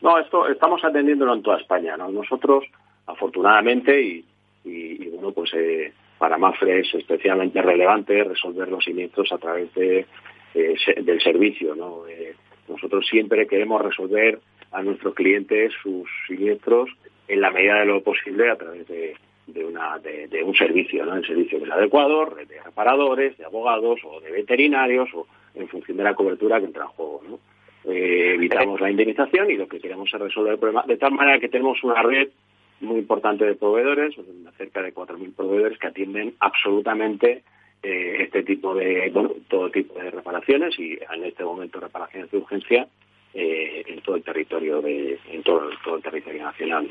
No, 0.00 0.18
esto 0.18 0.48
estamos 0.48 0.82
atendiéndolo 0.82 1.34
en 1.34 1.42
toda 1.42 1.58
España. 1.58 1.98
¿no? 1.98 2.08
Nosotros, 2.08 2.64
afortunadamente, 3.06 4.00
y, 4.00 4.24
y, 4.64 5.10
bueno, 5.10 5.32
pues 5.32 5.52
eh, 5.52 5.92
para 6.16 6.38
Mafre 6.38 6.80
es 6.80 6.94
especialmente 6.94 7.60
relevante 7.60 8.24
resolver 8.24 8.68
los 8.70 8.82
siniestros 8.82 9.30
a 9.32 9.36
través 9.36 9.74
de, 9.74 10.06
eh, 10.54 10.74
del 11.02 11.20
servicio. 11.20 11.74
¿no? 11.74 12.06
Eh, 12.08 12.34
nosotros 12.68 13.06
siempre 13.06 13.46
queremos 13.46 13.82
resolver 13.82 14.40
a 14.70 14.82
nuestros 14.82 15.14
clientes 15.14 15.74
sus 15.82 16.08
siniestros 16.26 16.88
en 17.28 17.42
la 17.42 17.50
medida 17.50 17.80
de 17.80 17.84
lo 17.84 18.02
posible 18.02 18.50
a 18.50 18.56
través 18.56 18.88
de, 18.88 19.14
de, 19.46 19.62
una, 19.62 19.98
de, 19.98 20.42
un 20.42 20.54
servicio, 20.54 21.04
¿no? 21.04 21.16
El 21.16 21.26
servicio 21.26 21.58
que 21.58 21.66
es 21.66 21.70
adecuado, 21.70 22.34
de 22.34 22.62
reparadores, 22.64 23.36
de 23.36 23.44
abogados 23.44 24.00
o 24.04 24.22
de 24.22 24.30
veterinarios 24.30 25.10
o 25.12 25.26
en 25.54 25.68
función 25.68 25.96
de 25.96 26.04
la 26.04 26.14
cobertura 26.14 26.58
que 26.60 26.66
entra 26.66 26.84
en 26.84 26.90
juego, 26.90 27.22
¿no? 27.28 27.38
Eh, 27.84 28.34
evitamos 28.34 28.80
la 28.80 28.90
indemnización 28.90 29.50
y 29.50 29.56
lo 29.56 29.66
que 29.66 29.80
queremos 29.80 30.08
es 30.12 30.20
resolver 30.20 30.52
el 30.52 30.58
problema 30.58 30.84
de 30.86 30.96
tal 30.96 31.12
manera 31.12 31.40
que 31.40 31.48
tenemos 31.48 31.82
una 31.82 32.00
red 32.00 32.28
muy 32.80 32.98
importante 32.98 33.44
de 33.44 33.54
proveedores, 33.54 34.14
cerca 34.56 34.82
de 34.82 34.94
4.000 34.94 35.34
proveedores 35.34 35.78
que 35.78 35.86
atienden 35.86 36.34
absolutamente 36.40 37.42
eh, 37.82 38.16
este 38.20 38.42
tipo 38.42 38.74
de, 38.74 39.10
bueno, 39.12 39.32
todo 39.48 39.70
tipo 39.70 39.94
de 39.98 40.10
reparaciones 40.10 40.78
y 40.78 40.98
en 41.12 41.24
este 41.24 41.44
momento 41.44 41.80
reparaciones 41.80 42.30
de 42.30 42.38
urgencia 42.38 42.86
eh, 43.34 43.84
en 43.86 44.00
todo 44.02 44.16
el 44.16 44.22
territorio 44.22 44.80
de, 44.80 45.18
en 45.30 45.42
todo, 45.42 45.70
todo 45.84 45.96
el 45.96 46.02
territorio 46.02 46.44
nacional. 46.44 46.88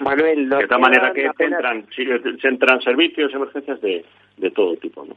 Manuel, 0.00 0.48
de 0.48 0.66
tal 0.66 0.80
manera 0.80 1.12
que 1.12 1.30
entran, 1.38 1.86
se 1.94 2.48
entran 2.48 2.82
servicios, 2.82 3.32
emergencias 3.32 3.80
de, 3.80 4.04
de 4.36 4.50
todo 4.50 4.76
tipo, 4.76 5.04
¿no? 5.04 5.16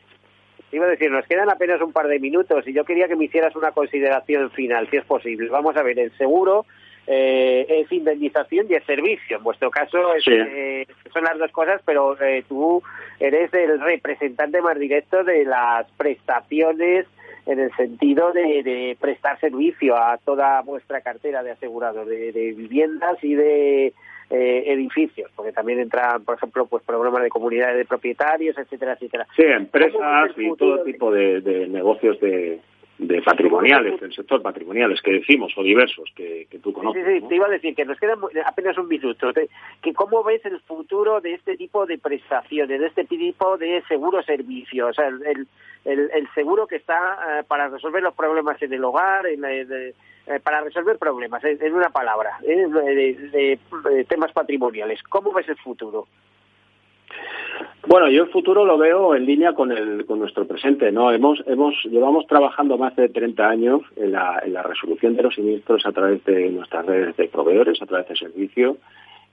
Iba 0.72 0.86
a 0.86 0.90
decir, 0.90 1.10
nos 1.10 1.26
quedan 1.26 1.50
apenas 1.50 1.82
un 1.82 1.92
par 1.92 2.08
de 2.08 2.20
minutos 2.20 2.68
y 2.68 2.74
yo 2.74 2.86
quería 2.86 3.08
que 3.08 3.16
me 3.16 3.26
hicieras 3.26 3.56
una 3.56 3.72
consideración 3.72 4.52
final, 4.52 4.88
si 4.90 4.98
es 4.98 5.06
posible. 5.06 5.50
Vamos 5.50 5.76
a 5.76 5.84
ver, 5.84 5.98
el 6.00 6.12
seguro 6.18 6.66
eh, 7.12 7.66
es 7.68 7.91
indemnización 7.91 8.68
y 8.70 8.76
es 8.76 8.84
servicio. 8.84 9.38
En 9.38 9.43
vuestro 9.43 9.72
caso 9.72 9.97
eh, 10.28 10.86
son 11.12 11.24
las 11.24 11.39
dos 11.39 11.51
cosas, 11.51 11.82
pero 11.84 12.16
eh, 12.22 12.43
tú 12.47 12.84
eres 13.20 13.51
el 13.51 13.82
representante 13.82 14.62
más 14.62 14.78
directo 14.78 15.24
de 15.24 15.43
las 15.43 15.89
prestaciones 15.93 17.07
en 17.47 17.60
el 17.60 17.76
sentido 17.76 18.32
de, 18.32 18.95
prestar 19.01 19.39
servicio 19.39 19.97
a 19.97 20.20
toda 20.24 20.62
vuestra 20.62 21.01
cartera 21.01 21.41
de 21.41 21.49
asegurados 21.49 22.07
de, 22.07 22.53
viviendas 22.55 23.18
y 23.24 23.34
de 23.34 23.88
eh, 24.30 24.64
edificios, 24.68 25.32
porque 25.36 25.51
también 25.51 25.80
entran, 25.80 26.24
por 26.24 26.36
ejemplo, 26.36 26.68
pues 26.68 26.84
programas 26.84 27.24
de 27.24 27.30
comunidades 27.30 27.78
de 27.78 27.86
propietarios, 27.86 28.55
etcétera, 28.55 28.93
etcétera. 28.93 29.26
Sí, 29.36 29.41
empresas 29.45 30.30
y 30.38 30.55
todo 30.55 30.84
tipo 30.84 31.12
de 31.12 31.68
negocios 31.70 32.20
de, 32.20 32.60
de 33.00 33.22
patrimoniales, 33.22 34.00
del 34.02 34.14
sector 34.14 34.41
patrimoniales 34.41 35.02
que 35.02 35.14
decimos, 35.14 35.54
o 35.56 35.64
diversos, 35.64 36.12
que, 36.16 36.47
tú 36.62 36.74
conoces. 36.74 37.06
Sí, 37.06 37.20
sí, 37.22 37.28
te 37.28 37.36
iba 37.36 37.47
a 37.47 37.50
decir 37.50 37.74
que 37.74 37.86
nos 37.86 37.97
queda 37.97 38.18
apenas 38.45 38.78
un 38.78 38.89
minuto, 38.89 39.32
que 39.82 39.93
cómo 39.93 40.22
ves 40.22 40.45
el 40.45 40.60
futuro 40.60 41.22
de 41.22 41.34
este 41.34 41.56
tipo 41.56 41.86
de 41.86 41.97
prestaciones, 41.97 42.80
de 42.80 42.88
este 42.88 43.06
tipo 43.06 43.58
de 43.58 43.82
seguro 43.88 44.22
servicio, 44.24 44.88
o 44.88 44.93
sea, 44.93 45.08
el, 45.08 45.47
el, 45.86 46.12
el 46.14 46.30
seguro 46.36 46.68
que 46.68 46.76
está 46.76 47.39
eh, 47.39 47.43
para 47.47 47.70
resolver 47.70 48.04
los 48.04 48.14
problemas 48.14 48.62
en 48.62 48.74
el 48.74 48.84
hogar, 48.84 49.26
en, 49.28 49.45
eh, 49.45 49.93
para 50.43 50.60
resolver 50.60 50.97
problemas, 50.97 51.41
en, 51.45 51.74
una 51.74 51.89
palabra, 51.91 52.38
eh, 52.43 52.68
de 52.68 54.06
temas 54.10 54.34
patrimoniales. 54.34 55.02
¿Cómo 55.04 55.32
ves 55.32 55.47
el 55.47 55.58
futuro? 55.58 56.06
Bueno, 57.90 58.08
yo 58.08 58.22
el 58.22 58.30
futuro 58.30 58.66
lo 58.66 58.78
veo 58.78 59.16
en 59.16 59.26
línea 59.26 59.54
con, 59.54 59.72
el, 59.72 60.06
con 60.06 60.20
nuestro 60.20 60.46
presente, 60.46 60.92
¿no? 60.92 61.12
Hemos, 61.12 61.42
hemos, 61.48 61.74
llevamos 61.86 62.28
trabajando 62.28 62.78
más 62.78 62.96
de 62.96 63.10
30 63.10 63.50
años 63.50 63.82
en 63.96 64.12
la, 64.12 64.40
en 64.46 64.54
la 64.54 64.62
resolución 64.62 65.16
de 65.16 65.24
los 65.24 65.34
siniestros 65.34 65.88
a 65.88 65.92
través 65.92 66.24
de 66.24 66.52
nuestras 66.52 66.86
redes 66.86 67.18
de 67.18 67.28
proveedores, 67.30 67.82
a 67.82 67.88
través 67.88 68.08
de 68.10 68.16
servicio, 68.16 68.78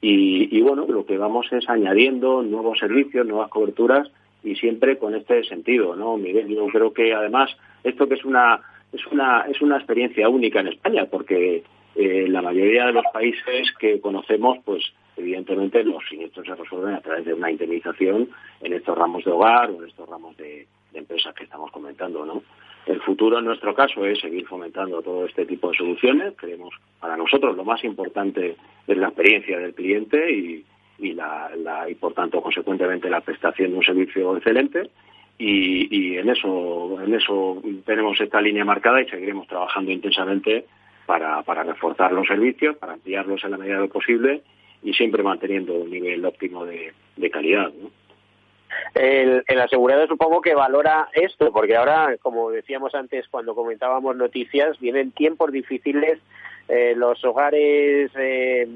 y, 0.01 0.59
bueno, 0.63 0.87
lo 0.89 1.05
que 1.05 1.19
vamos 1.19 1.53
es 1.53 1.69
añadiendo 1.69 2.43
nuevos 2.43 2.79
servicios, 2.79 3.27
nuevas 3.27 3.51
coberturas, 3.51 4.11
y 4.43 4.55
siempre 4.55 4.97
con 4.97 5.15
este 5.15 5.45
sentido, 5.45 5.95
¿no, 5.95 6.17
Miguel? 6.17 6.49
Yo 6.49 6.67
creo 6.69 6.95
que 6.95 7.13
además 7.13 7.55
esto 7.85 8.09
que 8.09 8.15
es 8.15 8.25
una, 8.25 8.63
es 8.91 9.07
una, 9.09 9.43
es 9.51 9.61
una 9.61 9.77
experiencia 9.77 10.31
única 10.31 10.61
en 10.61 10.69
España, 10.69 11.05
porque 11.11 11.63
eh, 11.95 12.27
la 12.27 12.41
mayoría 12.41 12.87
de 12.87 12.93
los 12.95 13.05
países 13.13 13.71
que 13.79 14.01
conocemos, 14.01 14.57
pues 14.65 14.83
evidentemente 15.17 15.83
los 15.83 16.07
siniestros 16.09 16.47
se 16.47 16.55
resuelven 16.55 16.95
a 16.95 17.01
través 17.01 17.25
de 17.25 17.35
una 17.35 17.51
indemnización 17.51 18.29
en 18.61 18.73
estos 18.73 18.97
ramos 18.97 19.25
de 19.25 19.31
hogar 19.31 19.71
o 19.71 19.83
en 19.83 19.89
estos 19.89 20.09
ramos 20.09 20.37
de, 20.37 20.67
empresas 20.95 21.35
que 21.35 21.45
estamos 21.45 21.71
comentando, 21.73 22.25
¿no? 22.25 22.43
El 22.87 23.03
futuro 23.03 23.39
en 23.39 23.45
nuestro 23.45 23.75
caso 23.75 24.07
es 24.07 24.19
seguir 24.19 24.47
fomentando 24.47 25.03
todo 25.03 25.27
este 25.27 25.45
tipo 25.45 25.71
de 25.71 25.77
soluciones. 25.77 26.33
Creemos, 26.37 26.75
para 26.99 27.19
nosotros 27.19 27.55
lo 27.55 27.65
más 27.65 27.85
importante 27.85 28.57
es 28.87 28.97
la 28.97 29.09
experiencia 29.09 29.59
del 29.59 29.75
cliente 29.75 30.33
y, 30.33 30.65
y, 30.99 31.13
la, 31.13 31.51
y 31.87 31.95
por 31.97 32.15
tanto, 32.15 32.41
consecuentemente, 32.41 33.11
la 33.11 33.21
prestación 33.21 33.73
de 33.73 33.77
un 33.77 33.85
servicio 33.85 34.39
excelente. 34.39 34.89
Y, 35.37 35.95
y, 35.95 36.17
en 36.17 36.31
eso 36.31 36.99
en 37.03 37.15
eso 37.15 37.63
tenemos 37.85 38.19
esta 38.19 38.41
línea 38.41 38.65
marcada 38.65 39.03
y 39.03 39.09
seguiremos 39.09 39.47
trabajando 39.47 39.91
intensamente 39.91 40.65
para, 41.05 41.43
para 41.43 41.63
reforzar 41.63 42.13
los 42.13 42.27
servicios, 42.27 42.77
para 42.79 42.95
ampliarlos 42.95 43.45
en 43.45 43.51
la 43.51 43.59
medida 43.59 43.75
de 43.75 43.81
lo 43.83 43.89
posible 43.89 44.43
y 44.83 44.93
siempre 44.95 45.23
manteniendo 45.23 45.75
un 45.75 45.91
nivel 45.91 46.25
óptimo 46.25 46.65
de, 46.65 46.93
calidad. 47.31 47.73
El, 48.95 49.43
asegurado 49.61 50.07
supongo 50.07 50.41
que 50.41 50.55
valora 50.55 51.09
esto, 51.13 51.53
porque 51.53 51.77
ahora, 51.77 52.17
como 52.21 52.51
decíamos 52.51 52.95
antes 52.95 53.27
cuando 53.29 53.55
comentábamos 53.55 54.17
noticias, 54.17 54.79
vienen 54.79 55.13
tiempos 55.13 55.53
difíciles. 55.53 56.19
Eh, 56.69 56.95
los 56.97 57.25
hogares, 57.25 58.11
eh, 58.17 58.67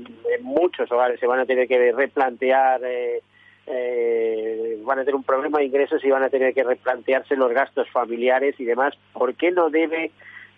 muchos 0.42 0.90
hogares 0.92 1.18
se 1.18 1.26
van 1.26 1.40
a 1.40 1.46
tener 1.46 1.66
que 1.66 1.92
replantear, 1.92 2.80
eh, 2.84 3.20
eh, 3.66 4.78
van 4.82 4.98
a 4.98 5.02
tener 5.02 5.14
un 5.14 5.22
problema 5.22 5.58
de 5.58 5.66
ingresos 5.66 6.04
y 6.04 6.10
van 6.10 6.22
a 6.22 6.28
tener 6.28 6.52
que 6.54 6.64
replantearse 6.64 7.36
los 7.36 7.52
gastos 7.52 7.88
familiares 7.90 8.54
y 8.58 8.64
demás. 8.64 8.94
¿Por 9.12 9.34
qué 9.34 9.50
no 9.52 9.70
debe 9.70 10.10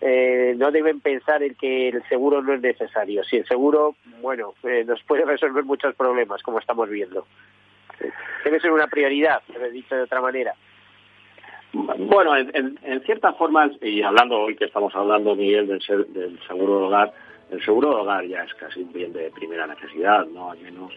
eh, 0.05 0.53
no 0.57 0.69
deben 0.69 0.99
pensar 0.99 1.41
en 1.43 1.55
que 1.55 1.87
el 1.87 2.03
seguro 2.09 2.41
no 2.41 2.53
es 2.53 2.61
necesario. 2.61 3.23
Si 3.23 3.37
el 3.37 3.45
seguro, 3.45 3.95
bueno, 4.21 4.53
eh, 4.63 4.83
nos 4.85 5.01
puede 5.03 5.23
resolver 5.23 5.63
muchos 5.63 5.95
problemas, 5.95 6.43
como 6.43 6.59
estamos 6.59 6.89
viendo. 6.89 7.25
Debe 8.43 8.59
ser 8.59 8.71
una 8.71 8.87
prioridad, 8.87 9.41
he 9.47 9.71
dicho 9.71 9.95
de 9.95 10.01
otra 10.01 10.19
manera. 10.19 10.53
Bueno, 11.71 12.35
en, 12.35 12.77
en, 12.83 13.01
ciertas 13.03 13.37
formas, 13.37 13.71
y 13.81 14.01
hablando 14.01 14.41
hoy 14.41 14.57
que 14.57 14.65
estamos 14.65 14.93
hablando, 14.93 15.35
Miguel, 15.35 15.67
del, 15.67 15.79
del 16.13 16.37
seguro 16.47 16.79
de 16.79 16.85
hogar, 16.85 17.13
el 17.49 17.63
seguro 17.63 17.89
de 17.89 17.95
hogar 17.95 18.25
ya 18.25 18.43
es 18.43 18.53
casi 18.55 18.81
un 18.81 18.91
bien 18.91 19.13
de 19.13 19.31
primera 19.31 19.65
necesidad, 19.67 20.25
¿no? 20.25 20.51
Al 20.51 20.59
menos 20.59 20.91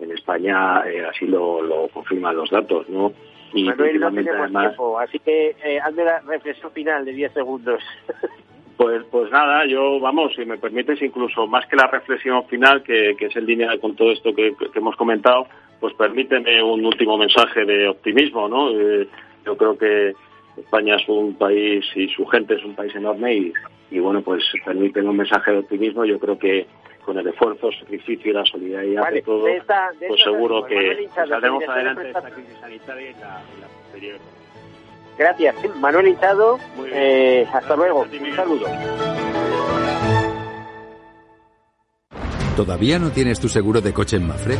en 0.00 0.12
España 0.12 0.82
eh, 0.88 1.04
así 1.04 1.26
lo, 1.26 1.60
lo 1.60 1.88
confirman 1.88 2.34
los 2.34 2.48
datos, 2.48 2.88
¿no? 2.88 3.12
Y 3.52 3.64
Manuel, 3.64 4.00
no 4.00 4.10
tenemos 4.10 4.50
tiempo, 4.50 4.98
así 4.98 5.18
que 5.18 5.54
eh, 5.62 5.78
hazme 5.78 6.04
la 6.04 6.20
reflexión 6.20 6.72
final 6.72 7.04
de 7.04 7.12
10 7.12 7.32
segundos. 7.34 7.82
Pues, 8.76 9.04
pues 9.10 9.30
nada, 9.30 9.64
yo, 9.66 9.98
vamos, 10.00 10.34
si 10.34 10.44
me 10.44 10.58
permites, 10.58 11.00
incluso 11.00 11.46
más 11.46 11.66
que 11.66 11.76
la 11.76 11.86
reflexión 11.86 12.44
final, 12.46 12.82
que, 12.82 13.16
es 13.18 13.36
en 13.36 13.46
línea 13.46 13.78
con 13.78 13.96
todo 13.96 14.12
esto 14.12 14.34
que, 14.34 14.54
hemos 14.74 14.96
comentado, 14.96 15.46
pues 15.80 15.94
permíteme 15.94 16.62
un 16.62 16.84
último 16.84 17.16
mensaje 17.16 17.64
de 17.64 17.88
optimismo, 17.88 18.48
¿no? 18.48 18.70
Eh, 18.70 19.08
yo 19.44 19.56
creo 19.56 19.78
que 19.78 20.12
España 20.58 20.96
es 20.96 21.08
un 21.08 21.34
país 21.34 21.84
y 21.94 22.08
su 22.08 22.26
gente 22.26 22.54
es 22.54 22.64
un 22.64 22.74
país 22.74 22.94
enorme 22.94 23.34
y, 23.34 23.52
y 23.90 23.98
bueno, 23.98 24.20
pues 24.22 24.44
permíteme 24.64 25.08
un 25.08 25.16
mensaje 25.16 25.52
de 25.52 25.58
optimismo. 25.58 26.04
Yo 26.04 26.18
creo 26.18 26.38
que 26.38 26.66
con 27.06 27.16
el 27.18 27.26
esfuerzo, 27.28 27.68
el 27.68 27.78
sacrificio 27.78 28.30
y 28.32 28.34
la 28.34 28.44
solidaridad 28.44 29.10
de 29.10 29.22
todos, 29.22 29.48
pues 30.08 30.22
seguro 30.22 30.64
que 30.64 31.08
saldremos 31.14 31.62
adelante 31.68 32.02
de 32.02 32.08
esta 32.08 32.30
crisis 32.30 32.58
sanitaria 32.60 33.10
y 33.10 33.14
la, 33.14 33.68
posterior. 33.68 34.18
Gracias, 35.18 35.54
Manuel 35.76 36.08
Hinchado. 36.08 36.58
Eh, 36.92 37.46
hasta 37.52 37.76
luego. 37.76 38.02
Un 38.02 38.36
saludo. 38.36 38.66
¿Todavía 42.56 42.98
no 42.98 43.10
tienes 43.10 43.38
tu 43.38 43.48
seguro 43.48 43.80
de 43.80 43.92
coche 43.92 44.16
en 44.16 44.26
Mafre? 44.26 44.56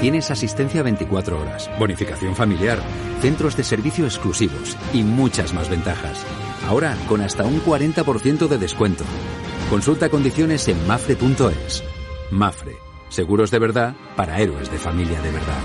Tienes 0.00 0.32
asistencia 0.32 0.82
24 0.82 1.40
horas, 1.40 1.70
bonificación 1.78 2.34
familiar, 2.34 2.78
centros 3.20 3.56
de 3.56 3.62
servicio 3.62 4.04
exclusivos 4.04 4.76
y 4.92 5.04
muchas 5.04 5.54
más 5.54 5.70
ventajas. 5.70 6.26
Ahora 6.66 6.96
con 7.08 7.20
hasta 7.20 7.44
un 7.44 7.60
40% 7.60 8.48
de 8.48 8.58
descuento. 8.58 9.04
Consulta 9.70 10.08
condiciones 10.08 10.66
en 10.66 10.84
mafre.es. 10.88 11.84
Mafre, 12.32 12.72
seguros 13.08 13.52
de 13.52 13.60
verdad 13.60 13.94
para 14.16 14.40
héroes 14.40 14.70
de 14.72 14.78
familia 14.78 15.20
de 15.22 15.30
verdad. 15.30 15.62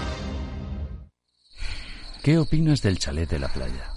¿Qué 2.21 2.37
opinas 2.37 2.83
del 2.83 2.99
chalet 2.99 3.27
de 3.27 3.39
la 3.39 3.47
playa? 3.47 3.96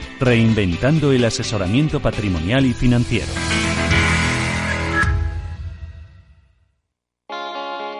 reinventando 0.21 1.11
el 1.11 1.25
asesoramiento 1.25 1.99
patrimonial 1.99 2.65
y 2.65 2.73
financiero. 2.73 3.31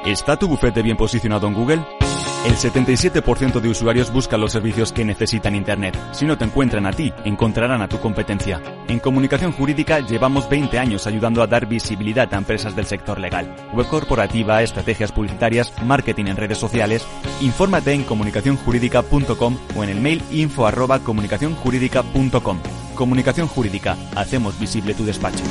¿Está 0.05 0.37
tu 0.37 0.47
bufete 0.47 0.81
bien 0.81 0.97
posicionado 0.97 1.47
en 1.47 1.53
Google? 1.53 2.00
El 2.43 2.55
77% 2.55 3.61
de 3.61 3.69
usuarios 3.69 4.11
buscan 4.11 4.41
los 4.41 4.51
servicios 4.51 4.91
que 4.91 5.05
necesitan 5.05 5.53
Internet. 5.53 5.95
Si 6.11 6.25
no 6.25 6.39
te 6.39 6.43
encuentran 6.43 6.87
a 6.87 6.91
ti, 6.91 7.13
encontrarán 7.23 7.83
a 7.83 7.87
tu 7.87 7.99
competencia. 7.99 8.59
En 8.87 8.97
comunicación 8.97 9.51
jurídica 9.51 9.99
llevamos 9.99 10.49
20 10.49 10.79
años 10.79 11.05
ayudando 11.05 11.43
a 11.43 11.47
dar 11.47 11.67
visibilidad 11.67 12.33
a 12.33 12.37
empresas 12.37 12.75
del 12.75 12.87
sector 12.87 13.19
legal. 13.19 13.55
Web 13.73 13.87
corporativa, 13.89 14.63
estrategias 14.63 15.11
publicitarias, 15.11 15.71
marketing 15.83 16.25
en 16.25 16.37
redes 16.37 16.57
sociales. 16.57 17.05
Infórmate 17.41 17.93
en 17.93 18.03
comunicacionjurídica.com 18.05 19.57
o 19.75 19.83
en 19.83 19.89
el 19.91 20.01
mail 20.01 20.23
info 20.31 20.65
arroba 20.65 20.97
comunicacionjurídica.com. 20.97 22.57
Comunicación 22.95 23.47
Jurídica. 23.49 23.95
Hacemos 24.15 24.59
visible 24.59 24.95
tu 24.95 25.05
despacho. 25.05 25.43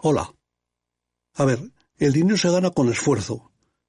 Hola. 0.00 0.32
A 1.34 1.44
ver, 1.44 1.60
el 1.98 2.14
dinero 2.14 2.38
se 2.38 2.50
gana 2.50 2.70
con 2.70 2.88
esfuerzo 2.88 3.50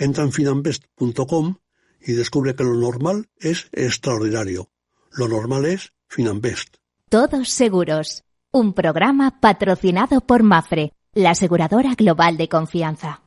Entra 0.00 0.24
en 0.24 0.32
finambest.com 0.32 1.56
y 2.00 2.12
descubre 2.12 2.54
que 2.54 2.64
lo 2.64 2.74
normal 2.74 3.28
es 3.38 3.68
extraordinario. 3.72 4.70
Lo 5.12 5.28
normal 5.28 5.66
es 5.66 5.92
Finambest. 6.08 6.76
Todos 7.10 7.50
seguros. 7.50 8.24
Un 8.50 8.72
programa 8.72 9.40
patrocinado 9.40 10.22
por 10.22 10.42
Mafre, 10.42 10.94
la 11.12 11.32
aseguradora 11.32 11.94
global 11.96 12.38
de 12.38 12.48
confianza. 12.48 13.20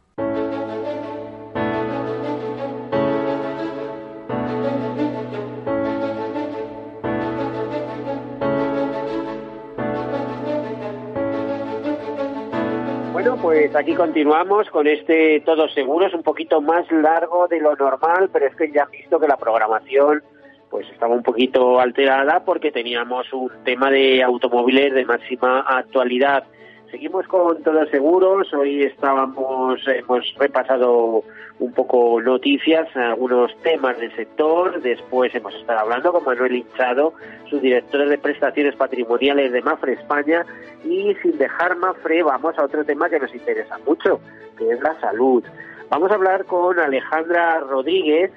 Pues 13.63 13.75
aquí 13.77 13.95
continuamos 13.95 14.69
con 14.71 14.87
este 14.87 15.39
Todos 15.45 15.73
Seguros, 15.73 16.13
un 16.13 16.21
poquito 16.21 16.59
más 16.59 16.91
largo 16.91 17.47
de 17.47 17.61
lo 17.61 17.73
normal, 17.77 18.29
pero 18.33 18.47
es 18.47 18.55
que 18.57 18.69
ya 18.69 18.83
han 18.83 18.91
visto 18.91 19.17
que 19.21 19.27
la 19.27 19.37
programación 19.37 20.21
pues 20.69 20.85
estaba 20.89 21.15
un 21.15 21.23
poquito 21.23 21.79
alterada 21.79 22.43
porque 22.43 22.73
teníamos 22.73 23.31
un 23.31 23.49
tema 23.63 23.89
de 23.89 24.21
automóviles 24.21 24.93
de 24.93 25.05
máxima 25.05 25.61
actualidad 25.61 26.43
Seguimos 26.93 27.25
con 27.25 27.63
todos 27.63 27.89
seguros. 27.89 28.53
Hoy 28.53 28.83
estábamos, 28.83 29.81
hemos 29.87 30.31
repasado 30.37 31.23
un 31.57 31.73
poco 31.73 32.21
noticias, 32.21 32.87
algunos 32.95 33.51
temas 33.63 33.97
del 33.97 34.15
sector. 34.15 34.79
Después 34.79 35.33
hemos 35.33 35.55
estado 35.55 35.79
hablando 35.79 36.11
con 36.11 36.23
Manuel 36.23 36.55
Hinchado, 36.55 37.15
su 37.49 37.59
director 37.59 38.07
de 38.07 38.19
prestaciones 38.19 38.75
patrimoniales 38.75 39.51
de 39.51 39.63
Mafre 39.63 39.93
España. 39.93 40.45
Y 40.85 41.15
sin 41.23 41.35
dejar 41.39 41.77
Mafre, 41.77 42.21
vamos 42.21 42.59
a 42.59 42.65
otro 42.65 42.85
tema 42.85 43.09
que 43.09 43.19
nos 43.19 43.33
interesa 43.33 43.79
mucho, 43.87 44.19
que 44.55 44.69
es 44.69 44.79
la 44.79 44.93
salud. 44.99 45.43
Vamos 45.89 46.11
a 46.11 46.13
hablar 46.13 46.45
con 46.45 46.77
Alejandra 46.77 47.59
Rodríguez, 47.61 48.29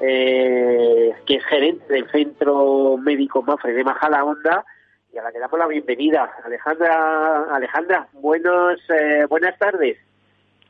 eh, 0.00 1.14
que 1.24 1.36
es 1.36 1.44
gerente 1.44 1.94
del 1.94 2.10
Centro 2.10 2.96
Médico 2.96 3.42
Mafre 3.42 3.72
de 3.72 3.84
Majadahonda 3.84 4.64
y 5.12 5.18
a 5.18 5.22
la 5.22 5.32
que 5.32 5.38
damos 5.38 5.58
la 5.58 5.66
bienvenida. 5.66 6.32
Alejandra, 6.44 7.44
Alejandra, 7.54 8.08
buenos, 8.14 8.80
eh, 8.88 9.26
buenas 9.28 9.58
tardes. 9.58 9.98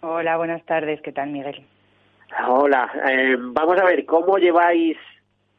Hola, 0.00 0.36
buenas 0.36 0.64
tardes. 0.64 1.00
¿Qué 1.00 1.12
tal, 1.12 1.30
Miguel? 1.30 1.64
Hola. 2.48 2.90
Eh, 3.08 3.36
vamos 3.38 3.78
a 3.80 3.84
ver, 3.84 4.04
¿cómo 4.04 4.38
lleváis 4.38 4.96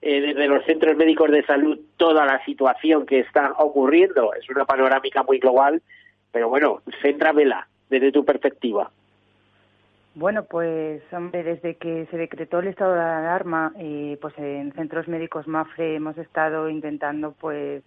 eh, 0.01 0.19
desde 0.19 0.47
los 0.47 0.65
centros 0.65 0.97
médicos 0.97 1.31
de 1.31 1.45
salud 1.45 1.79
toda 1.95 2.25
la 2.25 2.43
situación 2.43 3.05
que 3.05 3.19
está 3.19 3.53
ocurriendo? 3.57 4.33
Es 4.33 4.49
una 4.49 4.65
panorámica 4.65 5.23
muy 5.23 5.39
global, 5.39 5.81
pero 6.31 6.49
bueno, 6.49 6.81
céntramela 7.01 7.67
desde 7.89 8.11
tu 8.11 8.25
perspectiva. 8.25 8.91
Bueno, 10.15 10.43
pues 10.43 11.01
hombre, 11.11 11.41
desde 11.41 11.75
que 11.75 12.05
se 12.11 12.17
decretó 12.17 12.59
el 12.59 12.67
estado 12.67 12.93
de 12.93 13.01
alarma, 13.01 13.71
pues 14.21 14.37
en 14.37 14.71
centros 14.73 15.07
médicos 15.07 15.47
MAFRE 15.47 15.95
hemos 15.95 16.17
estado 16.19 16.69
intentando 16.69 17.31
pues 17.31 17.83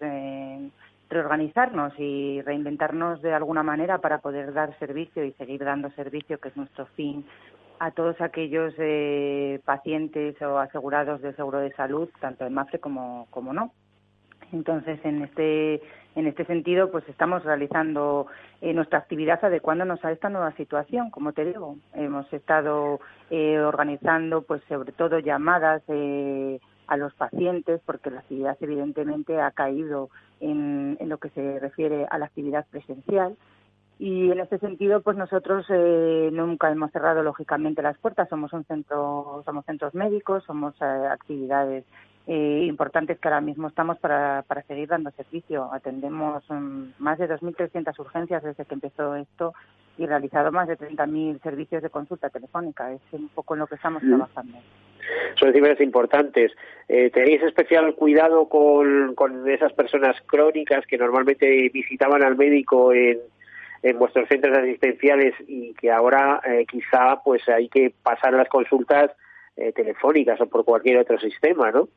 reorganizarnos 1.09 1.93
y 1.97 2.41
reinventarnos 2.41 3.21
de 3.21 3.33
alguna 3.33 3.63
manera 3.63 3.99
para 3.99 4.19
poder 4.19 4.53
dar 4.53 4.77
servicio 4.79 5.23
y 5.23 5.33
seguir 5.33 5.63
dando 5.63 5.89
servicio, 5.91 6.39
que 6.39 6.49
es 6.49 6.57
nuestro 6.57 6.85
fin, 6.87 7.25
a 7.79 7.91
todos 7.91 8.19
aquellos 8.21 8.73
eh, 8.77 9.59
pacientes 9.65 10.41
o 10.41 10.57
asegurados 10.57 11.21
de 11.21 11.33
seguro 11.33 11.59
de 11.59 11.71
salud, 11.73 12.09
tanto 12.19 12.45
en 12.45 12.53
MAFRE 12.53 12.79
como, 12.79 13.27
como 13.29 13.53
no. 13.53 13.71
Entonces, 14.51 14.99
en 15.03 15.23
este, 15.23 15.81
en 16.15 16.27
este 16.27 16.45
sentido, 16.45 16.89
pues 16.89 17.07
estamos 17.09 17.43
realizando 17.43 18.27
eh, 18.61 18.73
nuestra 18.73 18.99
actividad 18.99 19.43
adecuándonos 19.43 20.03
a 20.05 20.11
esta 20.11 20.29
nueva 20.29 20.51
situación, 20.53 21.11
como 21.11 21.33
te 21.33 21.45
digo. 21.45 21.75
Hemos 21.93 22.31
estado 22.31 22.99
eh, 23.29 23.59
organizando, 23.59 24.41
pues 24.41 24.61
sobre 24.69 24.93
todo 24.93 25.19
llamadas 25.19 25.83
eh, 25.89 26.59
a 26.87 26.97
los 26.97 27.13
pacientes, 27.13 27.81
porque 27.85 28.09
la 28.09 28.19
actividad 28.19 28.57
evidentemente 28.61 29.39
ha 29.41 29.51
caído 29.51 30.09
en, 30.39 30.97
lo 30.99 31.17
que 31.17 31.29
se 31.29 31.59
refiere 31.59 32.05
a 32.09 32.17
la 32.17 32.25
actividad 32.25 32.65
presencial. 32.69 33.35
Y 33.99 34.31
en 34.31 34.39
este 34.39 34.59
sentido, 34.59 35.01
pues 35.01 35.17
nosotros 35.17 35.65
eh, 35.69 36.29
nunca 36.31 36.71
hemos 36.71 36.91
cerrado 36.91 37.23
lógicamente 37.23 37.81
las 37.81 37.97
puertas. 37.97 38.29
Somos 38.29 38.53
un 38.53 38.63
centro, 38.65 39.41
somos 39.45 39.65
centros 39.65 39.95
médicos, 39.95 40.43
somos 40.43 40.75
eh, 40.81 40.85
actividades 40.85 41.83
eh, 42.27 42.65
importantes 42.67 43.19
que 43.19 43.27
ahora 43.27 43.41
mismo 43.41 43.69
estamos 43.69 43.97
para, 43.97 44.43
para 44.47 44.61
seguir 44.63 44.89
dando 44.89 45.09
servicio. 45.11 45.73
Atendemos 45.73 46.43
mm, 46.49 46.89
más 46.99 47.17
de 47.17 47.27
2.300 47.27 47.99
urgencias 47.99 48.43
desde 48.43 48.65
que 48.65 48.73
empezó 48.75 49.15
esto 49.15 49.53
y 49.97 50.05
realizado 50.05 50.51
más 50.51 50.67
de 50.67 50.77
30.000 50.77 51.41
servicios 51.41 51.81
de 51.81 51.89
consulta 51.89 52.29
telefónica. 52.29 52.91
Es 52.91 53.01
un 53.11 53.29
poco 53.29 53.53
en 53.55 53.61
lo 53.61 53.67
que 53.67 53.75
estamos 53.75 54.01
trabajando. 54.01 54.57
Son 55.39 55.53
cifras 55.53 55.79
importantes. 55.81 56.51
Eh, 56.87 57.09
¿Tenéis 57.11 57.41
especial 57.43 57.95
cuidado 57.95 58.49
con, 58.49 59.15
con 59.15 59.49
esas 59.49 59.73
personas 59.73 60.15
crónicas 60.25 60.85
que 60.85 60.97
normalmente 60.97 61.69
visitaban 61.73 62.23
al 62.23 62.35
médico 62.35 62.93
en, 62.93 63.19
en 63.83 63.99
vuestros 63.99 64.27
centros 64.27 64.57
asistenciales 64.57 65.33
y 65.47 65.73
que 65.73 65.91
ahora 65.91 66.41
eh, 66.45 66.65
quizá 66.69 67.21
pues 67.23 67.47
hay 67.47 67.69
que 67.69 67.93
pasar 68.03 68.33
las 68.33 68.49
consultas 68.49 69.11
eh, 69.55 69.71
telefónicas 69.71 70.39
o 70.41 70.47
por 70.47 70.65
cualquier 70.65 70.99
otro 70.99 71.19
sistema, 71.19 71.71
¿no? 71.71 71.87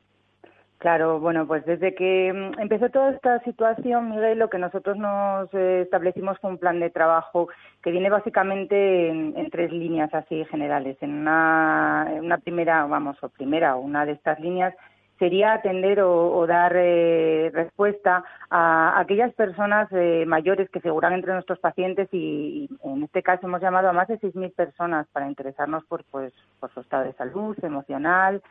Claro, 0.81 1.19
bueno, 1.19 1.45
pues 1.45 1.63
desde 1.63 1.93
que 1.93 2.33
mm, 2.33 2.59
empezó 2.59 2.89
toda 2.89 3.11
esta 3.11 3.39
situación, 3.43 4.09
Miguel, 4.09 4.39
lo 4.39 4.49
que 4.49 4.57
nosotros 4.57 4.97
nos 4.97 5.47
eh, 5.53 5.81
establecimos 5.81 6.39
fue 6.39 6.49
un 6.49 6.57
plan 6.57 6.79
de 6.79 6.89
trabajo 6.89 7.49
que 7.83 7.91
viene 7.91 8.09
básicamente 8.09 9.09
en, 9.09 9.51
tres 9.51 9.71
líneas 9.71 10.11
así 10.11 10.43
generales. 10.45 10.97
En 11.01 11.13
una, 11.13 12.07
una, 12.19 12.39
primera, 12.39 12.83
vamos, 12.87 13.15
o 13.21 13.29
primera, 13.29 13.75
una 13.75 14.07
de 14.07 14.13
estas 14.13 14.39
líneas 14.39 14.73
sería 15.19 15.53
atender 15.53 16.01
o, 16.01 16.47
dar 16.47 16.73
eh, 16.75 17.51
respuesta 17.53 18.23
a 18.49 18.99
aquellas 18.99 19.31
personas 19.35 19.87
eh, 19.91 20.25
mayores 20.25 20.67
que 20.71 20.79
figuran 20.79 21.13
entre 21.13 21.33
nuestros 21.33 21.59
pacientes 21.59 22.09
y, 22.11 22.67
y, 22.71 22.89
en 22.89 23.03
este 23.03 23.21
caso 23.21 23.45
hemos 23.45 23.61
llamado 23.61 23.87
a 23.87 23.93
más 23.93 24.07
de 24.07 24.19
6.000 24.19 24.55
personas 24.55 25.05
para 25.13 25.27
interesarnos 25.27 25.85
por, 25.85 26.03
pues, 26.05 26.33
por 26.59 26.73
su 26.73 26.79
estado 26.79 27.03
de 27.03 27.13
salud 27.13 27.55
emocional, 27.61 28.41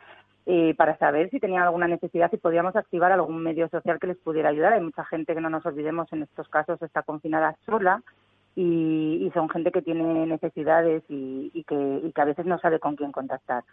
eh, 0.45 0.73
para 0.75 0.97
saber 0.97 1.29
si 1.29 1.39
tenían 1.39 1.63
alguna 1.63 1.87
necesidad 1.87 2.31
y 2.33 2.37
podíamos 2.37 2.75
activar 2.75 3.11
algún 3.11 3.43
medio 3.43 3.69
social 3.69 3.99
que 3.99 4.07
les 4.07 4.17
pudiera 4.17 4.49
ayudar. 4.49 4.73
Hay 4.73 4.81
mucha 4.81 5.05
gente 5.05 5.35
que 5.35 5.41
no 5.41 5.49
nos 5.49 5.65
olvidemos 5.65 6.11
en 6.11 6.23
estos 6.23 6.47
casos 6.49 6.81
está 6.81 7.03
confinada 7.03 7.55
sola 7.65 8.01
y, 8.55 9.31
son 9.33 9.49
gente 9.49 9.71
que 9.71 9.81
tiene 9.81 10.25
necesidades 10.25 11.03
y, 11.09 11.63
que, 11.67 12.11
a 12.15 12.25
veces 12.25 12.45
no 12.45 12.59
sabe 12.59 12.79
con 12.79 12.95
quién 12.95 13.11
contactar. 13.11 13.63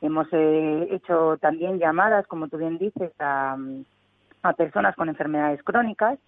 Hemos 0.00 0.28
eh, 0.32 0.88
hecho 0.90 1.38
también 1.38 1.78
llamadas, 1.78 2.26
como 2.26 2.48
tú 2.48 2.58
bien 2.58 2.78
dices, 2.78 3.10
a, 3.18 3.56
personas 4.56 4.94
con 4.96 5.08
enfermedades 5.08 5.62
crónicas 5.62 6.18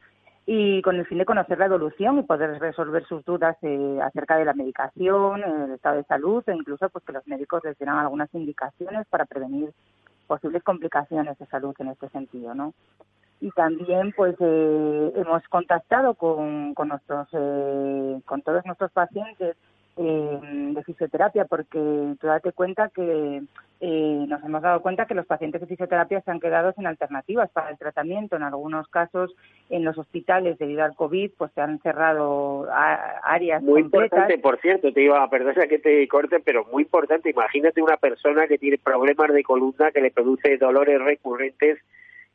y 0.47 0.83
con 0.83 0.97
el 0.97 1.07
fin 1.07 1.19
de 1.19 1.25
conocer 1.25 1.59
la 1.59 1.67
evolución 1.67 2.19
y 2.19 2.23
poder 2.23 2.59
resolver 2.59 3.05
sus 3.05 3.25
dudas 3.25 3.57
eh, 3.63 3.99
acerca 4.03 4.37
de 4.37 4.45
la 4.45 4.55
medicación, 4.55 5.43
el 5.43 5.73
estado 5.75 5.97
de 5.97 6.05
salud 6.05 6.43
e 6.47 6.55
incluso 6.55 6.89
pues 6.89 7.05
que 7.05 7.13
los 7.13 7.27
médicos 7.27 7.63
les 7.65 7.79
dieran 7.79 7.99
algunas 7.99 8.33
indicaciones 8.35 9.07
para 9.09 9.27
prevenir 9.27 9.71
posibles 10.27 10.63
complicaciones 10.63 11.39
de 11.39 11.47
salud 11.47 11.75
en 11.79 11.89
este 11.89 12.09
sentido, 12.09 12.55
¿no? 12.55 12.73
Y 13.41 13.51
también, 13.53 14.13
pues, 14.13 14.37
eh, 14.39 15.13
hemos 15.17 15.43
contactado 15.49 16.15
con, 16.15 16.75
con 16.75 16.89
nuestros, 16.89 17.27
eh, 17.33 18.21
con 18.27 18.43
todos 18.43 18.65
nuestros 18.67 18.93
pacientes 18.93 19.57
eh, 19.97 20.41
de 20.75 20.85
fisioterapia, 20.85 21.47
porque 21.47 22.17
tú 22.21 22.27
date 22.27 22.53
cuenta 22.53 22.91
que 22.91 23.43
eh, 23.83 24.27
nos 24.29 24.45
hemos 24.45 24.61
dado 24.61 24.83
cuenta 24.83 25.07
que 25.07 25.15
los 25.15 25.25
pacientes 25.25 25.61
de 25.63 25.67
fisioterapia 25.67 26.21
se 26.21 26.31
han 26.31 26.39
quedado 26.39 26.73
sin 26.73 26.87
alternativas 26.87 27.51
para 27.51 27.71
el 27.71 27.79
tratamiento. 27.79 28.37
En 28.37 28.43
algunos 28.43 28.87
casos, 28.89 29.35
en 29.71 29.85
los 29.85 29.97
hospitales, 29.97 30.59
debido 30.59 30.85
al 30.85 30.95
COVID, 30.95 31.31
pues 31.39 31.51
se 31.53 31.63
han 31.63 31.79
cerrado 31.81 32.69
áreas 33.23 33.63
Muy 33.63 33.81
importante, 33.81 34.37
por 34.37 34.61
cierto, 34.61 34.93
te 34.93 35.03
iba 35.03 35.23
a 35.23 35.31
perder 35.31 35.67
que 35.67 35.79
te 35.79 36.07
corte, 36.09 36.41
pero 36.41 36.67
muy 36.67 36.83
importante. 36.83 37.31
Imagínate 37.31 37.81
una 37.81 37.97
persona 37.97 38.47
que 38.47 38.59
tiene 38.59 38.77
problemas 38.77 39.33
de 39.33 39.43
columna, 39.43 39.91
que 39.93 40.03
le 40.03 40.11
produce 40.11 40.59
dolores 40.59 41.01
recurrentes 41.01 41.79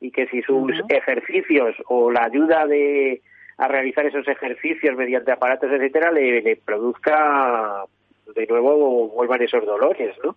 y 0.02 0.10
que 0.10 0.28
si 0.28 0.42
sus 0.42 0.72
ejercicios 0.90 1.76
o 1.88 2.10
la 2.10 2.24
ayuda 2.24 2.66
de 2.66 3.22
a 3.58 3.68
realizar 3.68 4.06
esos 4.06 4.28
ejercicios 4.28 4.98
mediante 4.98 5.32
aparatos, 5.32 5.72
etcétera, 5.72 6.12
le, 6.12 6.42
le 6.42 6.56
produzca 6.58 7.86
de 8.36 8.48
nuevo 8.48 9.10
vuelvan 9.10 9.44
esos 9.44 9.66
dolores, 9.66 10.16
¿no? 10.24 10.36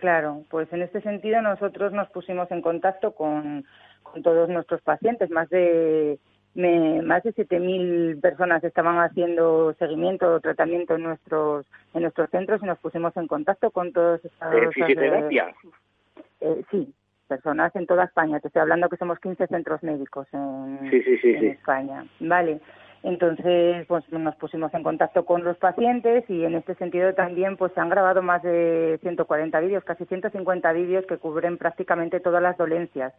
Claro, 0.00 0.44
pues 0.48 0.72
en 0.72 0.82
este 0.82 1.00
sentido 1.00 1.42
nosotros 1.42 1.92
nos 1.92 2.08
pusimos 2.10 2.48
en 2.52 2.62
contacto 2.62 3.12
con, 3.12 3.64
con 4.04 4.22
todos 4.22 4.48
nuestros 4.48 4.80
pacientes, 4.82 5.28
más 5.30 5.48
de 5.50 6.18
me, 6.54 7.02
más 7.02 7.22
de 7.24 7.34
7.000 7.34 8.20
personas 8.20 8.62
estaban 8.62 8.98
haciendo 8.98 9.74
seguimiento 9.78 10.34
o 10.34 10.40
tratamiento 10.40 10.94
en 10.94 11.02
nuestros 11.02 11.66
en 11.94 12.02
nuestros 12.02 12.30
centros 12.30 12.62
y 12.62 12.66
nos 12.66 12.78
pusimos 12.78 13.16
en 13.16 13.26
contacto 13.26 13.70
con 13.70 13.92
todos 13.92 14.24
estos... 14.24 14.50
¿De 14.50 14.70
fisioterapia? 14.70 15.54
Eh, 16.40 16.62
sí, 16.70 16.94
personas 17.26 17.74
en 17.74 17.86
toda 17.86 18.04
España. 18.04 18.38
Te 18.38 18.48
estoy 18.48 18.62
hablando 18.62 18.88
que 18.88 18.96
somos 18.96 19.18
15 19.18 19.48
centros 19.48 19.82
médicos 19.82 20.28
en, 20.32 20.78
España. 21.44 22.04
Vale. 22.20 22.60
Entonces, 23.02 23.86
pues 23.86 24.04
nos 24.10 24.34
pusimos 24.36 24.74
en 24.74 24.82
contacto 24.82 25.24
con 25.24 25.44
los 25.44 25.56
pacientes 25.56 26.28
y 26.28 26.44
en 26.44 26.54
este 26.54 26.74
sentido 26.74 27.14
también 27.14 27.56
pues 27.56 27.72
se 27.72 27.80
han 27.80 27.88
grabado 27.88 28.22
más 28.22 28.42
de 28.42 28.98
140 29.02 29.60
vídeos, 29.60 29.84
casi 29.84 30.04
150 30.04 30.72
vídeos 30.72 31.06
que 31.06 31.18
cubren 31.18 31.58
prácticamente 31.58 32.20
todas 32.20 32.42
las 32.42 32.56
dolencias. 32.56 33.12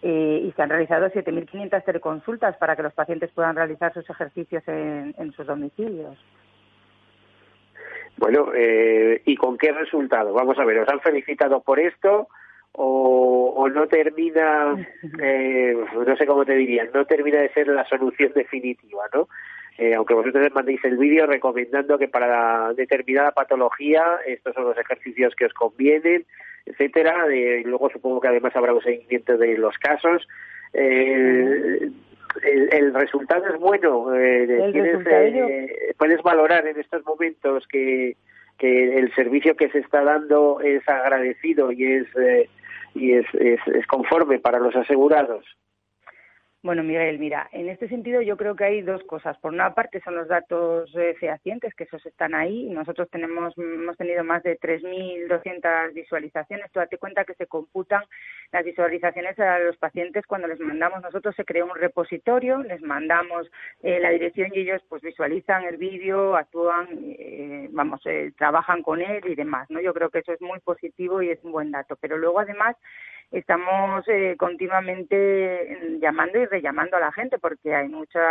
Eh, 0.00 0.42
y 0.44 0.52
se 0.52 0.62
han 0.62 0.70
realizado 0.70 1.10
7.500 1.10 1.84
teleconsultas 1.84 2.56
para 2.56 2.76
que 2.76 2.84
los 2.84 2.94
pacientes 2.94 3.32
puedan 3.32 3.56
realizar 3.56 3.92
sus 3.92 4.08
ejercicios 4.08 4.62
en, 4.68 5.14
en 5.18 5.32
sus 5.32 5.46
domicilios. 5.46 6.16
Bueno, 8.16 8.52
eh, 8.54 9.22
¿y 9.26 9.36
con 9.36 9.58
qué 9.58 9.72
resultado? 9.72 10.32
Vamos 10.32 10.58
a 10.58 10.64
ver, 10.64 10.78
¿os 10.78 10.88
han 10.88 11.00
felicitado 11.00 11.60
por 11.60 11.78
esto? 11.80 12.28
O, 12.80 13.68
no 13.68 13.88
termina, 13.88 14.76
eh, 15.20 15.76
no 16.06 16.16
sé 16.16 16.26
cómo 16.26 16.44
te 16.44 16.54
diría, 16.54 16.88
no 16.94 17.04
termina 17.04 17.40
de 17.40 17.52
ser 17.52 17.66
la 17.66 17.84
solución 17.86 18.32
definitiva, 18.34 19.02
¿no? 19.12 19.28
Eh, 19.78 19.94
aunque 19.94 20.14
vosotros 20.14 20.48
mandéis 20.54 20.84
el 20.84 20.96
vídeo 20.96 21.26
recomendando 21.26 21.98
que 21.98 22.08
para 22.08 22.72
determinada 22.74 23.32
patología 23.32 24.04
estos 24.26 24.54
son 24.54 24.64
los 24.64 24.78
ejercicios 24.78 25.34
que 25.34 25.46
os 25.46 25.54
convienen, 25.54 26.24
etcétera. 26.66 27.26
Eh, 27.32 27.62
luego 27.64 27.90
supongo 27.90 28.20
que 28.20 28.28
además 28.28 28.54
habrá 28.54 28.74
un 28.74 28.82
seguimiento 28.82 29.36
de 29.36 29.58
los 29.58 29.76
casos. 29.78 30.26
Eh, 30.72 31.90
el, 32.42 32.94
resultado 32.94 33.46
es 33.46 33.58
bueno. 33.58 34.14
Eh, 34.14 35.94
puedes 35.96 36.22
valorar 36.22 36.66
en 36.66 36.78
estos 36.78 37.04
momentos 37.04 37.66
que, 37.68 38.16
que 38.58 38.98
el 38.98 39.14
servicio 39.14 39.56
que 39.56 39.70
se 39.70 39.78
está 39.78 40.02
dando 40.02 40.60
es 40.60 40.86
agradecido 40.88 41.72
y 41.72 41.84
es 41.84 42.06
y 42.94 43.12
es, 43.12 43.26
es, 43.34 43.60
es 43.66 43.86
conforme 43.86 44.38
para 44.38 44.58
los 44.58 44.74
asegurados. 44.74 45.44
Bueno, 46.60 46.82
Miguel, 46.82 47.20
mira, 47.20 47.48
en 47.52 47.68
este 47.68 47.88
sentido 47.88 48.20
yo 48.20 48.36
creo 48.36 48.56
que 48.56 48.64
hay 48.64 48.82
dos 48.82 49.04
cosas. 49.04 49.38
Por 49.38 49.52
una 49.52 49.74
parte 49.74 50.00
son 50.00 50.16
los 50.16 50.26
datos 50.26 50.90
eh, 50.96 51.14
fehacientes, 51.20 51.72
que 51.76 51.84
esos 51.84 52.04
están 52.04 52.34
ahí. 52.34 52.68
Nosotros 52.70 53.08
tenemos, 53.10 53.56
hemos 53.56 53.96
tenido 53.96 54.24
más 54.24 54.42
de 54.42 54.58
3.200 54.58 55.92
visualizaciones. 55.94 56.68
Tú 56.72 56.80
date 56.80 56.98
cuenta 56.98 57.24
que 57.24 57.34
se 57.34 57.46
computan 57.46 58.02
las 58.50 58.64
visualizaciones 58.64 59.38
a 59.38 59.60
los 59.60 59.76
pacientes 59.76 60.26
cuando 60.26 60.48
les 60.48 60.58
mandamos. 60.58 61.00
Nosotros 61.00 61.36
se 61.36 61.44
crea 61.44 61.64
un 61.64 61.76
repositorio, 61.76 62.58
les 62.64 62.82
mandamos 62.82 63.48
eh, 63.84 64.00
la 64.00 64.10
dirección 64.10 64.50
y 64.52 64.58
ellos 64.58 64.82
pues 64.88 65.00
visualizan 65.00 65.62
el 65.62 65.76
vídeo, 65.76 66.34
actúan, 66.34 66.88
eh, 66.90 67.68
vamos, 67.70 68.02
trabajan 68.36 68.82
con 68.82 69.00
él 69.00 69.22
y 69.28 69.36
demás. 69.36 69.70
¿no? 69.70 69.80
Yo 69.80 69.94
creo 69.94 70.10
que 70.10 70.18
eso 70.18 70.32
es 70.32 70.42
muy 70.42 70.58
positivo 70.58 71.22
y 71.22 71.30
es 71.30 71.38
un 71.44 71.52
buen 71.52 71.70
dato. 71.70 71.94
Pero 72.00 72.18
luego 72.18 72.40
además 72.40 72.74
estamos 73.30 74.04
eh, 74.08 74.36
continuamente 74.38 75.98
llamando 76.00 76.38
y 76.38 76.46
rellamando 76.46 76.96
a 76.96 77.00
la 77.00 77.12
gente 77.12 77.38
porque 77.38 77.74
hay 77.74 77.88
muchos 77.88 78.22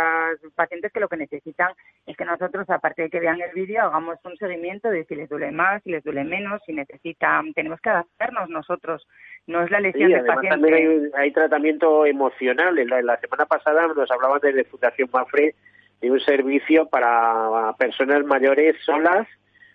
pacientes 0.54 0.92
que 0.92 1.00
lo 1.00 1.08
que 1.08 1.16
necesitan 1.16 1.72
es 2.06 2.16
que 2.16 2.24
nosotros, 2.24 2.68
aparte 2.68 3.02
de 3.02 3.10
que 3.10 3.20
vean 3.20 3.40
el 3.40 3.52
vídeo, 3.52 3.82
hagamos 3.82 4.18
un 4.24 4.36
seguimiento 4.36 4.90
de 4.90 5.04
si 5.04 5.14
les 5.14 5.28
duele 5.28 5.52
más, 5.52 5.82
si 5.84 5.90
les 5.90 6.02
duele 6.02 6.24
menos, 6.24 6.60
si 6.66 6.72
necesitan, 6.72 7.52
tenemos 7.54 7.80
que 7.80 7.90
adaptarnos 7.90 8.48
nosotros, 8.48 9.06
no 9.46 9.62
es 9.62 9.70
la 9.70 9.80
lesión 9.80 10.10
del 10.10 10.24
paciente. 10.24 10.50
También 10.50 11.10
hay, 11.14 11.32
tratamiento 11.32 12.04
emocional. 12.04 12.74
La, 12.74 13.16
semana 13.18 13.46
pasada 13.46 13.86
nos 13.86 14.10
hablaban 14.10 14.40
de 14.40 14.64
Fundación 14.64 15.08
Mafre 15.12 15.54
de 16.00 16.10
un 16.10 16.20
servicio 16.20 16.88
para 16.88 17.72
personas 17.78 18.24
mayores 18.24 18.76
solas 18.84 19.26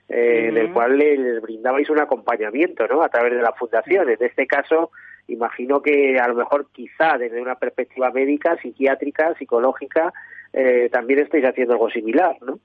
eh, 0.09 0.47
en 0.49 0.57
el 0.57 0.71
cual 0.73 0.97
les 0.97 1.41
brindabais 1.41 1.89
un 1.89 1.99
acompañamiento 1.99 2.87
¿no? 2.87 3.01
a 3.01 3.09
través 3.09 3.33
de 3.33 3.41
la 3.41 3.53
fundación. 3.53 4.09
En 4.09 4.17
este 4.19 4.45
caso, 4.45 4.91
imagino 5.27 5.81
que 5.81 6.19
a 6.19 6.27
lo 6.27 6.35
mejor 6.35 6.67
quizá 6.71 7.17
desde 7.17 7.41
una 7.41 7.55
perspectiva 7.55 8.11
médica, 8.11 8.57
psiquiátrica, 8.61 9.33
psicológica, 9.35 10.13
eh, 10.51 10.89
también 10.91 11.19
estáis 11.19 11.45
haciendo 11.45 11.73
algo 11.73 11.89
similar, 11.89 12.37
¿no? 12.41 12.59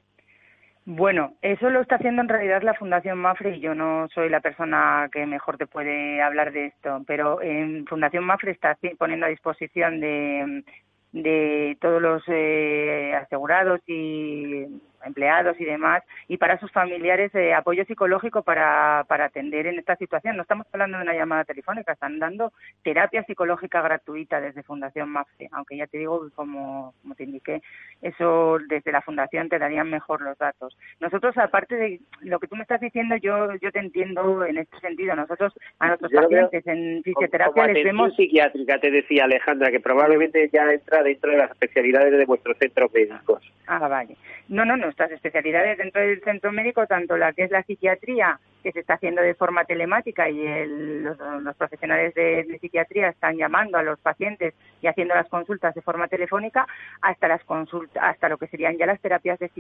Bueno, 0.91 1.35
eso 1.43 1.69
lo 1.69 1.83
está 1.83 1.97
haciendo 1.97 2.23
en 2.23 2.31
realidad 2.31 2.63
la 2.63 2.73
Fundación 2.73 3.19
Mafre 3.19 3.57
y 3.57 3.61
yo 3.61 3.75
no 3.75 4.09
soy 4.15 4.31
la 4.31 4.41
persona 4.41 5.11
que 5.13 5.27
mejor 5.27 5.59
te 5.59 5.67
puede 5.67 6.23
hablar 6.23 6.51
de 6.51 6.67
esto, 6.67 7.05
pero 7.07 7.43
en 7.43 7.85
Fundación 7.87 8.25
Mafre 8.25 8.53
está 8.53 8.75
poniendo 8.97 9.27
a 9.27 9.29
disposición 9.29 10.01
de, 10.01 10.65
de 11.13 11.77
todos 11.83 12.01
los 12.01 12.23
eh, 12.29 13.13
asegurados 13.15 13.81
y 13.87 14.65
empleados 15.05 15.61
y 15.61 15.65
demás, 15.65 16.03
y 16.29 16.37
para 16.37 16.59
sus 16.59 16.71
familiares 16.73 17.35
eh, 17.35 17.55
apoyo 17.55 17.85
psicológico 17.85 18.43
para, 18.43 19.05
para 19.09 19.27
atender 19.27 19.67
en 19.67 19.79
esta 19.79 19.97
situación. 19.97 20.37
No 20.37 20.43
estamos 20.43 20.67
hablando 20.73 20.99
de 20.99 21.05
una 21.05 21.15
llamada 21.15 21.45
telefónica, 21.45 21.93
están 21.93 22.19
dando 22.19 22.53
terapia 22.83 23.23
psicológica 23.25 23.81
gratuita 23.83 24.41
desde 24.41 24.63
Fundación 24.63 25.11
MAFRE, 25.11 25.49
aunque 25.53 25.77
ya 25.77 25.87
te 25.87 25.99
digo, 25.99 26.29
como, 26.35 26.95
como 27.03 27.15
te 27.15 27.25
indiqué, 27.25 27.63
eso 28.03 28.59
desde 28.69 28.93
la 28.93 29.03
Fundación 29.03 29.49
te 29.49 29.59
darían 29.59 29.91
mejor 29.91 30.21
los 30.21 30.37
datos. 30.39 30.77
Nosotros, 31.01 31.37
aparte 31.39 31.77
de 31.77 32.01
lo 32.23 32.39
que 32.39 32.49
tú 32.49 32.57
me 32.57 32.63
estás 32.63 32.81
diciendo, 32.81 33.17
yo, 33.17 33.55
yo 33.57 33.71
te 33.73 33.79
entiendo 33.79 34.45
en 34.45 34.59
este 34.59 34.79
sentido. 34.81 35.15
Nosotros 35.15 35.53
a 35.79 35.89
nuestros 35.89 36.13
pacientes 36.13 36.67
en 36.67 37.03
fisioterapia 37.03 37.67
les 37.69 37.85
vemos... 37.85 38.15
psiquiátrica, 38.17 38.79
te 38.81 38.91
decía 38.91 39.25
Alejandra, 39.25 39.71
que 39.71 39.81
probablemente 39.81 40.49
ya 40.53 40.73
entra 40.73 41.03
dentro 41.03 41.31
de 41.31 41.39
las 41.39 41.51
especialidades 41.51 42.17
de 42.17 42.25
vuestros 42.25 42.57
centros 42.59 42.93
médicos. 42.93 43.43
Ah, 43.67 43.87
vale. 43.87 44.17
No, 44.49 44.65
no, 44.65 44.77
no 44.77 44.88
nuestras 44.89 45.11
especialidades 45.11 45.77
dentro 45.77 46.01
del 46.01 46.23
centro 46.23 46.51
médico, 46.51 46.87
tanto 46.87 47.19
la 47.19 47.35
que 47.35 47.45
es 47.45 47.51
la 47.51 47.63
psiquiatría, 47.63 48.41
que 48.63 48.73
se 48.73 48.81
está 48.81 48.95
haciendo 48.95 49.21
de 49.21 49.35
forma 49.35 49.67
telemática 49.67 50.31
y 50.31 50.43
los, 50.67 51.17
profesionales 51.57 52.15
de, 52.15 52.59
psiquiatría 52.59 53.11
están 53.11 53.37
llamando 53.37 53.77
a 53.77 53.83
los 53.83 53.99
pacientes 54.01 54.55
y 54.81 54.87
haciendo 54.87 55.15
las 55.15 55.29
consultas 55.29 55.75
de 55.75 55.83
forma 55.83 56.09
telefónica, 56.09 56.67
hasta 57.03 57.29
las 57.29 57.45
consultas, 57.45 58.03
hasta 58.03 58.31
lo 58.31 58.39
que 58.39 58.47
serían 58.47 58.79
ya 58.79 58.87
las 58.87 59.01
terapias 59.01 59.39
de, 59.39 59.51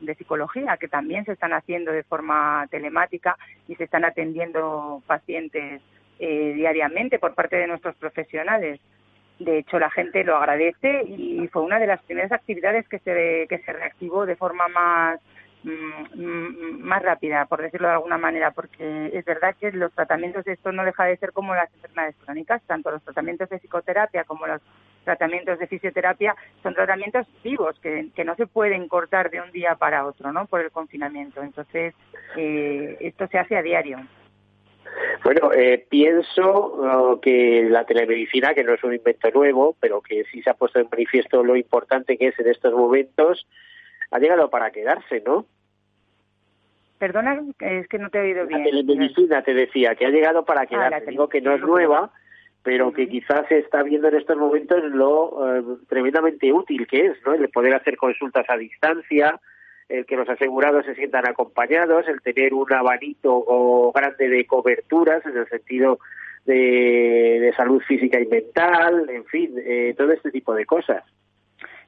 de 0.00 0.14
psicología, 0.16 0.76
que 0.78 0.88
también 0.88 1.24
se 1.24 1.32
están 1.32 1.52
haciendo 1.52 1.92
de 1.92 2.02
forma 2.02 2.66
telemática 2.72 3.36
y 3.68 3.76
se 3.76 3.84
están 3.84 4.04
atendiendo 4.04 5.00
pacientes 5.06 5.80
eh, 6.18 6.52
diariamente 6.54 7.20
por 7.20 7.34
parte 7.34 7.54
de 7.56 7.68
nuestros 7.68 7.94
profesionales. 7.94 8.80
De 9.40 9.56
hecho, 9.56 9.78
la 9.78 9.88
gente 9.88 10.22
lo 10.22 10.36
agradece 10.36 11.02
y 11.06 11.48
fue 11.48 11.62
una 11.62 11.78
de 11.78 11.86
las 11.86 12.02
primeras 12.02 12.30
actividades 12.30 12.86
que 12.88 12.98
se, 12.98 13.46
que 13.48 13.58
se 13.64 13.72
reactivó 13.72 14.26
de 14.26 14.36
forma 14.36 14.68
más, 14.68 15.18
mm, 15.64 15.70
mm, 16.14 16.80
más 16.82 17.02
rápida, 17.02 17.46
por 17.46 17.62
decirlo 17.62 17.88
de 17.88 17.94
alguna 17.94 18.18
manera, 18.18 18.50
porque 18.50 19.10
es 19.14 19.24
verdad 19.24 19.56
que 19.58 19.72
los 19.72 19.92
tratamientos 19.94 20.44
de 20.44 20.52
esto 20.52 20.72
no 20.72 20.84
deja 20.84 21.06
de 21.06 21.16
ser 21.16 21.32
como 21.32 21.54
las 21.54 21.72
enfermedades 21.72 22.16
crónicas, 22.22 22.60
tanto 22.66 22.90
los 22.90 23.02
tratamientos 23.02 23.48
de 23.48 23.58
psicoterapia 23.60 24.24
como 24.24 24.46
los 24.46 24.60
tratamientos 25.04 25.58
de 25.58 25.66
fisioterapia 25.68 26.36
son 26.62 26.74
tratamientos 26.74 27.26
vivos 27.42 27.80
que, 27.80 28.10
que 28.14 28.24
no 28.24 28.34
se 28.36 28.46
pueden 28.46 28.88
cortar 28.88 29.30
de 29.30 29.40
un 29.40 29.50
día 29.52 29.74
para 29.74 30.04
otro, 30.04 30.32
¿no? 30.32 30.44
Por 30.44 30.60
el 30.60 30.70
confinamiento. 30.70 31.42
Entonces, 31.42 31.94
eh, 32.36 32.98
esto 33.00 33.26
se 33.28 33.38
hace 33.38 33.56
a 33.56 33.62
diario. 33.62 34.00
Bueno, 35.24 35.52
eh, 35.52 35.84
pienso 35.88 36.42
oh, 36.44 37.20
que 37.20 37.66
la 37.68 37.84
telemedicina, 37.84 38.54
que 38.54 38.64
no 38.64 38.74
es 38.74 38.82
un 38.82 38.94
invento 38.94 39.30
nuevo, 39.30 39.76
pero 39.80 40.00
que 40.00 40.24
sí 40.24 40.42
se 40.42 40.50
ha 40.50 40.54
puesto 40.54 40.78
en 40.78 40.88
manifiesto 40.90 41.44
lo 41.44 41.56
importante 41.56 42.16
que 42.16 42.28
es 42.28 42.38
en 42.38 42.48
estos 42.48 42.72
momentos, 42.72 43.46
ha 44.10 44.18
llegado 44.18 44.50
para 44.50 44.70
quedarse, 44.70 45.22
¿no? 45.24 45.46
Perdona, 46.98 47.40
es 47.60 47.88
que 47.88 47.98
no 47.98 48.10
te 48.10 48.18
he 48.18 48.22
oído 48.22 48.46
bien. 48.46 48.60
La 48.64 48.70
telemedicina, 48.70 49.42
te 49.42 49.54
decía, 49.54 49.94
que 49.94 50.06
ha 50.06 50.10
llegado 50.10 50.44
para 50.44 50.62
ah, 50.62 50.66
quedarse. 50.66 51.10
Digo 51.10 51.28
que 51.28 51.40
no 51.40 51.54
es 51.54 51.60
nueva, 51.62 52.10
pero 52.62 52.92
que 52.92 53.08
quizás 53.08 53.46
se 53.48 53.58
está 53.58 53.82
viendo 53.82 54.08
en 54.08 54.16
estos 54.16 54.36
momentos 54.36 54.84
lo 54.84 55.56
eh, 55.56 55.62
tremendamente 55.88 56.52
útil 56.52 56.86
que 56.86 57.06
es, 57.06 57.16
¿no? 57.24 57.34
El 57.34 57.48
poder 57.48 57.74
hacer 57.74 57.96
consultas 57.96 58.44
a 58.48 58.56
distancia, 58.56 59.40
el 59.90 60.06
que 60.06 60.16
los 60.16 60.28
asegurados 60.28 60.86
se 60.86 60.94
sientan 60.94 61.28
acompañados, 61.28 62.06
el 62.08 62.20
tener 62.22 62.54
un 62.54 62.72
abanico 62.72 63.92
grande 63.92 64.28
de 64.28 64.46
coberturas 64.46 65.24
en 65.26 65.36
el 65.36 65.48
sentido 65.48 65.98
de, 66.46 67.52
salud 67.56 67.82
física 67.82 68.20
y 68.20 68.26
mental, 68.26 69.10
en 69.10 69.24
fin, 69.26 69.54
eh, 69.58 69.94
todo 69.96 70.12
este 70.12 70.30
tipo 70.30 70.54
de 70.54 70.64
cosas. 70.64 71.04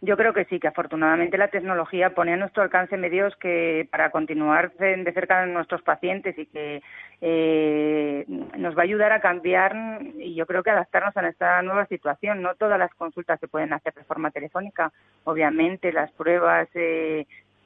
Yo 0.04 0.16
creo 0.16 0.32
que 0.32 0.46
sí, 0.46 0.58
que 0.58 0.66
afortunadamente 0.66 1.38
la 1.38 1.46
tecnología 1.46 2.10
pone 2.10 2.32
a 2.32 2.36
nuestro 2.36 2.64
alcance 2.64 2.96
medios 2.96 3.36
que 3.36 3.86
para 3.88 4.10
continuar 4.10 4.72
de 4.72 5.12
cerca 5.14 5.42
de 5.42 5.52
nuestros 5.52 5.80
pacientes 5.82 6.36
y 6.36 6.46
que 6.46 6.82
eh, 7.20 8.24
nos 8.26 8.76
va 8.76 8.80
a 8.80 8.82
ayudar 8.82 9.12
a 9.12 9.20
cambiar 9.20 10.02
y 10.18 10.34
yo 10.34 10.44
creo 10.44 10.64
que 10.64 10.70
adaptarnos 10.70 11.16
a 11.16 11.28
esta 11.28 11.62
nueva 11.62 11.86
situación. 11.86 12.42
No 12.42 12.56
todas 12.56 12.80
las 12.80 12.92
consultas 12.94 13.38
se 13.38 13.46
pueden 13.46 13.72
hacer 13.72 13.94
de 13.94 14.02
forma 14.02 14.32
telefónica. 14.32 14.92
Obviamente 15.22 15.92
las 15.92 16.10
pruebas 16.10 16.68
eh, 16.74 17.24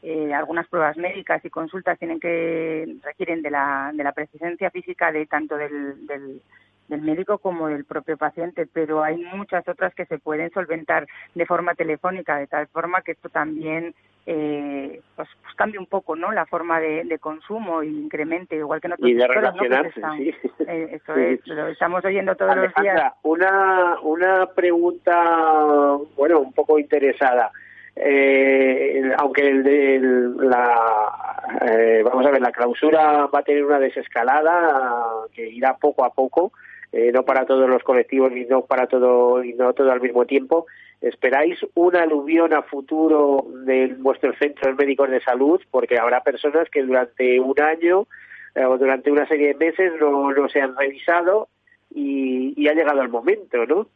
eh, 0.08 0.32
algunas 0.32 0.68
pruebas 0.68 0.96
médicas 0.96 1.44
y 1.44 1.50
consultas 1.50 1.98
tienen 1.98 2.20
que 2.20 2.96
requieren 3.02 3.42
de 3.42 3.50
la, 3.50 3.90
de 3.92 4.04
la 4.04 4.12
presencia 4.12 4.70
física 4.70 5.10
de 5.10 5.26
tanto 5.26 5.56
del, 5.56 6.06
del, 6.06 6.40
médico 6.88 7.38
como 7.38 7.66
del 7.66 7.84
propio 7.84 8.16
paciente, 8.16 8.68
pero 8.72 9.02
hay 9.02 9.16
muchas 9.16 9.66
otras 9.66 9.92
que 9.96 10.06
se 10.06 10.20
pueden 10.20 10.52
solventar 10.52 11.08
de 11.34 11.44
forma 11.44 11.74
telefónica, 11.74 12.38
de 12.38 12.46
tal 12.46 12.68
forma 12.68 13.02
que 13.02 13.12
esto 13.12 13.30
también 13.30 13.96
eh, 14.26 15.00
pues, 15.16 15.28
pues 15.42 15.54
cambie 15.56 15.80
un 15.80 15.86
poco 15.86 16.14
no 16.14 16.30
la 16.30 16.46
forma 16.46 16.78
de, 16.78 17.18
consumo 17.18 17.82
y 17.82 17.88
incremente, 17.88 18.54
igual 18.54 18.80
que 18.80 18.86
nosotros. 18.86 19.10
Y 19.10 19.14
de 19.14 19.26
relacionarse, 19.26 20.00
sí. 20.16 20.34
Eh, 20.68 21.00
eso 21.02 21.16
es, 21.16 21.44
lo 21.48 21.66
estamos 21.66 22.04
oyendo 22.04 22.36
todos 22.36 22.54
los 22.54 22.72
días. 22.80 23.12
Una, 23.24 23.98
una 24.02 24.46
pregunta, 24.54 25.96
bueno, 26.16 26.38
un 26.38 26.52
poco 26.52 26.78
interesada. 26.78 27.50
Eh, 27.96 29.10
aunque 29.16 29.48
el, 29.48 30.36
la 30.36 31.40
eh, 31.62 32.02
vamos 32.04 32.26
a 32.26 32.30
ver 32.30 32.42
la 32.42 32.52
clausura 32.52 33.26
va 33.26 33.38
a 33.38 33.42
tener 33.42 33.64
una 33.64 33.78
desescalada 33.78 35.26
que 35.32 35.48
irá 35.48 35.78
poco 35.78 36.04
a 36.04 36.12
poco 36.12 36.52
eh, 36.92 37.10
no 37.10 37.24
para 37.24 37.46
todos 37.46 37.68
los 37.68 37.82
colectivos 37.82 38.32
y 38.36 38.44
no 38.44 38.66
para 38.66 38.86
todo 38.86 39.42
y 39.42 39.54
no 39.54 39.72
todo 39.72 39.90
al 39.90 40.00
mismo 40.00 40.24
tiempo. 40.26 40.66
Esperáis 41.00 41.58
una 41.74 42.02
aluvión 42.02 42.52
a 42.54 42.62
futuro 42.62 43.46
de 43.64 43.94
vuestros 43.98 44.36
centros 44.38 44.76
médicos 44.76 45.10
de 45.10 45.20
salud 45.20 45.60
porque 45.70 45.98
habrá 45.98 46.22
personas 46.22 46.68
que 46.70 46.82
durante 46.82 47.40
un 47.40 47.58
año 47.60 48.06
o 48.54 48.78
durante 48.78 49.10
una 49.10 49.26
serie 49.26 49.48
de 49.48 49.66
meses 49.66 49.92
no, 50.00 50.32
no 50.32 50.48
se 50.48 50.60
han 50.60 50.76
revisado 50.76 51.48
y, 51.94 52.54
y 52.56 52.68
ha 52.68 52.74
llegado 52.74 53.02
el 53.02 53.08
momento 53.08 53.66
no 53.66 53.88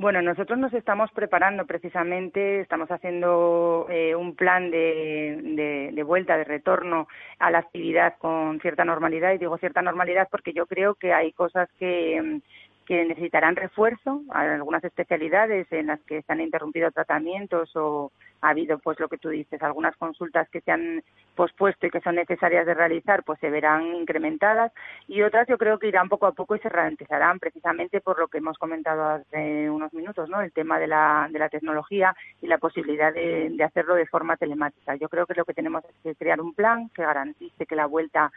bueno, 0.00 0.22
nosotros 0.22 0.58
nos 0.58 0.72
estamos 0.72 1.10
preparando 1.12 1.66
precisamente, 1.66 2.60
estamos 2.60 2.90
haciendo 2.90 3.86
eh, 3.90 4.14
un 4.14 4.34
plan 4.34 4.70
de, 4.70 5.90
de, 5.94 6.02
vuelta, 6.02 6.38
de 6.38 6.44
retorno 6.44 7.06
a 7.38 7.50
la 7.50 7.58
actividad 7.58 8.16
con 8.16 8.58
cierta 8.60 8.82
normalidad, 8.82 9.34
y 9.34 9.38
digo 9.38 9.58
cierta 9.58 9.82
normalidad 9.82 10.26
porque 10.30 10.54
yo 10.54 10.64
creo 10.64 10.94
que 10.94 11.12
hay 11.12 11.32
cosas 11.32 11.68
que, 11.78 12.40
que 12.86 13.04
necesitarán 13.04 13.56
refuerzo, 13.56 14.22
algunas 14.30 14.82
especialidades 14.84 15.70
en 15.70 15.88
las 15.88 16.00
que 16.00 16.22
se 16.22 16.32
han 16.32 16.40
interrumpido 16.40 16.90
tratamientos 16.92 17.70
o 17.76 18.10
ha 18.42 18.50
habido, 18.50 18.78
pues 18.78 18.98
lo 19.00 19.08
que 19.08 19.18
tú 19.18 19.28
dices, 19.28 19.62
algunas 19.62 19.96
consultas 19.96 20.48
que 20.50 20.60
se 20.60 20.70
han 20.70 21.02
pospuesto 21.34 21.86
y 21.86 21.90
que 21.90 22.00
son 22.00 22.16
necesarias 22.16 22.66
de 22.66 22.74
realizar, 22.74 23.22
pues 23.22 23.38
se 23.40 23.50
verán 23.50 23.94
incrementadas 23.94 24.72
y 25.08 25.22
otras 25.22 25.46
yo 25.48 25.58
creo 25.58 25.78
que 25.78 25.88
irán 25.88 26.08
poco 26.08 26.26
a 26.26 26.32
poco 26.32 26.56
y 26.56 26.58
se 26.60 26.68
ralentizarán 26.68 27.38
precisamente 27.38 28.00
por 28.00 28.18
lo 28.18 28.28
que 28.28 28.38
hemos 28.38 28.58
comentado 28.58 29.02
hace 29.04 29.70
unos 29.70 29.92
minutos, 29.94 30.28
¿no? 30.28 30.40
El 30.40 30.52
tema 30.52 30.78
de 30.78 30.86
la, 30.86 31.28
de 31.30 31.38
la 31.38 31.48
tecnología 31.48 32.14
y 32.42 32.46
la 32.46 32.58
posibilidad 32.58 33.12
de, 33.12 33.50
de 33.50 33.64
hacerlo 33.64 33.94
de 33.94 34.06
forma 34.06 34.36
telemática. 34.36 34.96
Yo 34.96 35.08
creo 35.08 35.26
que 35.26 35.34
lo 35.34 35.44
que 35.44 35.54
tenemos 35.54 35.84
es 36.04 36.16
crear 36.18 36.40
un 36.40 36.54
plan 36.54 36.90
que 36.90 37.02
garantice 37.02 37.66
que 37.66 37.76
la 37.76 37.86
vuelta 37.86 38.32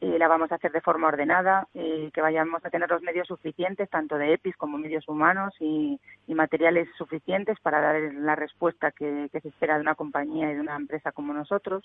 eh, 0.00 0.18
la 0.18 0.28
vamos 0.28 0.52
a 0.52 0.56
hacer 0.56 0.72
de 0.72 0.82
forma 0.82 1.08
ordenada, 1.08 1.68
eh, 1.72 2.10
que 2.12 2.20
vayamos 2.20 2.62
a 2.64 2.70
tener 2.70 2.90
los 2.90 3.00
medios 3.00 3.28
suficientes, 3.28 3.88
tanto 3.88 4.18
de 4.18 4.34
EPIs 4.34 4.56
como 4.56 4.76
medios 4.76 5.08
humanos 5.08 5.54
y, 5.60 5.98
materiales 6.28 6.86
suficientes 6.98 7.58
para 7.60 7.80
dar 7.80 8.12
la 8.12 8.36
respuesta 8.36 8.90
que, 8.90 9.28
se 9.32 9.48
espera 9.48 9.76
de 9.76 9.80
una 9.80 9.94
compañía 9.94 10.50
y 10.50 10.54
de 10.54 10.60
una 10.60 10.76
empresa 10.76 11.12
como 11.12 11.32
nosotros. 11.32 11.82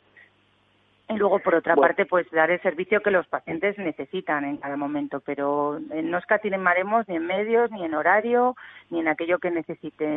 Y 1.14 1.18
luego, 1.18 1.40
por 1.40 1.56
otra 1.56 1.76
parte, 1.76 2.06
pues 2.06 2.30
dar 2.32 2.52
el 2.52 2.62
servicio 2.62 3.02
que 3.02 3.12
los 3.12 3.28
pacientes 3.28 3.78
necesitan 3.78 4.46
en 4.46 4.58
cada 4.58 4.78
momento, 4.78 5.22
pero 5.26 5.78
eh, 5.92 6.02
no 6.02 6.18
escatimaremos 6.18 7.08
ni 7.10 7.18
en 7.18 7.26
medios, 7.26 7.70
ni 7.72 7.84
en 7.84 7.94
horario, 7.94 8.56
ni 8.90 9.02
en 9.02 9.08
aquello 9.08 9.40
que 9.40 9.52
necesite 9.52 10.08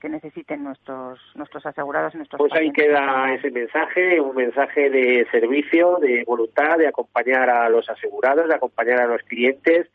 que 0.00 0.08
necesiten 0.08 0.64
nuestros 0.64 1.20
nuestros 1.34 1.66
asegurados 1.66 2.14
nuestros 2.14 2.38
Pues 2.38 2.52
ahí 2.54 2.72
queda 2.72 3.34
ese 3.34 3.50
mensaje, 3.50 4.20
un 4.20 4.34
mensaje 4.34 4.90
de 4.90 5.26
servicio, 5.30 5.98
de 6.00 6.24
voluntad, 6.24 6.78
de 6.78 6.88
acompañar 6.88 7.50
a 7.50 7.68
los 7.68 7.88
asegurados, 7.90 8.48
de 8.48 8.54
acompañar 8.54 9.00
a 9.00 9.06
los 9.06 9.22
clientes, 9.22 9.88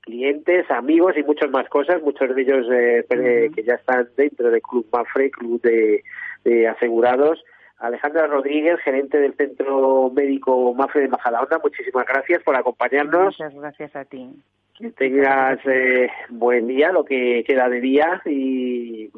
clientes, 0.00 0.68
amigos 0.70 1.16
y 1.16 1.22
muchas 1.22 1.50
más 1.50 1.68
cosas, 1.68 2.02
muchos 2.02 2.34
de 2.34 2.42
ellos 2.42 2.66
eh, 2.72 3.50
que 3.54 3.62
ya 3.62 3.74
están 3.74 4.08
dentro 4.16 4.50
del 4.50 4.62
Club 4.62 4.86
Mafre, 4.92 5.30
Club 5.30 5.60
de 5.62 6.68
Asegurados 6.68 7.44
Alejandra 7.78 8.26
Rodríguez, 8.26 8.80
gerente 8.80 9.18
del 9.18 9.34
Centro 9.34 10.10
Médico 10.10 10.72
Mafre 10.74 11.02
de 11.02 11.08
Majadahonda, 11.08 11.58
muchísimas 11.62 12.06
gracias 12.06 12.42
por 12.42 12.56
acompañarnos. 12.56 13.38
Muchas 13.38 13.54
gracias 13.54 13.96
a 13.96 14.04
ti. 14.04 14.30
Que 14.78 14.90
tengas 14.90 15.58
eh, 15.66 16.08
buen 16.28 16.66
día, 16.66 16.92
lo 16.92 17.04
que 17.04 17.44
queda 17.46 17.68
de 17.68 17.80
día 17.80 18.20
y, 18.26 19.08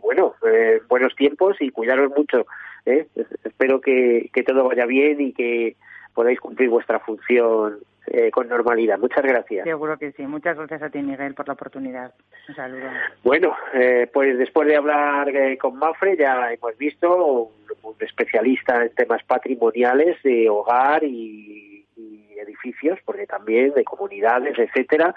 bueno, 0.00 0.34
eh, 0.46 0.80
buenos 0.88 1.14
tiempos 1.16 1.56
y 1.60 1.70
cuidaros 1.70 2.10
mucho. 2.16 2.46
¿eh? 2.86 3.06
Espero 3.44 3.80
que, 3.80 4.30
que 4.32 4.42
todo 4.42 4.64
vaya 4.64 4.86
bien 4.86 5.20
y 5.20 5.32
que 5.32 5.76
podáis 6.14 6.40
cumplir 6.40 6.68
vuestra 6.70 7.00
función 7.00 7.78
eh, 8.10 8.30
con 8.30 8.48
normalidad. 8.48 8.98
Muchas 8.98 9.22
gracias. 9.22 9.64
Seguro 9.64 9.98
que 9.98 10.12
sí. 10.12 10.26
Muchas 10.26 10.56
gracias 10.56 10.82
a 10.82 10.90
ti, 10.90 11.00
Miguel, 11.00 11.34
por 11.34 11.46
la 11.46 11.54
oportunidad. 11.54 12.12
Un 12.48 12.54
saludo. 12.54 12.88
Bueno, 13.22 13.56
eh, 13.74 14.08
pues 14.12 14.38
después 14.38 14.68
de 14.68 14.76
hablar 14.76 15.28
eh, 15.28 15.58
con 15.58 15.76
Mafre, 15.76 16.16
ya 16.16 16.52
hemos 16.52 16.76
visto 16.76 17.52
un, 17.82 17.96
especialista 18.00 18.82
en 18.82 18.94
temas 18.94 19.22
patrimoniales 19.24 20.22
de 20.22 20.48
hogar 20.48 21.04
y, 21.04 21.84
edificios, 22.40 22.98
porque 23.04 23.26
también 23.26 23.74
de 23.74 23.82
comunidades, 23.82 24.56
etcétera. 24.56 25.12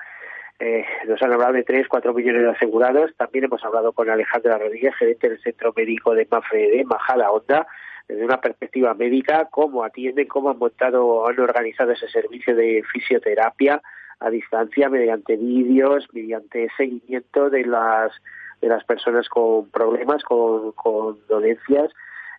nos 1.07 1.21
han 1.21 1.31
hablado 1.31 1.53
de 1.53 1.63
3, 1.63 1.87
4 1.87 2.13
millones 2.15 2.41
de 2.41 2.49
asegurados. 2.49 3.15
También 3.15 3.45
hemos 3.45 3.63
hablado 3.63 3.93
con 3.93 4.09
Alejandra 4.09 4.57
Rodríguez, 4.57 4.95
gerente 4.95 5.29
del 5.29 5.41
Centro 5.41 5.71
Médico 5.75 6.15
de 6.15 6.27
Mafre 6.29 6.71
de 6.71 6.83
Majada 6.83 7.31
Onda 7.31 7.67
desde 8.11 8.25
una 8.25 8.41
perspectiva 8.41 8.93
médica, 8.93 9.47
cómo 9.49 9.85
atienden, 9.85 10.27
cómo 10.27 10.49
han 10.49 10.57
montado, 10.57 11.27
han 11.29 11.39
organizado 11.39 11.93
ese 11.93 12.09
servicio 12.09 12.53
de 12.53 12.83
fisioterapia 12.91 13.81
a 14.19 14.29
distancia 14.29 14.89
mediante 14.89 15.37
vídeos, 15.37 16.05
mediante 16.11 16.67
seguimiento 16.75 17.49
de 17.49 17.65
las 17.65 18.11
de 18.59 18.67
las 18.67 18.83
personas 18.83 19.27
con 19.29 19.69
problemas, 19.69 20.23
con, 20.23 20.73
con 20.73 21.25
dolencias. 21.27 21.89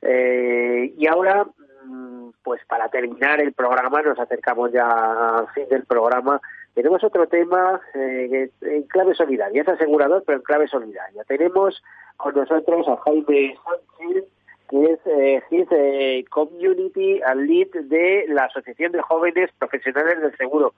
Eh, 0.02 0.92
y 0.96 1.06
ahora, 1.06 1.46
mm, 1.84 2.28
pues 2.44 2.60
para 2.66 2.88
terminar 2.90 3.40
el 3.40 3.54
programa, 3.54 4.02
nos 4.02 4.20
acercamos 4.20 4.72
ya 4.72 5.38
al 5.38 5.48
fin 5.48 5.68
del 5.70 5.84
programa. 5.84 6.40
Tenemos 6.74 7.02
otro 7.02 7.26
tema 7.26 7.80
eh, 7.94 8.50
en 8.60 8.82
clave 8.84 9.14
solidaria, 9.14 9.62
es 9.62 9.68
asegurador, 9.68 10.22
pero 10.24 10.38
en 10.38 10.44
clave 10.44 10.68
solidaria. 10.68 11.24
Tenemos 11.24 11.82
con 12.18 12.34
nosotros 12.34 12.86
a 12.88 12.96
Jaime 12.98 13.56
Sánchez, 13.64 14.24
que 14.72 14.84
es 14.84 15.00
eh, 15.04 15.42
eh, 15.50 16.24
Community 16.30 17.20
and 17.26 17.46
Lead 17.46 17.68
de 17.84 18.24
la 18.28 18.44
Asociación 18.44 18.92
de 18.92 19.02
Jóvenes 19.02 19.50
Profesionales 19.58 20.22
del 20.22 20.34
Seguro. 20.38 20.72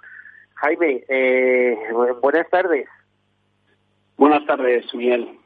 Jaime, 0.54 1.04
eh, 1.08 1.78
buenas 2.20 2.50
tardes. 2.50 2.88
Buenas 4.16 4.44
tardes, 4.46 4.92
Miguel. 4.94 5.38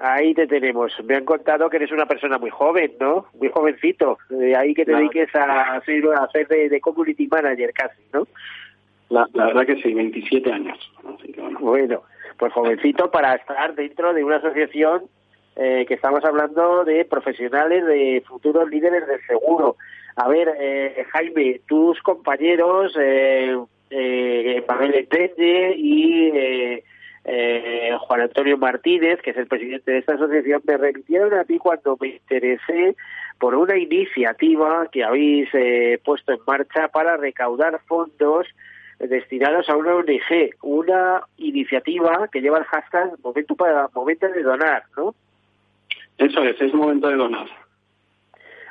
Ahí 0.00 0.34
te 0.34 0.46
tenemos. 0.46 0.92
Me 1.04 1.16
han 1.16 1.24
contado 1.24 1.68
que 1.68 1.78
eres 1.78 1.90
una 1.90 2.06
persona 2.06 2.38
muy 2.38 2.50
joven, 2.50 2.92
¿no? 3.00 3.26
Muy 3.34 3.48
jovencito. 3.48 4.18
De 4.28 4.54
ahí 4.54 4.72
que 4.72 4.84
te 4.84 4.94
dediques 4.94 5.34
a, 5.34 5.74
a 5.74 5.80
ser 5.82 6.46
de, 6.46 6.80
community 6.80 7.26
manager 7.26 7.72
casi, 7.72 8.00
¿no? 8.12 8.26
La, 9.08 9.26
verdad 9.34 9.66
que 9.66 9.82
sí, 9.82 9.92
27 9.92 10.52
años. 10.52 10.78
bueno, 11.58 12.04
pues 12.38 12.52
jovencito 12.52 13.10
para 13.10 13.34
estar 13.34 13.74
dentro 13.74 14.14
de 14.14 14.22
una 14.22 14.36
asociación 14.36 15.10
eh, 15.62 15.84
que 15.86 15.92
estamos 15.92 16.24
hablando 16.24 16.84
de 16.86 17.04
profesionales, 17.04 17.84
de 17.84 18.22
futuros 18.26 18.70
líderes 18.70 19.06
del 19.06 19.20
seguro. 19.26 19.76
A 20.16 20.26
ver, 20.26 20.54
eh, 20.58 21.04
Jaime, 21.12 21.60
tus 21.68 22.00
compañeros, 22.00 22.96
eh, 22.98 23.58
eh, 23.90 24.64
Pavel 24.66 25.06
y 25.76 26.30
eh, 26.32 26.82
eh, 27.26 27.90
Juan 28.00 28.22
Antonio 28.22 28.56
Martínez, 28.56 29.20
que 29.20 29.32
es 29.32 29.36
el 29.36 29.48
presidente 29.48 29.92
de 29.92 29.98
esta 29.98 30.14
asociación, 30.14 30.62
me 30.66 30.78
remitieron 30.78 31.34
a 31.34 31.44
ti 31.44 31.58
cuando 31.58 31.98
me 32.00 32.08
interesé 32.08 32.96
por 33.38 33.54
una 33.54 33.76
iniciativa 33.76 34.88
que 34.90 35.04
habéis 35.04 35.50
puesto 36.02 36.32
en 36.32 36.40
marcha 36.46 36.88
para 36.88 37.18
recaudar 37.18 37.78
fondos 37.86 38.46
destinados 38.98 39.68
a 39.68 39.76
una 39.76 39.94
ONG, 39.94 40.54
una 40.62 41.22
iniciativa 41.36 42.28
que 42.32 42.40
lleva 42.40 42.58
el 42.58 42.64
hashtag 42.64 43.12
Momento 43.22 43.54
para 43.56 43.88
Momento 43.94 44.26
de 44.26 44.42
Donar, 44.42 44.84
¿no? 44.96 45.14
Eso 46.20 46.44
es, 46.44 46.60
es 46.60 46.74
momento 46.74 47.08
de 47.08 47.16
donar. 47.16 47.46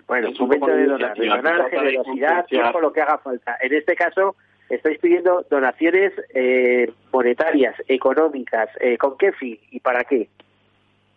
Bueno, 0.08 0.28
es 0.30 0.40
momento 0.40 0.68
de 0.68 0.86
donar, 0.86 1.18
de 1.18 1.28
donar 1.28 1.70
generosidad, 1.72 2.46
todo 2.48 2.82
lo 2.82 2.94
que 2.94 3.02
haga 3.02 3.18
falta. 3.18 3.58
En 3.60 3.74
este 3.74 3.96
caso, 3.96 4.36
estáis 4.70 5.00
pidiendo 5.00 5.44
donaciones 5.50 6.14
eh, 6.36 6.92
monetarias, 7.12 7.76
económicas. 7.88 8.70
Eh, 8.80 9.00
¿Con 9.00 9.18
qué 9.18 9.32
fin 9.32 9.58
y 9.72 9.80
para 9.80 10.04
qué? 10.04 10.30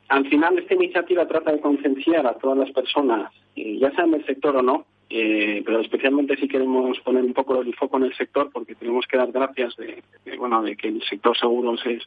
Al 0.08 0.26
final, 0.26 0.58
esta 0.58 0.74
iniciativa 0.74 1.28
trata 1.28 1.52
de 1.52 1.60
concienciar 1.60 2.26
a 2.26 2.34
todas 2.34 2.56
las 2.56 2.70
personas, 2.70 3.30
ya 3.54 3.90
sea 3.90 4.04
en 4.04 4.14
el 4.14 4.24
sector 4.24 4.56
o 4.56 4.62
no, 4.62 4.86
eh, 5.10 5.62
pero 5.66 5.80
especialmente 5.80 6.36
si 6.36 6.48
queremos 6.48 6.98
poner 7.00 7.24
un 7.24 7.34
poco 7.34 7.60
el 7.60 7.74
foco 7.74 7.98
en 7.98 8.04
el 8.04 8.16
sector, 8.16 8.50
porque 8.50 8.74
tenemos 8.74 9.06
que 9.06 9.18
dar 9.18 9.30
gracias 9.32 9.76
de, 9.76 10.02
de, 10.24 10.36
bueno, 10.38 10.62
de 10.62 10.76
que 10.76 10.88
el 10.88 11.02
sector 11.02 11.36
seguros 11.36 11.84
es 11.84 12.02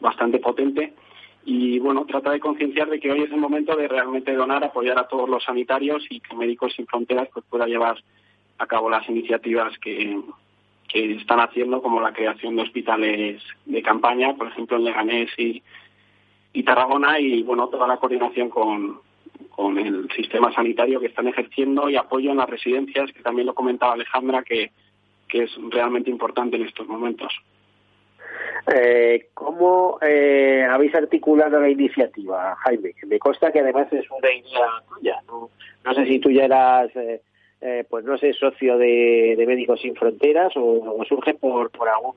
bastante 0.00 0.38
potente 0.38 0.94
y 1.48 1.78
bueno, 1.78 2.04
trata 2.06 2.32
de 2.32 2.40
concienciar 2.40 2.90
de 2.90 2.98
que 2.98 3.12
hoy 3.12 3.22
es 3.22 3.30
el 3.30 3.38
momento 3.38 3.76
de 3.76 3.86
realmente 3.86 4.34
donar, 4.34 4.64
apoyar 4.64 4.98
a 4.98 5.06
todos 5.06 5.28
los 5.28 5.44
sanitarios 5.44 6.04
y 6.10 6.18
que 6.18 6.34
Médicos 6.34 6.74
Sin 6.74 6.88
Fronteras 6.88 7.28
pues 7.32 7.44
pueda 7.48 7.66
llevar 7.66 8.02
a 8.58 8.66
cabo 8.66 8.90
las 8.90 9.08
iniciativas 9.08 9.78
que, 9.78 10.20
que 10.88 11.12
están 11.14 11.38
haciendo, 11.38 11.80
como 11.80 12.00
la 12.00 12.12
creación 12.12 12.56
de 12.56 12.62
hospitales 12.62 13.42
de 13.64 13.80
campaña, 13.80 14.34
por 14.34 14.48
ejemplo 14.48 14.76
en 14.76 14.84
Leganés 14.86 15.30
y, 15.38 15.62
y 16.52 16.64
Tarragona, 16.64 17.20
y 17.20 17.44
bueno, 17.44 17.68
toda 17.68 17.86
la 17.86 17.98
coordinación 17.98 18.50
con, 18.50 18.98
con 19.50 19.78
el 19.78 20.08
sistema 20.16 20.52
sanitario 20.52 20.98
que 20.98 21.06
están 21.06 21.28
ejerciendo 21.28 21.88
y 21.88 21.94
apoyo 21.94 22.32
en 22.32 22.38
las 22.38 22.50
residencias, 22.50 23.12
que 23.12 23.22
también 23.22 23.46
lo 23.46 23.54
comentaba 23.54 23.92
Alejandra, 23.92 24.42
que, 24.42 24.72
que 25.28 25.44
es 25.44 25.52
realmente 25.70 26.10
importante 26.10 26.56
en 26.56 26.64
estos 26.64 26.88
momentos. 26.88 27.32
Eh, 28.74 29.28
¿Cómo 29.34 29.98
eh, 30.02 30.66
habéis 30.68 30.94
articulado 30.94 31.60
la 31.60 31.68
iniciativa, 31.68 32.56
Jaime? 32.56 32.94
Me 33.06 33.18
consta 33.18 33.52
que 33.52 33.60
además 33.60 33.92
es 33.92 34.10
una 34.10 34.32
idea 34.32 34.66
tuya. 34.88 35.22
No, 35.26 35.50
no 35.84 35.94
sé 35.94 36.06
si 36.06 36.18
tú 36.18 36.30
ya 36.30 36.44
eras, 36.44 36.94
eh, 36.96 37.20
eh, 37.60 37.84
pues 37.88 38.04
no 38.04 38.18
sé, 38.18 38.32
socio 38.32 38.76
de, 38.78 39.42
Médicos 39.46 39.80
Sin 39.80 39.94
Fronteras 39.94 40.52
o, 40.56 41.04
surge 41.08 41.34
por, 41.34 41.70
por 41.70 41.88
algún 41.88 42.14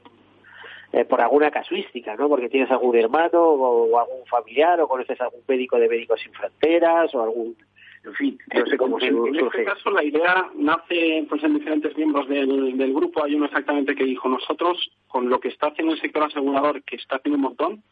eh, 0.92 1.06
por 1.06 1.22
alguna 1.22 1.52
casuística, 1.52 2.16
¿no? 2.16 2.28
Porque 2.28 2.50
tienes 2.50 2.72
algún 2.72 2.98
hermano 2.98 3.44
o, 3.44 4.00
algún 4.00 4.26
familiar 4.26 4.82
o 4.82 4.88
conoces 4.88 5.22
algún 5.22 5.42
médico 5.48 5.78
de 5.78 5.88
Médicos 5.88 6.20
Sin 6.20 6.34
Fronteras 6.34 7.14
o 7.14 7.22
algún 7.22 7.56
en 8.04 8.14
fin, 8.14 8.40
no 8.54 8.66
sé 8.66 8.78
cómo 8.78 9.00
en, 9.00 9.28
En 9.28 9.46
este 9.46 9.64
caso, 9.66 9.92
la 9.92 10.04
idea 10.04 10.50
nace 10.56 11.26
pues 11.28 11.44
en 11.44 11.56
diferentes 11.56 11.96
miembros 11.98 12.28
del, 12.30 12.78
del 12.78 12.94
grupo. 12.94 13.24
Hay 13.24 13.36
uno 13.36 13.46
exactamente 13.46 13.96
que 13.96 14.06
dijo, 14.06 14.30
nosotros, 14.30 14.92
con 15.08 15.30
lo 15.30 15.40
que 15.40 15.50
está 15.50 15.68
haciendo 15.68 15.94
el 15.94 16.02
sector 16.02 16.24
asegurador, 16.24 16.82
que 16.84 16.96
está 16.96 17.18
haciendo 17.18 17.36
un 17.36 17.44
montón, 17.44 17.84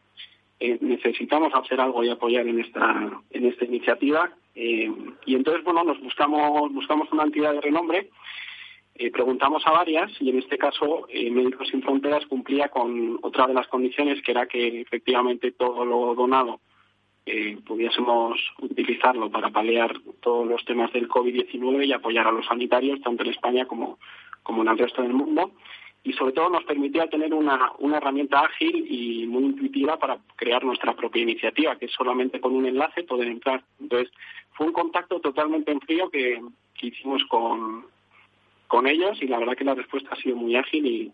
eh, 0.60 0.78
necesitamos 0.80 1.52
hacer 1.54 1.80
algo 1.80 2.02
y 2.02 2.08
apoyar 2.08 2.46
en 2.46 2.60
esta, 2.60 3.22
en 3.30 3.46
esta 3.46 3.64
iniciativa. 3.64 4.30
Eh, 4.54 4.90
y 5.26 5.34
entonces, 5.34 5.62
bueno, 5.62 5.84
nos 5.84 6.00
buscamos, 6.00 6.72
buscamos 6.72 7.12
una 7.12 7.24
entidad 7.24 7.52
de 7.52 7.60
renombre, 7.60 8.08
eh, 8.94 9.10
preguntamos 9.12 9.64
a 9.66 9.70
varias 9.70 10.10
y 10.20 10.30
en 10.30 10.38
este 10.38 10.58
caso 10.58 11.06
Médicos 11.12 11.68
Sin 11.68 11.82
Fronteras 11.82 12.26
cumplía 12.26 12.68
con 12.68 13.18
otra 13.22 13.46
de 13.46 13.54
las 13.54 13.68
condiciones, 13.68 14.20
que 14.22 14.32
era 14.32 14.46
que 14.46 14.80
efectivamente 14.80 15.52
todo 15.52 15.84
lo 15.84 16.16
donado 16.16 16.60
pudiésemos 17.66 18.38
utilizarlo 18.60 19.30
para 19.30 19.50
paliar 19.50 19.94
todos 20.20 20.46
los 20.46 20.64
temas 20.64 20.92
del 20.92 21.08
COVID-19 21.08 21.86
y 21.86 21.92
apoyar 21.92 22.26
a 22.26 22.32
los 22.32 22.46
sanitarios, 22.46 23.00
tanto 23.00 23.24
en 23.24 23.30
España 23.30 23.66
como, 23.66 23.98
como 24.42 24.62
en 24.62 24.68
el 24.68 24.78
resto 24.78 25.02
del 25.02 25.12
mundo. 25.12 25.52
Y 26.04 26.12
sobre 26.12 26.32
todo 26.32 26.48
nos 26.48 26.64
permitía 26.64 27.08
tener 27.08 27.34
una, 27.34 27.72
una 27.78 27.98
herramienta 27.98 28.40
ágil 28.40 28.86
y 28.88 29.26
muy 29.26 29.44
intuitiva 29.44 29.98
para 29.98 30.18
crear 30.36 30.64
nuestra 30.64 30.94
propia 30.94 31.22
iniciativa, 31.22 31.76
que 31.76 31.88
solamente 31.88 32.40
con 32.40 32.54
un 32.54 32.66
enlace 32.66 33.02
poder 33.02 33.28
entrar. 33.28 33.62
Entonces, 33.80 34.10
fue 34.52 34.66
un 34.66 34.72
contacto 34.72 35.20
totalmente 35.20 35.72
en 35.72 35.80
frío 35.80 36.08
que, 36.08 36.40
que 36.74 36.86
hicimos 36.86 37.24
con, 37.26 37.86
con 38.68 38.86
ellos 38.86 39.20
y 39.20 39.26
la 39.26 39.38
verdad 39.38 39.56
que 39.56 39.64
la 39.64 39.74
respuesta 39.74 40.10
ha 40.12 40.22
sido 40.22 40.36
muy 40.36 40.56
ágil 40.56 40.86
y, 40.86 41.12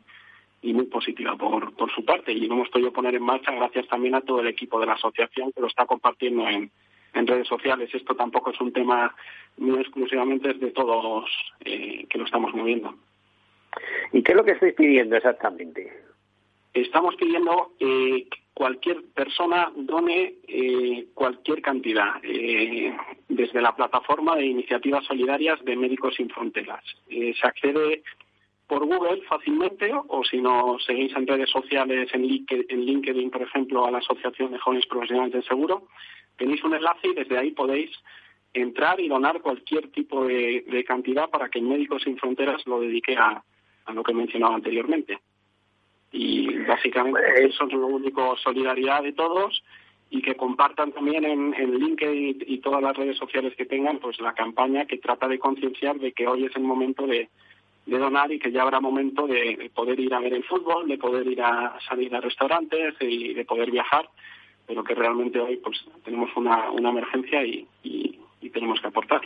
y 0.64 0.72
muy 0.72 0.86
positiva 0.86 1.36
por, 1.36 1.74
por 1.74 1.92
su 1.92 2.04
parte. 2.04 2.32
Y 2.32 2.46
lo 2.46 2.54
hemos 2.54 2.70
podido 2.70 2.92
poner 2.92 3.14
en 3.14 3.22
marcha 3.22 3.52
gracias 3.52 3.86
también 3.86 4.14
a 4.14 4.22
todo 4.22 4.40
el 4.40 4.46
equipo 4.46 4.80
de 4.80 4.86
la 4.86 4.94
asociación 4.94 5.52
que 5.52 5.60
lo 5.60 5.66
está 5.66 5.84
compartiendo 5.84 6.48
en, 6.48 6.70
en 7.12 7.26
redes 7.26 7.46
sociales. 7.46 7.94
Esto 7.94 8.16
tampoco 8.16 8.50
es 8.50 8.60
un 8.60 8.72
tema 8.72 9.14
muy 9.58 9.78
exclusivamente, 9.80 10.50
es 10.50 10.60
de 10.60 10.70
todos 10.70 11.30
eh, 11.64 12.06
que 12.08 12.18
lo 12.18 12.24
estamos 12.24 12.54
moviendo. 12.54 12.94
¿Y 14.12 14.22
qué 14.22 14.32
es 14.32 14.36
lo 14.36 14.44
que 14.44 14.52
estáis 14.52 14.74
pidiendo 14.74 15.16
exactamente? 15.16 15.92
Estamos 16.72 17.14
pidiendo 17.16 17.72
eh, 17.78 18.26
que 18.30 18.38
cualquier 18.54 19.02
persona 19.14 19.70
done 19.76 20.34
eh, 20.48 21.06
cualquier 21.12 21.60
cantidad 21.60 22.14
eh, 22.22 22.96
desde 23.28 23.60
la 23.60 23.76
plataforma 23.76 24.36
de 24.36 24.46
iniciativas 24.46 25.04
solidarias 25.04 25.62
de 25.64 25.76
Médicos 25.76 26.14
Sin 26.14 26.30
Fronteras. 26.30 26.84
Eh, 27.10 27.34
se 27.38 27.46
accede 27.46 28.02
por 28.66 28.86
Google 28.86 29.22
fácilmente 29.28 29.92
o 30.08 30.24
si 30.24 30.40
no 30.40 30.78
seguís 30.86 31.14
en 31.14 31.26
redes 31.26 31.50
sociales, 31.50 32.08
en 32.12 32.22
LinkedIn, 32.22 33.30
por 33.30 33.42
ejemplo, 33.42 33.86
a 33.86 33.90
la 33.90 33.98
Asociación 33.98 34.52
de 34.52 34.58
Jóvenes 34.58 34.86
Profesionales 34.86 35.32
del 35.32 35.44
Seguro, 35.44 35.88
tenéis 36.36 36.64
un 36.64 36.74
enlace 36.74 37.08
y 37.08 37.14
desde 37.14 37.38
ahí 37.38 37.50
podéis 37.50 37.90
entrar 38.54 39.00
y 39.00 39.08
donar 39.08 39.42
cualquier 39.42 39.88
tipo 39.88 40.24
de, 40.24 40.84
cantidad 40.86 41.28
para 41.28 41.48
que 41.48 41.60
Médicos 41.60 42.02
Sin 42.02 42.16
Fronteras 42.16 42.66
lo 42.66 42.80
dedique 42.80 43.16
a, 43.16 43.42
lo 43.92 44.02
que 44.02 44.12
he 44.12 44.14
mencionado 44.14 44.54
anteriormente. 44.54 45.18
Y 46.12 46.56
básicamente 46.58 47.20
pues 47.20 47.52
eso 47.52 47.64
es 47.64 47.72
lo 47.72 47.88
único, 47.88 48.36
solidaridad 48.36 49.02
de 49.02 49.12
todos 49.12 49.62
y 50.08 50.22
que 50.22 50.36
compartan 50.36 50.92
también 50.92 51.24
en, 51.24 51.54
en, 51.54 51.78
LinkedIn 51.78 52.44
y 52.46 52.58
todas 52.58 52.80
las 52.80 52.96
redes 52.96 53.18
sociales 53.18 53.54
que 53.56 53.66
tengan 53.66 53.98
pues 53.98 54.20
la 54.20 54.32
campaña 54.32 54.86
que 54.86 54.98
trata 54.98 55.26
de 55.26 55.40
concienciar 55.40 55.98
de 55.98 56.12
que 56.12 56.28
hoy 56.28 56.44
es 56.44 56.54
el 56.54 56.62
momento 56.62 57.06
de, 57.06 57.28
de 57.87 57.99
donar 57.99 58.32
y 58.32 58.39
que 58.39 58.51
ya 58.51 58.62
habrá 58.62 58.80
momento 58.80 59.26
de, 59.26 59.70
poder 59.74 60.01
ir 60.01 60.14
a 60.14 60.20
ver 60.20 60.35
el 60.35 60.45
fútbol, 60.45 60.89
de 60.89 60.99
poder 60.99 61.26
ir 61.26 61.43
a 61.43 61.78
salir 61.89 62.14
a 62.14 62.20
restaurantes 62.20 62.95
y 63.01 63.35
de 63.35 63.45
poder 63.45 63.70
viajar, 63.70 64.09
pero 64.66 64.82
que 64.82 64.95
realmente 64.95 65.39
hoy 65.39 65.57
pues 65.57 65.85
tenemos 66.05 66.30
una, 66.37 66.70
una 66.70 66.91
emergencia 66.91 67.45
y, 67.45 67.66
y, 67.82 68.18
tenemos 68.53 68.80
que 68.80 68.87
aportar. 68.87 69.20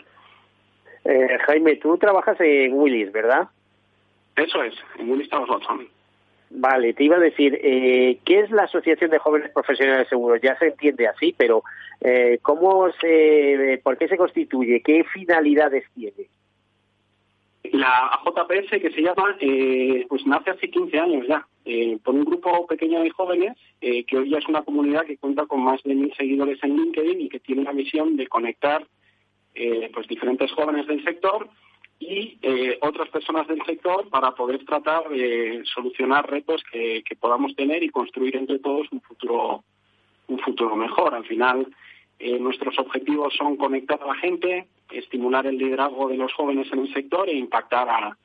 Eh, 1.05 1.39
Jaime, 1.47 1.77
tú 1.77 1.99
trabajas 1.99 2.41
en 2.41 2.73
Willis, 2.73 3.13
¿verdad? 3.13 3.49
Eso 4.35 4.63
es, 4.63 4.75
en 4.99 5.11
Willis 5.11 5.29
Towers 5.29 5.51
Watson. 5.51 5.87
Vale, 6.51 6.95
te 6.95 7.05
iba 7.05 7.17
a 7.17 7.21
decir, 7.21 7.61
eh, 7.63 8.21
¿qué 8.25 8.41
es 8.41 8.51
la 8.51 8.63
Asociación 8.63 9.11
de 9.11 9.19
Jóvenes 9.19 9.51
Profesionales 9.51 10.07
de 10.07 10.09
Seguros? 10.09 10.41
Ya 10.41 10.57
se 10.59 10.69
entiende 10.69 11.07
así, 11.07 11.35
pero 11.37 11.63
eh, 12.01 12.39
¿cómo 12.41 12.91
se, 12.93 13.81
¿por 13.83 13.99
qué 13.99 14.09
se 14.09 14.17
constituye? 14.17 14.81
¿Qué 14.81 15.05
finalidades 15.05 15.85
tiene? 15.95 16.29
La 17.73 18.09
AJPS, 18.09 18.81
que 18.81 18.91
se 18.91 19.03
llama, 19.03 19.37
eh, 19.41 20.07
pues 20.09 20.27
nace 20.27 20.51
hace 20.51 20.71
15 20.71 20.99
años 20.99 21.27
ya, 21.27 21.47
eh, 21.65 21.99
por 22.03 22.15
un 22.15 22.25
grupo 22.25 22.67
pequeño 22.67 23.01
de 23.01 23.11
jóvenes, 23.11 23.57
eh, 23.81 24.05
que 24.05 24.19
hoy 24.19 24.31
ya 24.31 24.39
es 24.39 24.49
una 24.49 24.63
comunidad 24.63 25.05
que 25.07 25.17
cuenta 25.17 25.47
con 25.47 25.63
más 25.63 25.83
de 25.83 25.95
mil 25.95 26.13
seguidores 26.15 26.59
en 26.63 26.77
LinkedIn 26.77 27.21
y 27.21 27.29
que 27.29 27.41
tiene 27.41 27.65
la 27.65 27.73
misión 27.73 28.17
de 28.17 28.27
conectar 28.27 28.87
pues 29.93 30.07
diferentes 30.07 30.53
jóvenes 30.53 30.87
del 30.87 31.03
sector 31.03 31.49
y 31.99 32.39
otras 32.81 33.09
personas 33.09 33.49
del 33.49 33.61
sector 33.67 34.09
para 34.09 34.31
poder 34.31 34.65
tratar 34.65 35.09
de 35.09 35.63
solucionar 35.65 36.31
retos 36.31 36.63
que, 36.71 37.03
que 37.03 37.17
podamos 37.17 37.57
tener 37.57 37.83
y 37.83 37.89
construir 37.89 38.37
entre 38.37 38.61
todos 38.61 38.87
un 38.93 39.01
futuro, 39.01 39.65
un 40.29 40.39
futuro 40.39 40.77
mejor. 40.77 41.13
Al 41.13 41.25
final, 41.25 41.67
eh, 42.19 42.39
nuestros 42.39 42.79
objetivos 42.79 43.35
son 43.37 43.57
conectar 43.57 44.03
a 44.03 44.07
la 44.07 44.15
gente, 44.17 44.67
estimular 44.91 45.47
el 45.47 45.57
liderazgo 45.57 46.09
de 46.09 46.17
los 46.17 46.33
jóvenes 46.33 46.67
en 46.73 46.81
el 46.81 46.93
sector 46.93 47.29
e 47.29 47.37
impactar 47.37 47.89
a, 47.89 48.19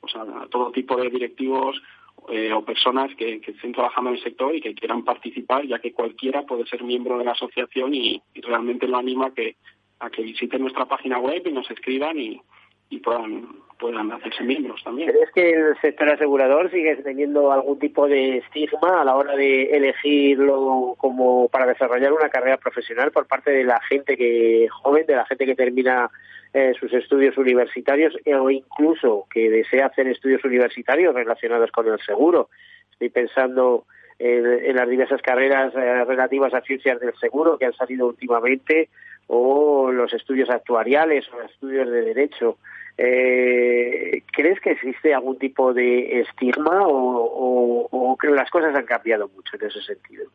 pues 0.00 0.14
a, 0.14 0.46
todo 0.48 0.70
tipo 0.70 0.96
de 0.96 1.10
directivos 1.10 1.80
eh, 2.28 2.52
o 2.52 2.64
personas 2.64 3.14
que, 3.16 3.40
estén 3.44 3.72
trabajando 3.72 4.10
en 4.10 4.16
el 4.16 4.22
sector 4.22 4.54
y 4.54 4.60
que 4.60 4.74
quieran 4.74 5.04
participar, 5.04 5.66
ya 5.66 5.80
que 5.80 5.92
cualquiera 5.92 6.42
puede 6.42 6.66
ser 6.66 6.84
miembro 6.84 7.18
de 7.18 7.24
la 7.24 7.32
asociación 7.32 7.94
y, 7.94 8.22
realmente 8.34 8.86
lo 8.86 8.98
anima 8.98 9.34
que, 9.34 9.56
a 9.98 10.10
que 10.10 10.22
visiten 10.22 10.62
nuestra 10.62 10.86
página 10.86 11.18
web 11.18 11.42
y 11.44 11.52
nos 11.52 11.68
escriban 11.70 12.18
y, 12.18 12.40
y 12.88 12.98
puedan 12.98 13.48
puedan 13.80 14.12
hacerse 14.12 14.44
miembros 14.44 14.82
también. 14.84 15.10
¿Crees 15.10 15.30
que 15.32 15.50
el 15.50 15.76
sector 15.80 16.10
asegurador 16.10 16.70
sigue 16.70 16.96
teniendo 16.96 17.50
algún 17.50 17.78
tipo 17.78 18.06
de 18.06 18.38
estigma 18.38 19.00
a 19.00 19.04
la 19.04 19.16
hora 19.16 19.34
de 19.34 19.76
elegirlo 19.76 20.94
como 20.98 21.48
para 21.48 21.66
desarrollar 21.66 22.12
una 22.12 22.28
carrera 22.28 22.58
profesional 22.58 23.10
por 23.10 23.26
parte 23.26 23.50
de 23.50 23.64
la 23.64 23.80
gente 23.80 24.16
que 24.16 24.68
joven, 24.70 25.06
de 25.06 25.16
la 25.16 25.26
gente 25.26 25.46
que 25.46 25.54
termina 25.54 26.10
eh, 26.52 26.74
sus 26.78 26.92
estudios 26.92 27.36
universitarios 27.38 28.14
o 28.26 28.50
incluso 28.50 29.26
que 29.32 29.50
desea 29.50 29.86
hacer 29.86 30.06
estudios 30.08 30.44
universitarios 30.44 31.14
relacionados 31.14 31.72
con 31.72 31.88
el 31.88 31.98
seguro? 32.00 32.50
Estoy 32.92 33.08
pensando 33.08 33.86
en, 34.20 34.76
las 34.76 34.88
diversas 34.88 35.22
carreras 35.22 35.74
eh, 35.74 36.04
relativas 36.04 36.52
a 36.52 36.60
ciencias 36.60 37.00
del 37.00 37.14
seguro 37.18 37.56
que 37.56 37.64
han 37.64 37.72
salido 37.72 38.06
últimamente 38.06 38.90
o 39.28 39.90
los 39.90 40.12
estudios 40.12 40.50
actuariales 40.50 41.26
o 41.32 41.40
los 41.40 41.50
estudios 41.50 41.88
de 41.88 42.02
derecho. 42.02 42.58
Eh, 43.02 44.22
¿Crees 44.30 44.60
que 44.60 44.72
existe 44.72 45.14
algún 45.14 45.38
tipo 45.38 45.72
de 45.72 46.20
estigma 46.20 46.86
o, 46.86 47.88
o, 47.90 48.16
que 48.18 48.28
las 48.28 48.50
cosas 48.50 48.74
han 48.74 48.84
cambiado 48.84 49.30
mucho 49.34 49.56
en 49.56 49.68
ese 49.68 49.80
sentido? 49.80 50.26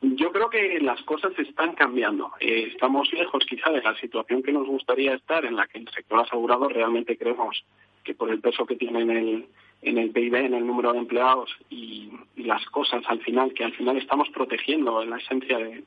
Yo 0.00 0.30
creo 0.30 0.48
que 0.48 0.78
las 0.80 1.02
cosas 1.02 1.32
están 1.36 1.74
cambiando. 1.74 2.30
Eh, 2.38 2.68
estamos 2.72 3.12
lejos 3.12 3.44
quizá 3.48 3.70
de 3.70 3.82
la 3.82 3.96
situación 3.96 4.44
que 4.44 4.52
nos 4.52 4.68
gustaría 4.68 5.14
estar, 5.14 5.44
en 5.44 5.56
la 5.56 5.66
que 5.66 5.78
el 5.78 5.88
sector 5.88 6.20
asegurado 6.20 6.68
realmente 6.68 7.18
creemos 7.18 7.64
que 8.04 8.14
por 8.14 8.30
el 8.30 8.40
peso 8.40 8.64
que 8.64 8.76
tiene 8.76 9.00
en 9.00 9.10
el, 9.10 9.46
en 9.82 9.98
el 9.98 10.10
PIB, 10.10 10.36
en 10.36 10.54
el 10.54 10.64
número 10.64 10.92
de 10.92 11.00
empleados 11.00 11.50
y, 11.68 12.12
las 12.36 12.64
cosas 12.66 13.02
al 13.08 13.20
final, 13.22 13.54
que 13.54 13.64
al 13.64 13.72
final 13.72 13.96
estamos 13.96 14.28
protegiendo 14.28 15.02
en 15.02 15.10
la 15.10 15.16
esencia 15.16 15.58
de, 15.58 15.82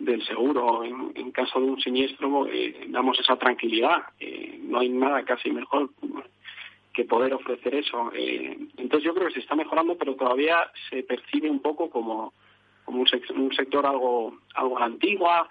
del 0.00 0.24
seguro. 0.26 0.82
En, 0.84 1.30
caso 1.30 1.60
de 1.60 1.66
un 1.66 1.80
siniestro, 1.80 2.46
eh, 2.46 2.86
damos 2.88 3.18
esa 3.20 3.36
tranquilidad. 3.36 4.02
Eh, 4.18 4.58
no 4.62 4.80
hay 4.80 4.88
nada 4.88 5.22
casi 5.24 5.50
mejor 5.50 5.90
que 6.92 7.04
poder 7.04 7.32
ofrecer 7.34 7.74
eso. 7.74 8.10
Eh, 8.14 8.58
entonces 8.76 9.04
yo 9.04 9.14
creo 9.14 9.28
que 9.28 9.34
se 9.34 9.40
está 9.40 9.54
mejorando, 9.54 9.96
pero 9.96 10.16
todavía 10.16 10.70
se 10.88 11.02
percibe 11.04 11.48
un 11.48 11.60
poco 11.60 11.88
como, 11.88 12.32
un, 12.86 13.52
sector 13.52 13.86
algo, 13.86 14.38
algo 14.54 14.78
antigua, 14.78 15.48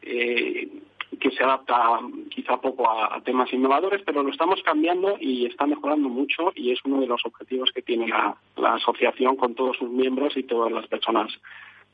que 0.00 1.30
se 1.30 1.44
adapta 1.44 2.00
quizá 2.30 2.60
poco 2.60 2.90
a, 2.90 3.20
temas 3.22 3.52
innovadores, 3.52 4.02
pero 4.04 4.22
lo 4.22 4.30
estamos 4.30 4.62
cambiando 4.62 5.16
y 5.20 5.46
está 5.46 5.66
mejorando 5.66 6.08
mucho 6.08 6.52
y 6.56 6.72
es 6.72 6.80
uno 6.84 7.00
de 7.00 7.06
los 7.06 7.24
objetivos 7.24 7.70
que 7.72 7.82
tiene 7.82 8.08
la 8.08 8.74
asociación 8.74 9.36
con 9.36 9.54
todos 9.54 9.76
sus 9.76 9.90
miembros 9.90 10.36
y 10.36 10.42
todas 10.44 10.72
las 10.72 10.86
personas 10.88 11.30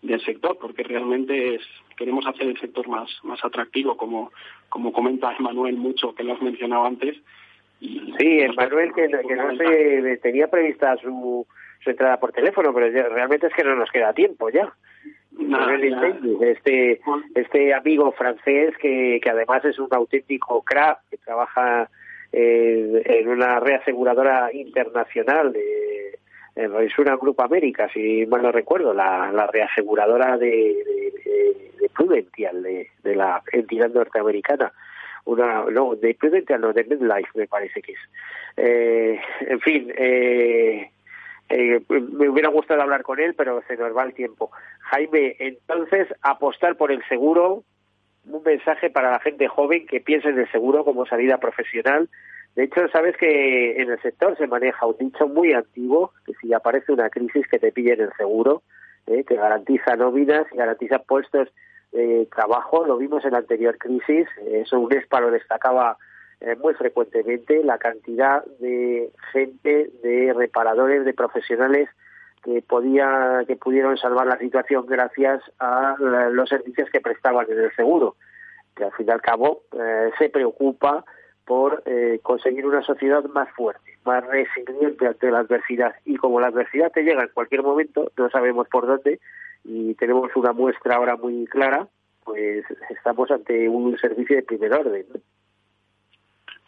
del 0.03 0.20
sector, 0.24 0.59
porque 0.61 0.82
realmente 0.82 1.57
es, 1.57 1.62
queremos 1.97 2.26
hacer 2.26 2.49
el 2.49 2.59
sector 2.59 2.88
más, 2.88 3.11
más 3.22 3.44
atractivo, 3.44 3.97
como, 3.97 4.32
como 4.68 4.92
comenta 4.92 5.34
Emanuel 5.38 5.76
mucho, 5.76 6.14
que 6.14 6.22
lo 6.22 6.34
has 6.34 6.42
mencionado 6.42 6.84
antes. 6.84 7.16
Y 7.80 8.14
sí, 8.18 8.40
Emanuel, 8.40 8.92
que, 8.94 9.09
que 9.09 9.36
no 9.36 9.57
se 9.57 10.16
tenía 10.22 10.49
prevista 10.49 10.97
su, 10.97 11.47
su 11.82 11.90
entrada 11.90 12.18
por 12.18 12.32
teléfono, 12.32 12.72
pero 12.72 12.90
realmente 13.09 13.47
es 13.47 13.55
que 13.55 13.64
no 13.64 13.74
nos 13.74 13.90
queda 13.90 14.12
tiempo 14.12 14.51
ya. 14.51 14.72
este 16.40 17.01
este 17.34 17.74
amigo 17.74 18.11
francés 18.12 18.74
que, 18.78 19.20
que 19.22 19.30
además 19.30 19.64
es 19.66 19.78
un 19.78 19.88
auténtico 19.90 20.62
crack 20.62 21.01
que 21.11 21.18
trabaja 21.18 21.90
eh, 22.32 23.03
en 23.05 23.28
una 23.28 23.61
reaseguradora 23.61 24.51
internacional 24.53 25.53
de 25.53 26.06
en 26.57 26.73
Resura 26.73 27.17
Group 27.17 27.41
América, 27.43 27.89
si 27.93 28.25
mal 28.27 28.43
no 28.43 28.51
recuerdo, 28.51 28.95
la, 28.95 29.31
la 29.31 29.47
reaseguradora 29.47 30.39
de, 30.39 30.49
de, 30.49 31.57
de 31.79 31.89
Prudential, 31.91 32.63
de, 32.63 32.91
de, 33.03 33.15
la 33.15 33.43
entidad 33.53 33.91
norteamericana. 33.91 34.73
Una, 35.27 35.65
no, 35.65 35.95
de 35.95 36.15
Prudential, 36.15 36.61
no, 36.63 36.73
de 36.73 36.85
MedLife 36.85 37.31
me 37.35 37.47
parece 37.47 37.83
que 37.83 37.93
es. 37.93 37.99
Eh, 38.57 39.21
en 39.41 39.61
fin, 39.61 39.93
eh, 39.99 40.91
eh, 41.51 41.81
me 41.89 42.29
hubiera 42.29 42.49
gustado 42.49 42.81
hablar 42.81 43.03
con 43.03 43.21
él, 43.21 43.35
pero 43.35 43.63
se 43.69 43.77
nos 43.77 43.95
va 43.95 44.05
el 44.05 44.15
tiempo. 44.15 44.51
Jaime, 44.81 45.37
entonces, 45.39 46.09
apostar 46.23 46.77
por 46.77 46.91
el 46.91 47.05
seguro, 47.07 47.65
un 48.25 48.43
mensaje 48.43 48.89
para 48.89 49.11
la 49.11 49.21
gente 49.21 49.47
joven 49.47 49.87
que 49.87 50.01
piense 50.01 50.29
en 50.29 50.39
el 50.39 50.51
seguro 50.51 50.85
como 50.85 51.05
salida 51.05 51.37
profesional. 51.37 52.09
De 52.57 52.65
hecho, 52.65 52.89
sabes 52.89 53.17
que 53.19 53.81
en 53.81 53.91
el 53.91 54.01
sector 54.01 54.37
se 54.39 54.47
maneja 54.47 54.87
un 54.87 54.97
dicho 54.99 55.29
muy 55.29 55.53
antiguo, 55.53 56.13
que 56.25 56.33
si 56.41 56.55
aparece 56.55 56.91
una 56.91 57.11
crisis 57.11 57.47
que 57.49 57.59
te 57.59 57.71
pillen 57.71 58.01
el 58.01 58.13
seguro, 58.17 58.63
eh, 59.07 59.25
que 59.25 59.37
garantiza 59.37 59.95
nóminas 59.95 60.47
garantiza 60.53 60.99
puestos 61.01 61.49
de 61.93 62.27
trabajo. 62.35 62.87
Lo 62.87 62.97
vimos 62.97 63.25
en 63.27 63.33
la 63.33 63.39
anterior 63.39 63.77
crisis, 63.77 64.27
eso 64.51 64.81
UNESPA 64.81 65.21
lo 65.21 65.31
destacaba 65.31 65.99
eh, 66.41 66.57
muy 66.57 66.73
frecuentemente 66.75 67.63
la 67.63 67.77
cantidad 67.77 68.43
de 68.59 69.11
gente, 69.33 69.91
de 70.03 70.33
reparadores, 70.35 71.05
de 71.05 71.13
profesionales 71.13 71.91
que 72.43 72.63
podía, 72.63 73.45
que 73.47 73.57
pudieron 73.57 73.99
salvar 73.99 74.27
la 74.27 74.39
situación 74.39 74.87
gracias 74.87 75.43
a 75.59 75.97
los 75.99 76.49
servicios 76.49 76.89
que 76.91 77.01
prestaban 77.01 77.47
en 77.51 77.59
el 77.59 77.75
seguro, 77.75 78.17
que 78.75 78.85
al 78.85 78.93
fin 78.93 79.07
y 79.09 79.11
al 79.11 79.21
cabo 79.21 79.63
eh, 79.79 80.11
se 80.19 80.31
preocupa 80.31 81.05
por 81.47 81.82
eh, 81.86 82.18
conseguir 82.22 82.66
una 82.66 82.82
sociedad 82.82 83.24
más 83.26 83.49
fuerte, 83.55 83.97
más 84.05 84.26
resiliente 84.26 85.07
ante 85.07 85.30
la 85.30 85.38
adversidad. 85.38 85.94
Y 86.05 86.16
como 86.16 86.40
la 86.40 86.49
adversidad 86.49 86.92
te 86.92 87.05
llega 87.05 87.22
en 87.22 87.30
cualquier 87.32 87.62
momento, 87.62 88.11
no 88.16 88.28
sabemos 88.30 88.68
por 88.68 88.86
dónde, 88.86 89.20
y 89.64 89.94
tenemos 89.94 90.34
una 90.34 90.53
muestra 90.53 90.97
ahora 90.97 91.16
muy 91.16 91.47
clara, 91.47 91.88
pues 92.24 92.64
estamos 92.90 93.30
ante 93.30 93.68
un 93.68 93.97
servicio 93.99 94.36
de 94.36 94.42
primer 94.42 94.74
orden. 94.74 95.07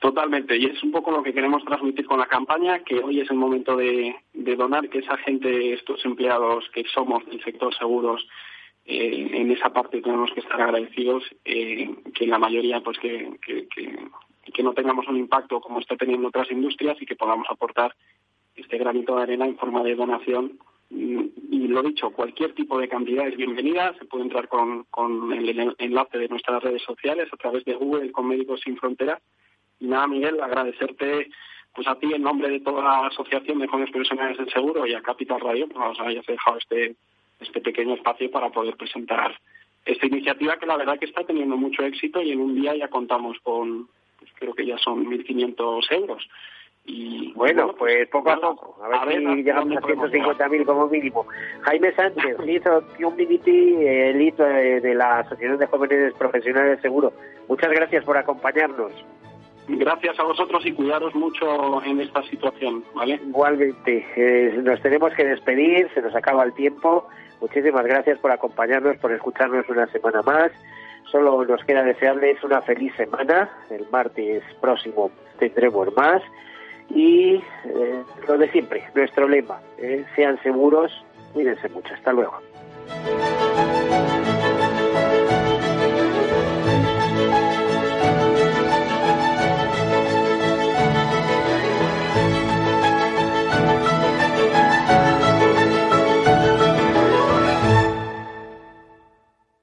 Totalmente, 0.01 0.57
y 0.57 0.67
es 0.67 0.81
un 0.85 0.93
poco 0.93 1.11
lo 1.11 1.25
que 1.25 1.35
queremos 1.35 1.65
transmitir 1.65 2.07
con 2.07 2.21
la 2.21 2.27
campaña, 2.27 2.85
que 2.85 3.01
hoy 3.01 3.21
es 3.21 3.31
el 3.33 3.37
momento 3.37 3.77
de, 3.77 4.15
donar, 4.33 4.89
que 4.89 5.01
esa 5.01 5.17
gente, 5.19 5.73
estos 5.73 6.05
empleados 6.05 6.71
que 6.73 6.85
somos 6.85 7.27
del 7.27 7.43
sector 7.43 7.75
seguros, 7.75 8.29
eh, 8.85 9.29
en 9.33 9.51
esa 9.51 9.71
parte 9.73 10.01
tenemos 10.01 10.31
que 10.33 10.41
estar 10.41 10.61
agradecidos, 10.63 11.25
eh, 11.45 11.91
que 12.15 12.29
la 12.29 12.39
mayoría, 12.39 12.81
pues 12.81 12.97
que, 13.01 13.39
que, 13.45 13.67
que, 13.67 13.99
no 14.63 14.73
tengamos 14.73 15.07
un 15.09 15.17
impacto 15.17 15.61
como 15.61 15.81
está 15.81 15.97
teniendo 15.97 16.29
otras 16.29 16.51
industrias 16.51 17.01
y 17.01 17.07
que 17.07 17.17
podamos 17.17 17.47
aportar 17.51 17.95
este 18.57 18.79
granito 18.79 19.17
de 19.17 19.23
arena 19.23 19.47
en 19.47 19.57
forma 19.57 19.83
de 19.83 19.95
donación. 19.95 20.59
Y, 20.91 21.69
lo 21.69 21.83
dicho, 21.83 22.11
cualquier 22.11 22.55
tipo 22.55 22.79
de 22.79 22.89
cantidad 22.89 23.29
es 23.29 23.37
bienvenida. 23.37 23.95
Se 23.99 24.07
puede 24.07 24.25
entrar 24.25 24.49
con, 24.49 24.85
con 24.85 25.33
el 25.33 25.75
enlace 25.79 26.19
de 26.19 26.29
nuestras 26.29 26.63
redes 26.63 26.83
sociales 26.83 27.29
a 27.31 27.37
través 27.37 27.65
de 27.65 27.75
Google 27.75 28.11
con 28.11 28.27
Médicos 28.27 28.61
Sin 28.63 28.77
Fronteras 28.79 29.21
y 29.81 29.87
nada, 29.87 30.07
Miguel, 30.07 30.41
agradecerte 30.41 31.29
pues 31.75 31.87
a 31.87 31.95
ti 31.97 32.13
en 32.13 32.23
nombre 32.23 32.49
de 32.49 32.61
toda 32.61 32.83
la 32.83 33.07
Asociación 33.07 33.59
de 33.59 33.69
Jóvenes 33.69 33.93
Profesionales 33.93 34.37
del 34.37 34.51
Seguro 34.51 34.87
y 34.87 34.95
a 34.95 35.03
Capital 35.03 35.41
Radio 35.41 35.69
pues 35.69 35.79
nos 35.79 36.01
hayas 36.01 36.27
dejado 36.27 36.59
este, 36.59 36.97
este 37.41 37.61
pequeño 37.61 37.95
espacio 37.95 38.31
para 38.31 38.51
poder 38.51 38.77
presentar 38.77 39.39
esta 39.85 40.07
iniciativa 40.07 40.59
que 40.59 40.67
la 40.67 40.77
verdad 40.77 40.99
que 40.99 41.07
está 41.07 41.25
teniendo 41.25 41.57
mucho 41.57 41.85
éxito 41.85 42.21
y 42.21 42.33
en 42.33 42.41
un 42.41 42.55
día 42.61 42.75
ya 42.75 42.89
contamos 42.89 43.39
con, 43.43 43.89
creo 44.39 44.55
que 44.55 44.67
ya 44.67 44.79
son 44.79 45.05
1.500 45.07 45.93
euros. 45.93 46.29
Y 46.85 47.33
bueno, 47.35 47.75
pues 47.79 48.09
poco 48.09 48.31
a 48.31 48.41
poco, 48.41 48.83
a 48.83 49.05
ver, 49.05 49.19
si 49.19 49.43
llegamos 49.43 49.77
a 49.77 49.81
150.000 49.81 50.65
como 50.65 50.89
mínimo. 50.89 51.27
Jaime 51.61 51.93
Sánchez, 51.95 52.39
Lead 52.45 52.63
Community, 52.99 53.75
el 53.85 54.35
de, 54.35 54.81
de 54.81 54.95
la 54.95 55.19
Asociación 55.19 55.59
de 55.59 55.67
Jóvenes 55.67 56.15
Profesionales 56.15 56.71
del 56.71 56.83
Seguro. 56.83 57.13
Muchas 57.47 57.71
gracias 57.71 58.05
por 58.05 58.17
acompañarnos. 58.17 58.93
Gracias 59.69 60.19
a 60.19 60.23
vosotros 60.23 60.65
y 60.65 60.73
cuidaros 60.73 61.15
mucho 61.15 61.85
en 61.85 62.01
esta 62.01 62.23
situación, 62.23 62.83
¿vale? 62.95 63.21
Igualmente, 63.23 64.07
eh, 64.17 64.59
nos 64.63 64.81
tenemos 64.81 65.13
que 65.13 65.27
despedir, 65.27 65.91
se 65.93 66.01
nos 66.01 66.15
acaba 66.17 66.43
el 66.45 66.55
tiempo. 66.55 67.07
Muchísimas 67.43 67.85
gracias 67.85 68.19
por 68.19 68.33
acompañarnos, 68.33 68.97
por 68.97 69.13
escucharnos 69.13 69.69
una 69.69 69.87
semana 69.89 70.23
más. 70.23 70.53
Solo 71.11 71.45
nos 71.45 71.65
queda 71.65 71.83
desearles 71.83 72.43
una 72.45 72.61
feliz 72.63 72.95
semana. 72.97 73.51
El 73.71 73.87
martes 73.91 74.43
próximo 74.61 75.11
tendremos 75.39 75.95
más. 75.97 76.23
Y 76.91 77.35
eh, 77.65 78.03
lo 78.27 78.39
de 78.39 78.51
siempre, 78.51 78.85
nuestro 78.95 79.29
lema, 79.29 79.61
eh, 79.79 80.05
sean 80.17 80.41
seguros, 80.43 80.91
cuídense 81.33 81.69
mucho. 81.69 81.93
Hasta 81.95 82.13
luego. 82.13 82.41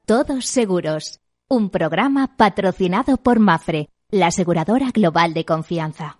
Todos 0.05 0.45
Seguros, 0.45 1.19
un 1.47 1.69
programa 1.69 2.35
patrocinado 2.37 3.17
por 3.17 3.39
Mafre, 3.39 3.89
la 4.09 4.27
aseguradora 4.27 4.89
global 4.91 5.33
de 5.33 5.45
confianza. 5.45 6.17